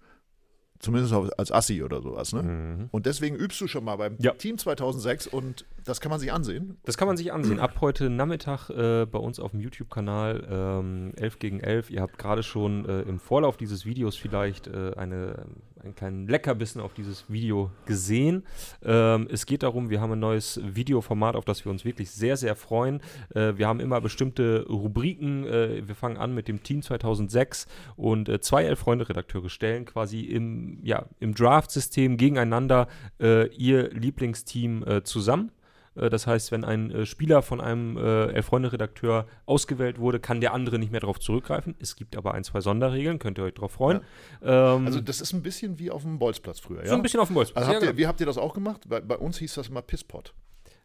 Zumindest 0.80 1.14
als 1.38 1.52
Assi 1.52 1.84
oder 1.84 2.02
sowas. 2.02 2.32
Ne? 2.32 2.88
Und 2.92 3.06
deswegen 3.06 3.36
übst 3.36 3.60
du 3.60 3.68
schon 3.68 3.84
mal 3.84 3.98
beim 3.98 4.14
Mhm. 4.14 4.20
Ja. 4.22 4.32
Team 4.34 4.58
2006 4.58 5.28
und 5.28 5.66
das 5.90 6.02
kann 6.02 6.12
man 6.12 6.20
sich 6.20 6.32
ansehen. 6.32 6.78
Das 6.86 6.98
kann 6.98 7.08
man 7.08 7.18
sich 7.18 7.34
ansehen. 7.34 7.60
Ab 7.60 7.78
heute 7.82 8.12
Nachmittag 8.12 8.70
äh, 8.70 9.06
bei 9.06 9.18
uns 9.18 9.40
auf 9.40 9.52
dem 9.52 9.60
YouTube-Kanal 9.60 10.48
ähm, 10.50 11.14
11 11.18 11.40
gegen 11.40 11.60
11. 11.60 11.90
Ihr 11.90 12.02
habt 12.02 12.20
gerade 12.20 12.44
schon 12.44 12.86
äh, 12.86 13.02
im 13.02 13.20
Vorlauf 13.20 13.58
dieses 13.58 13.86
Videos 13.86 14.16
vielleicht 14.16 14.68
äh, 14.68 14.94
eine, 14.96 15.46
einen 15.84 15.96
kleinen 15.96 16.28
Leckerbissen 16.28 16.80
auf 16.80 16.94
dieses 16.94 17.32
Video 17.32 17.72
gesehen. 17.88 18.44
Ähm, 18.84 19.28
es 19.32 19.48
geht 19.48 19.64
darum, 19.64 19.90
wir 19.90 20.00
haben 20.00 20.12
ein 20.12 20.20
neues 20.20 20.62
Videoformat, 20.64 21.36
auf 21.36 21.44
das 21.44 21.66
wir 21.66 21.72
uns 21.72 21.84
wirklich 21.84 22.12
sehr, 22.12 22.38
sehr 22.38 22.56
freuen. 22.56 23.02
Äh, 23.34 23.58
wir 23.58 23.68
haben 23.68 23.80
immer 23.80 24.00
bestimmte 24.00 24.68
Rubriken. 24.70 25.48
Äh, 25.48 25.88
wir 25.88 25.96
fangen 25.96 26.18
an 26.18 26.36
mit 26.36 26.48
dem 26.48 26.62
Team 26.62 26.84
2006 26.84 27.66
und 27.96 28.30
äh, 28.30 28.40
zwei 28.40 28.66
Elf-Freunde-Redakteure 28.66 29.50
stellen 29.50 29.86
quasi 29.86 30.22
im, 30.22 30.78
ja, 30.84 31.08
im 31.20 31.34
Draft-System 31.34 32.18
gegeneinander 32.18 32.88
ihr 33.20 33.90
Lieblingsteam 33.92 34.84
zusammen. 35.04 35.52
Äh, 35.96 36.10
Das 36.10 36.28
heißt, 36.28 36.52
wenn 36.52 36.64
ein 36.64 36.92
äh, 36.92 37.06
Spieler 37.06 37.42
von 37.42 37.62
einem 37.62 37.98
äh, 37.98 38.28
Elf-Freunde-Redakteur 38.34 39.28
ausgewählt 39.46 40.00
wurde, 40.00 40.20
kann 40.20 40.42
der 40.42 40.54
andere 40.54 40.80
nicht 40.80 40.92
mehr 40.92 41.02
darauf 41.02 41.20
zurückgreifen. 41.20 41.76
Es 41.80 41.96
gibt 41.96 42.16
aber 42.18 42.34
ein, 42.34 42.44
zwei 42.44 42.62
Sonderregeln, 42.62 43.20
könnt 43.20 43.38
ihr 43.38 43.44
euch 43.46 43.54
darauf 43.56 43.72
freuen. 43.72 44.02
Ähm, 44.42 44.86
Also 44.86 45.02
das 45.02 45.22
ist 45.22 45.34
ein 45.34 45.42
bisschen 45.42 45.80
wie 45.80 45.92
auf 45.92 46.02
dem 46.04 46.20
Bolzplatz 46.20 46.60
früher. 46.60 46.82
Ja? 46.84 46.90
so 46.90 46.96
ein 46.96 47.02
bisschen 47.02 47.20
auf 47.20 47.28
dem 47.30 47.36
Bolzplatz. 47.36 47.64
Also 47.66 47.74
habt 47.76 47.84
ja, 47.84 47.92
ihr, 47.92 47.98
wie 47.98 48.08
habt 48.08 48.20
ihr 48.20 48.26
das 48.26 48.38
auch 48.38 48.54
gemacht? 48.54 48.82
Bei, 48.88 49.00
bei 49.02 49.18
uns 49.18 49.38
hieß 49.38 49.54
das 49.56 49.70
immer 49.70 49.82
Pisspot. 49.82 50.34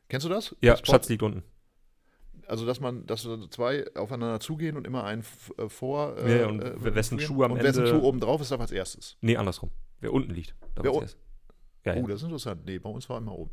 Kennst 0.08 0.24
du 0.26 0.30
das? 0.30 0.54
ja 0.60 0.72
Pisspot? 0.74 0.86
Schatz 0.88 1.08
liegt 1.08 1.22
unten. 1.22 1.42
Also, 2.46 2.66
dass 2.66 2.78
man, 2.78 3.06
dass 3.06 3.26
zwei 3.50 3.86
aufeinander 3.94 4.38
zugehen 4.38 4.76
und 4.76 4.86
immer 4.86 5.04
einen 5.04 5.20
f- 5.22 5.50
äh, 5.56 5.66
vor. 5.70 6.14
Ja, 6.28 6.36
ja, 6.36 6.46
und 6.46 6.60
wessen 6.84 7.18
führen. 7.18 7.26
Schuh 7.26 7.42
am 7.42 7.52
und 7.52 7.62
wessen 7.62 7.86
Ende- 7.86 7.90
Schuh 7.98 8.02
oben 8.06 8.20
drauf 8.20 8.42
ist, 8.42 8.50
darf 8.50 8.60
als 8.60 8.70
erstes. 8.70 9.16
Nee, 9.22 9.38
andersrum. 9.38 9.70
Wer 10.00 10.12
unten 10.12 10.30
liegt. 10.34 10.54
darf 10.74 10.84
Wer 10.84 10.90
als 10.92 11.00
erstes. 11.02 11.20
Ja, 11.86 11.94
ja. 11.94 12.02
Oh, 12.02 12.06
das 12.06 12.16
ist 12.16 12.24
interessant. 12.24 12.66
Nee, 12.66 12.78
bei 12.78 12.90
uns 12.90 13.08
war 13.08 13.16
immer 13.16 13.32
oben. 13.32 13.50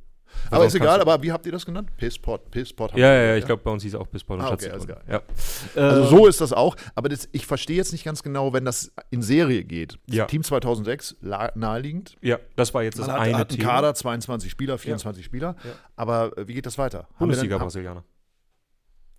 Aber 0.49 0.65
ist 0.65 0.75
egal, 0.75 0.99
aber 1.01 1.21
wie 1.21 1.31
habt 1.31 1.45
ihr 1.45 1.51
das 1.51 1.65
genannt? 1.65 1.89
Pisspot, 1.97 2.49
Pisspot. 2.51 2.91
haben 2.91 2.99
ja, 2.99 3.13
ja, 3.13 3.21
ja, 3.29 3.35
ich 3.37 3.45
glaube, 3.45 3.61
bei 3.63 3.71
uns 3.71 3.83
hieß 3.83 3.93
es 3.93 3.99
auch 3.99 4.07
Bisspot 4.07 4.39
und 4.39 4.45
Ah, 4.45 4.49
Schatz 4.49 4.63
okay, 4.63 4.71
alles 4.71 4.85
unten. 4.85 5.11
Ja. 5.11 5.21
Also 5.75 6.01
Ähm, 6.03 6.07
so 6.09 6.27
ist 6.27 6.41
das 6.41 6.53
auch, 6.53 6.75
aber 6.95 7.09
das, 7.09 7.29
ich 7.31 7.45
verstehe 7.45 7.77
jetzt 7.77 7.91
nicht 7.91 8.03
ganz 8.03 8.23
genau, 8.23 8.51
wenn 8.53 8.65
das 8.65 8.91
in 9.11 9.21
Serie 9.21 9.63
geht. 9.63 9.97
Ja. 10.07 10.25
Team 10.25 10.43
2006, 10.43 11.17
la- 11.21 11.51
naheliegend. 11.55 12.17
Ja, 12.21 12.39
das 12.55 12.73
war 12.73 12.83
jetzt 12.83 12.97
das 12.99 13.07
Man 13.07 13.15
hat, 13.17 13.21
eine 13.23 13.37
hat 13.37 13.49
einen 13.51 13.59
Thema. 13.59 13.71
Kader, 13.71 13.93
22 13.93 14.49
Spieler, 14.51 14.77
24 14.77 15.23
Spieler. 15.25 15.55
Ja. 15.63 15.71
Aber 15.95 16.37
äh, 16.37 16.47
wie 16.47 16.53
geht 16.55 16.65
das 16.65 16.77
weiter? 16.77 17.07
Bundesliga-Brasilianer. 17.19 18.03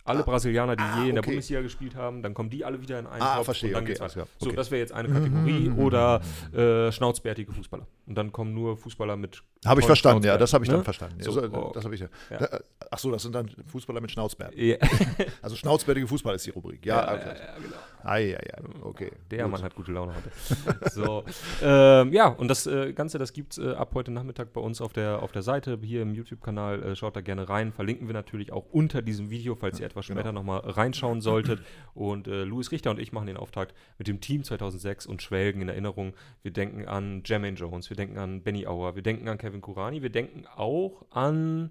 Alle 0.05 0.21
Ah. 0.21 0.23
Brasilianer, 0.23 0.75
die 0.77 0.83
Ah, 0.83 1.03
je 1.03 1.09
in 1.11 1.15
der 1.15 1.23
okay. 1.23 1.31
Bundesliga 1.31 1.61
gespielt 1.63 1.95
haben, 1.95 2.23
dann 2.23 2.35
kommen 2.35 2.51
die 2.51 2.65
alle 2.65 2.81
wieder 2.81 2.99
in 2.99 3.07
einen 3.07 3.23
Ah, 3.23 3.37
Topf 3.37 3.45
verstehe, 3.47 3.69
und 3.71 3.75
dann 3.75 3.83
okay, 3.85 3.91
geht's 3.93 4.01
weiter. 4.01 4.13
klar, 4.15 4.27
So, 4.39 4.47
okay. 4.49 4.57
das 4.57 4.71
wäre 4.71 4.81
jetzt 4.81 4.93
eine 4.93 5.09
Kategorie 5.09 5.71
oder 5.71 6.21
äh, 6.53 6.91
schnauzbärtige 6.91 7.53
Fußballer. 7.53 7.87
Und 8.07 8.17
dann 8.17 8.33
kommen 8.33 8.53
nur 8.53 8.77
Fußballer 8.77 9.17
mit 9.17 9.43
Habe 9.65 9.81
ich 9.81 9.87
verstanden, 9.87 10.25
ja, 10.27 10.37
das 10.37 10.53
habe 10.53 10.65
ich 10.65 10.71
ne? 10.71 10.77
dann 10.77 10.85
verstanden. 10.85 11.17
Ja, 11.19 11.25
So, 11.25 11.31
so, 11.33 11.43
oh. 11.53 11.71
Das 11.73 11.85
habe 11.85 11.95
ich 11.95 12.01
ja. 12.01 12.09
Ja. 12.31 12.49
Ach 12.91 12.99
so, 12.99 13.11
das 13.13 13.23
sind 13.23 13.35
dann 13.35 13.49
Fußballer 13.69 14.01
mit 14.01 14.11
Schnauzbärten. 14.11 14.59
Ja, 14.59 14.77
Also 15.43 15.55
schnauzbärtige 15.57 16.07
Fußball 16.09 16.35
ist 16.35 16.45
die 16.47 16.51
Rubrik. 16.51 16.85
Ja, 16.85 16.97
ja, 16.97 17.15
okay. 17.15 17.29
ja, 17.29 17.35
ja, 17.35 17.55
genau. 17.63 17.77
Ei, 18.05 18.37
ei, 18.37 18.55
ei. 18.55 18.63
okay. 18.83 19.13
Der 19.31 19.45
Gut. 19.45 19.53
Mann 19.53 19.63
hat 19.63 19.75
gute 19.77 19.93
Laune 19.93 20.13
heute. 20.17 20.91
so, 20.91 21.23
ähm, 21.63 22.13
ja, 22.13 22.27
und 22.27 22.49
das 22.49 22.67
äh, 22.67 22.93
Ganze, 22.93 23.19
das 23.19 23.33
gibt 23.33 23.53
es 23.53 23.59
äh, 23.59 23.71
ab 23.75 23.93
heute 23.95 24.11
Nachmittag 24.11 24.53
bei 24.53 24.61
uns 24.61 24.81
auf 24.81 24.93
der, 24.93 25.23
auf 25.23 25.31
der 25.31 25.43
Seite, 25.43 25.79
hier 25.81 26.03
im 26.03 26.13
YouTube-Kanal. 26.13 26.83
Äh, 26.83 26.97
schaut 26.97 27.15
da 27.15 27.21
gerne 27.21 27.49
rein. 27.49 27.73
Verlinken 27.73 28.09
wir 28.09 28.15
natürlich 28.15 28.53
auch 28.53 28.65
unter 28.73 29.01
diesem 29.01 29.31
Video, 29.31 29.55
falls 29.55 29.79
ihr 29.79 29.87
etwas 29.93 30.07
genau. 30.07 30.21
später 30.21 30.33
nochmal 30.33 30.61
reinschauen 30.61 31.21
solltet. 31.21 31.61
Und 31.95 32.27
äh, 32.27 32.45
Louis 32.45 32.71
Richter 32.73 32.91
und 32.91 32.99
ich 32.99 33.13
machen 33.13 33.27
den 33.27 33.37
Auftakt 33.37 33.75
mit 33.99 34.09
dem 34.09 34.21
Team 34.21 34.45
2006 34.45 35.07
und 35.07 35.23
schwelgen 35.23 35.63
in 35.63 35.69
Erinnerung. 35.69 36.15
Wir 36.43 36.51
denken 36.51 36.87
an 36.89 37.23
Jermaine 37.25 37.57
Jones, 37.57 37.91
wir 37.91 37.97
denken 37.97 38.19
an 38.19 38.43
Benny 38.43 38.67
Auer, 38.67 38.95
wir 38.97 39.03
denken 39.03 39.29
an 39.29 39.39
Kevin 39.39 39.61
Kurani, 39.61 40.03
wir 40.03 40.11
denken 40.11 40.47
auch 40.55 41.05
an 41.11 41.71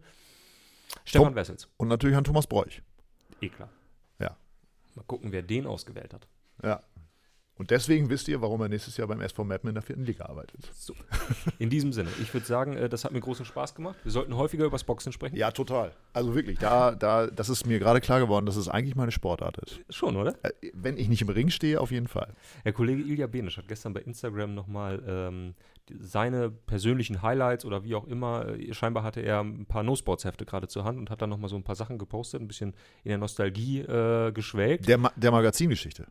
Stefan 1.05 1.27
Tom- 1.27 1.35
Wessels. 1.35 1.67
Und 1.77 1.87
natürlich 1.87 2.15
an 2.15 2.23
Thomas 2.23 2.47
Bräuch. 2.47 2.81
Eh 3.41 3.49
klar. 3.49 3.69
Ja. 4.19 4.37
Mal 4.95 5.03
gucken, 5.03 5.31
wer 5.31 5.41
den 5.41 5.65
ausgewählt 5.65 6.13
hat. 6.13 6.27
Ja. 6.63 6.81
Und 7.61 7.69
deswegen 7.69 8.09
wisst 8.09 8.27
ihr, 8.27 8.41
warum 8.41 8.59
er 8.61 8.69
nächstes 8.69 8.97
Jahr 8.97 9.07
beim 9.07 9.21
SV 9.21 9.43
Meppen 9.43 9.69
in 9.69 9.75
der 9.75 9.83
vierten 9.83 10.03
Liga 10.03 10.25
arbeitet. 10.25 10.67
So. 10.73 10.95
In 11.59 11.69
diesem 11.69 11.93
Sinne, 11.93 12.09
ich 12.19 12.33
würde 12.33 12.47
sagen, 12.47 12.73
äh, 12.73 12.89
das 12.89 13.05
hat 13.05 13.11
mir 13.11 13.19
großen 13.19 13.45
Spaß 13.45 13.75
gemacht. 13.75 13.97
Wir 14.01 14.11
sollten 14.11 14.35
häufiger 14.35 14.65
über 14.65 14.73
das 14.73 14.83
Boxen 14.83 15.11
sprechen. 15.11 15.35
Ja, 15.35 15.51
total. 15.51 15.91
Also 16.11 16.33
wirklich, 16.33 16.57
da, 16.57 16.95
da, 16.95 17.27
das 17.27 17.49
ist 17.49 17.67
mir 17.67 17.77
gerade 17.77 18.01
klar 18.01 18.19
geworden, 18.19 18.47
dass 18.47 18.55
es 18.55 18.67
eigentlich 18.67 18.95
meine 18.95 19.11
Sportart 19.11 19.59
ist. 19.59 19.79
Schon, 19.91 20.15
oder? 20.15 20.33
Äh, 20.41 20.71
Wenn 20.73 20.97
ich 20.97 21.07
nicht 21.07 21.21
im 21.21 21.29
Ring 21.29 21.51
stehe, 21.51 21.79
auf 21.79 21.91
jeden 21.91 22.07
Fall. 22.07 22.33
Der 22.65 22.73
Kollege 22.73 23.03
Ilja 23.03 23.27
Benisch 23.27 23.57
hat 23.57 23.67
gestern 23.67 23.93
bei 23.93 24.01
Instagram 24.01 24.55
nochmal 24.55 25.03
ähm, 25.05 25.53
seine 25.99 26.49
persönlichen 26.49 27.21
Highlights 27.21 27.63
oder 27.63 27.83
wie 27.83 27.93
auch 27.93 28.07
immer, 28.07 28.47
äh, 28.57 28.73
scheinbar 28.73 29.03
hatte 29.03 29.21
er 29.21 29.41
ein 29.41 29.67
paar 29.67 29.83
No-Sports-Hefte 29.83 30.45
gerade 30.45 30.67
zur 30.67 30.83
Hand 30.83 30.97
und 30.97 31.11
hat 31.11 31.21
dann 31.21 31.29
nochmal 31.29 31.51
so 31.51 31.57
ein 31.57 31.63
paar 31.63 31.75
Sachen 31.75 31.99
gepostet, 31.99 32.41
ein 32.41 32.47
bisschen 32.47 32.73
in 33.03 33.09
der 33.09 33.19
Nostalgie 33.19 33.81
äh, 33.81 34.31
geschwelgt. 34.31 34.87
Der, 34.87 34.97
Ma 34.97 35.11
der 35.15 35.29
Magazingeschichte. 35.29 36.07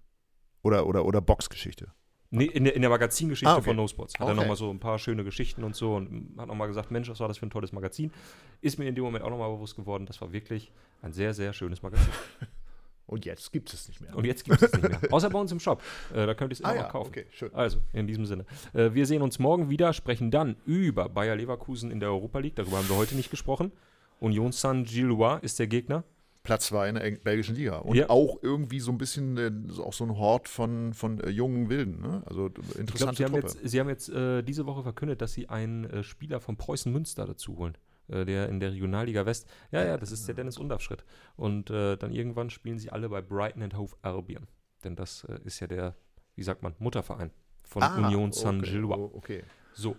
Oder, 0.63 0.87
oder, 0.87 1.05
oder 1.05 1.21
Boxgeschichte. 1.21 1.89
Nee, 2.33 2.45
in 2.45 2.63
der, 2.65 2.77
in 2.77 2.83
der 2.83 2.91
Magazingeschichte 2.91 3.51
Ah, 3.53 3.57
okay. 3.57 3.65
von 3.71 3.77
No 3.77 3.89
Sports. 3.89 4.15
Hat 4.15 4.21
er 4.21 4.27
Okay. 4.33 4.37
nochmal 4.37 4.57
so 4.57 4.71
ein 4.71 4.79
paar 4.79 4.99
schöne 5.01 5.25
Geschichten 5.25 5.65
und 5.65 5.75
so 5.75 5.97
und 5.97 6.35
hat 6.39 6.47
nochmal 6.47 6.69
gesagt, 6.69 6.91
Mensch, 6.93 7.09
was 7.09 7.19
war 7.19 7.27
das 7.29 7.39
für 7.39 7.47
ein 7.47 7.51
tolles 7.51 7.73
Magazin. 7.73 8.13
Ist 8.61 8.79
mir 8.79 8.87
in 8.87 8.95
dem 8.95 9.03
Moment 9.03 9.25
auch 9.25 9.31
nochmal 9.31 9.51
bewusst 9.51 9.75
geworden, 9.75 10.07
das 10.07 10.21
war 10.21 10.33
wirklich 10.33 10.71
ein 11.03 11.13
sehr, 11.13 11.35
sehr 11.35 11.53
schönes 11.53 11.83
Magazin. 11.83 12.13
Und 13.07 13.25
jetzt 13.25 13.51
gibt 13.51 13.73
es 13.75 13.89
nicht 13.89 14.01
mehr. 14.01 14.15
Und 14.17 14.25
jetzt 14.25 14.45
gibt 14.45 14.63
es 14.63 14.73
nicht 14.73 14.89
mehr. 14.89 15.01
Außer 15.13 15.31
bei 15.31 15.41
uns 15.41 15.51
im 15.51 15.59
Shop. 15.59 15.83
Äh, 16.15 16.27
da 16.27 16.35
könnt 16.35 16.53
ihr 16.53 16.55
es 16.55 16.61
immer 16.61 16.69
Ah 16.69 16.75
noch 16.75 16.83
ja, 16.83 16.89
kaufen. 16.91 17.09
okay, 17.09 17.27
schön. 17.33 17.53
Also, 17.53 17.79
in 17.93 18.07
diesem 18.07 18.25
Sinne. 18.25 18.45
Äh, 18.73 18.95
wir 18.95 19.05
sehen 19.05 19.23
uns 19.23 19.41
morgen 19.41 19.69
wieder, 19.69 19.93
sprechen 19.93 20.31
dann 20.31 20.55
über 20.65 21.09
Bayer 21.09 21.35
Leverkusen 21.35 21.91
in 21.91 21.99
der 21.99 22.11
Europa 22.11 22.39
League. 22.39 22.55
Darüber 22.55 22.77
haben 22.77 22.89
wir 22.89 22.95
heute 22.95 23.17
nicht 23.17 23.29
gesprochen. 23.33 23.73
Union 24.21 24.53
Saint-Gillois 24.53 25.41
ist 25.43 25.59
der 25.59 25.67
Gegner. 25.67 26.05
Platz 26.43 26.67
zwei 26.67 26.89
in 26.89 26.95
der 26.95 27.11
belgischen 27.11 27.55
Liga. 27.55 27.77
Und 27.79 27.97
Ja. 27.97 28.09
auch 28.09 28.39
irgendwie 28.43 28.81
so 28.81 28.91
ein 28.91 28.99
bisschen 28.99 29.37
äh, 29.37 29.81
auch 29.83 29.93
so 29.93 30.05
ein 30.05 30.17
Hort 30.17 30.49
von, 30.49 30.95
von 30.95 31.21
äh, 31.21 31.29
jungen 31.29 31.69
Wilden. 31.69 32.01
Ne? 32.01 32.23
Also 32.27 32.49
d- 32.49 32.61
Ich 32.71 32.77
interessante 32.79 33.17
sie 33.17 33.25
haben 33.25 33.35
jetzt, 33.35 33.59
sie 33.63 33.79
haben 33.81 33.89
jetzt 33.89 34.09
äh, 34.09 34.43
diese 34.43 34.67
Woche 34.67 34.83
verkündet, 34.83 35.21
dass 35.21 35.33
sie 35.35 35.49
einen 35.49 35.85
äh, 35.85 36.03
Spieler 36.03 36.41
von 36.41 36.57
Preußen 36.57 36.91
Münster 36.93 37.27
dazu 37.27 37.59
holen. 37.59 37.77
Äh, 38.09 38.25
der 38.25 38.49
in 38.49 38.59
der 38.59 38.73
Regionalliga 38.73 39.27
West. 39.27 39.49
Ja, 39.71 39.85
ja, 39.85 39.97
das 39.99 40.11
ist 40.13 40.27
der 40.27 40.35
Dennis 40.35 40.57
Undaff-Schritt. 40.59 41.05
Und 41.37 41.71
dann 41.71 42.11
irgendwann 42.13 42.51
spielen 42.51 42.79
sie 42.79 42.91
alle 42.91 43.09
bei 43.09 43.21
Brighton 43.21 43.63
and 43.63 43.77
Hove 43.77 43.95
Albion. 44.03 44.47
Denn 44.83 44.97
das 44.97 45.25
ist 45.45 45.61
ja 45.61 45.67
der, 45.67 45.95
wie 46.35 46.43
sagt 46.43 46.63
man, 46.63 46.75
Mutterverein 46.79 47.31
von 47.63 47.83
Ah, 47.83 47.97
Union 47.99 48.31
okay. 48.31 48.41
Saint-Gillois. 48.41 48.97
Oh, 48.97 49.11
okay. 49.15 49.45
So. 49.75 49.95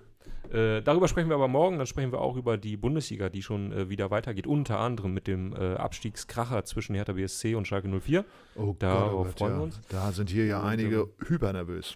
Äh, 0.51 0.81
darüber 0.81 1.07
sprechen 1.07 1.29
wir 1.29 1.35
aber 1.35 1.47
morgen. 1.47 1.77
Dann 1.77 1.87
sprechen 1.87 2.11
wir 2.11 2.19
auch 2.19 2.35
über 2.35 2.57
die 2.57 2.75
Bundesliga, 2.75 3.29
die 3.29 3.41
schon 3.41 3.71
äh, 3.71 3.89
wieder 3.89 4.11
weitergeht. 4.11 4.47
Unter 4.47 4.79
anderem 4.79 5.13
mit 5.13 5.27
dem 5.27 5.53
äh, 5.53 5.75
Abstiegskracher 5.75 6.65
zwischen 6.65 6.95
Hertha 6.95 7.13
BSC 7.13 7.55
und 7.55 7.67
Schalke 7.67 7.87
04. 7.87 8.25
Oh 8.55 8.75
Darauf 8.77 9.27
Gott, 9.27 9.37
freuen 9.39 9.51
ja. 9.53 9.57
wir 9.59 9.63
uns. 9.63 9.81
Da 9.89 10.11
sind 10.11 10.29
hier 10.29 10.45
ja 10.45 10.59
Und, 10.59 10.67
einige 10.67 11.09
hypernervös. 11.25 11.95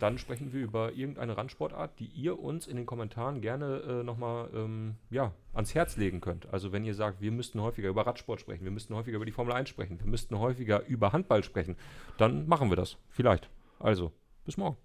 Dann 0.00 0.18
sprechen 0.18 0.52
wir 0.52 0.60
über 0.60 0.92
irgendeine 0.94 1.36
Randsportart, 1.36 2.00
die 2.00 2.06
ihr 2.06 2.40
uns 2.40 2.66
in 2.66 2.76
den 2.76 2.86
Kommentaren 2.86 3.40
gerne 3.40 4.00
äh, 4.00 4.02
nochmal 4.02 4.50
ähm, 4.52 4.96
ja, 5.10 5.32
ans 5.52 5.76
Herz 5.76 5.96
legen 5.96 6.20
könnt. 6.20 6.52
Also 6.52 6.72
wenn 6.72 6.84
ihr 6.84 6.94
sagt, 6.94 7.20
wir 7.20 7.30
müssten 7.30 7.60
häufiger 7.60 7.88
über 7.88 8.04
Radsport 8.04 8.40
sprechen, 8.40 8.64
wir 8.64 8.72
müssten 8.72 8.96
häufiger 8.96 9.14
über 9.14 9.26
die 9.26 9.30
Formel 9.30 9.54
1 9.54 9.68
sprechen, 9.68 10.00
wir 10.00 10.10
müssten 10.10 10.36
häufiger 10.40 10.84
über 10.86 11.12
Handball 11.12 11.44
sprechen, 11.44 11.76
dann 12.18 12.48
machen 12.48 12.68
wir 12.68 12.76
das. 12.76 12.96
Vielleicht. 13.10 13.48
Also, 13.78 14.10
bis 14.44 14.56
morgen. 14.56 14.76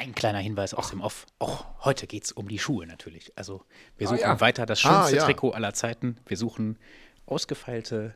Ein 0.00 0.14
kleiner 0.14 0.38
Hinweis 0.38 0.72
aus 0.72 0.88
dem 0.88 1.02
Off. 1.02 1.26
Auch 1.38 1.66
heute 1.84 2.06
geht 2.06 2.24
es 2.24 2.32
um 2.32 2.48
die 2.48 2.58
Schuhe 2.58 2.86
natürlich. 2.86 3.36
Also 3.36 3.66
wir 3.98 4.06
Ah, 4.06 4.10
suchen 4.12 4.20
ja. 4.22 4.40
weiter 4.40 4.64
das 4.64 4.82
Ah, 4.86 5.02
schönste 5.02 5.16
ja. 5.16 5.24
Trikot 5.26 5.50
aller 5.50 5.74
Zeiten. 5.74 6.16
Wir 6.24 6.38
suchen 6.38 6.78
ausgefeilte 7.26 8.14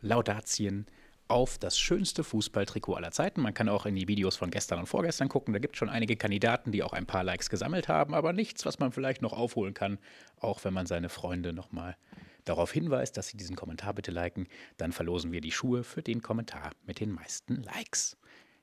Laudatien 0.00 0.86
auf 1.26 1.58
das 1.58 1.76
schönste 1.76 2.22
Fußballtrikot 2.22 2.94
aller 2.94 3.10
Zeiten. 3.10 3.40
Man 3.40 3.52
kann 3.52 3.68
auch 3.68 3.84
in 3.84 3.96
die 3.96 4.06
Videos 4.06 4.36
von 4.36 4.52
gestern 4.52 4.78
und 4.78 4.86
vorgestern 4.86 5.28
gucken. 5.28 5.52
Da 5.52 5.58
gibt 5.58 5.74
es 5.74 5.78
schon 5.80 5.88
einige 5.88 6.14
Kandidaten, 6.14 6.70
die 6.70 6.84
auch 6.84 6.92
ein 6.92 7.04
paar 7.04 7.24
Likes 7.24 7.50
gesammelt 7.50 7.88
haben, 7.88 8.14
aber 8.14 8.32
nichts, 8.32 8.64
was 8.64 8.78
man 8.78 8.92
vielleicht 8.92 9.20
noch 9.20 9.32
aufholen 9.32 9.74
kann, 9.74 9.98
auch 10.38 10.62
wenn 10.62 10.72
man 10.72 10.86
seine 10.86 11.08
Freunde 11.08 11.52
nochmal 11.52 11.96
darauf 12.44 12.70
hinweist, 12.70 13.16
dass 13.16 13.26
sie 13.26 13.36
diesen 13.36 13.56
Kommentar 13.56 13.92
bitte 13.92 14.12
liken. 14.12 14.46
Dann 14.76 14.92
verlosen 14.92 15.32
wir 15.32 15.40
die 15.40 15.50
Schuhe 15.50 15.82
für 15.82 16.00
den 16.00 16.22
Kommentar 16.22 16.70
mit 16.86 17.00
den 17.00 17.10
meisten 17.10 17.56
Likes. 17.56 18.16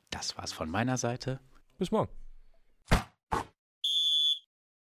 Das 0.09 0.37
war's 0.37 0.53
von 0.53 0.69
meiner 0.69 0.95
Seite. 0.97 1.41
Bis 1.77 1.91
morgen. 1.91 2.09